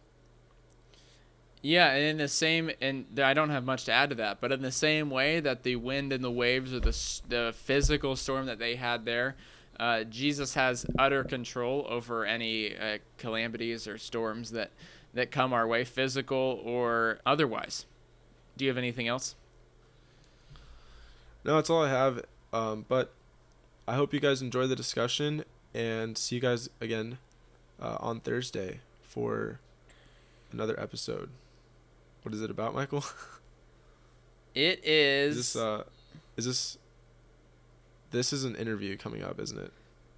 Yeah, 1.61 1.91
and 1.91 2.03
in 2.03 2.17
the 2.17 2.29
same, 2.29 2.71
and 2.79 3.19
I 3.19 3.33
don't 3.33 3.49
have 3.49 3.65
much 3.65 3.83
to 3.85 3.91
add 3.91 4.09
to 4.11 4.15
that, 4.15 4.39
but 4.39 4.53
in 4.53 4.61
the 4.61 4.71
same 4.71 5.09
way 5.09 5.41
that 5.41 5.63
the 5.63 5.75
wind 5.75 6.13
and 6.13 6.23
the 6.23 6.31
waves 6.31 6.73
or 6.73 6.79
the 6.79 7.21
the 7.27 7.53
physical 7.55 8.15
storm 8.15 8.45
that 8.47 8.59
they 8.59 8.75
had 8.75 9.05
there, 9.05 9.35
uh, 9.79 10.03
Jesus 10.03 10.53
has 10.53 10.85
utter 10.97 11.23
control 11.23 11.85
over 11.89 12.25
any 12.25 12.77
uh, 12.77 12.97
calamities 13.17 13.87
or 13.87 13.97
storms 13.97 14.51
that 14.51 14.71
that 15.13 15.31
come 15.31 15.53
our 15.53 15.67
way, 15.67 15.83
physical 15.83 16.61
or 16.63 17.19
otherwise. 17.25 17.85
Do 18.57 18.65
you 18.65 18.69
have 18.69 18.77
anything 18.77 19.07
else? 19.07 19.35
No, 21.43 21.55
that's 21.55 21.69
all 21.69 21.83
I 21.83 21.89
have. 21.89 22.25
Um, 22.51 22.85
but 22.87 23.13
I 23.87 23.95
hope 23.95 24.13
you 24.13 24.19
guys 24.19 24.41
enjoy 24.41 24.67
the 24.67 24.75
discussion 24.75 25.43
and 25.73 26.17
see 26.17 26.35
you 26.35 26.41
guys 26.41 26.69
again 26.81 27.17
uh, 27.81 27.97
on 27.99 28.19
Thursday 28.19 28.81
for 29.03 29.59
another 30.51 30.79
episode. 30.79 31.29
What 32.23 32.33
is 32.33 32.41
it 32.41 32.51
about, 32.51 32.75
Michael? 32.75 33.03
It 34.55 34.83
is. 34.83 35.37
Is 35.37 35.53
this 35.53 35.55
uh, 35.61 35.83
is 36.35 36.45
this? 36.45 36.77
This 38.11 38.33
is 38.33 38.43
an 38.43 38.55
interview 38.55 38.97
coming 38.97 39.23
up, 39.23 39.39
isn't 39.39 39.59
it? 39.59 39.71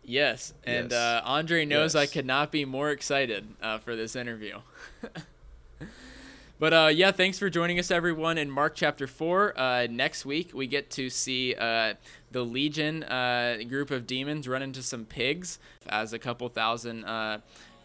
Yes, 0.03 0.53
and 0.63 0.91
yes. 0.91 0.99
Uh, 0.99 1.21
Andre 1.23 1.65
knows 1.65 1.95
yes. 1.95 2.01
I 2.01 2.11
could 2.11 2.25
not 2.25 2.51
be 2.51 2.65
more 2.65 2.89
excited 2.91 3.47
uh, 3.61 3.77
for 3.77 3.95
this 3.95 4.15
interview. 4.15 4.59
but 6.59 6.73
uh, 6.73 6.89
yeah, 6.91 7.11
thanks 7.11 7.37
for 7.37 7.49
joining 7.49 7.77
us, 7.77 7.91
everyone. 7.91 8.37
In 8.37 8.49
Mark 8.49 8.73
chapter 8.75 9.07
four, 9.07 9.57
uh, 9.59 9.87
next 9.89 10.25
week 10.25 10.51
we 10.53 10.67
get 10.67 10.89
to 10.91 11.09
see 11.09 11.53
uh, 11.55 11.93
the 12.31 12.43
Legion 12.43 13.03
uh, 13.03 13.57
group 13.69 13.91
of 13.91 14.07
demons 14.07 14.47
run 14.47 14.61
into 14.61 14.81
some 14.81 15.05
pigs 15.05 15.59
as 15.87 16.13
a 16.13 16.19
couple 16.19 16.49
thousand 16.49 17.05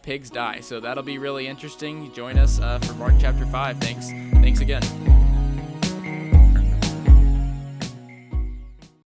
pigs 0.07 0.29
die. 0.29 0.61
So 0.61 0.79
that'll 0.79 1.03
be 1.03 1.17
really 1.17 1.47
interesting. 1.47 2.13
Join 2.13 2.39
us 2.39 2.61
uh, 2.61 2.79
for 2.79 2.93
Mark 2.93 3.15
chapter 3.19 3.45
5. 3.45 3.77
Thanks. 3.77 4.09
Thanks 4.41 4.61
again. 4.61 5.26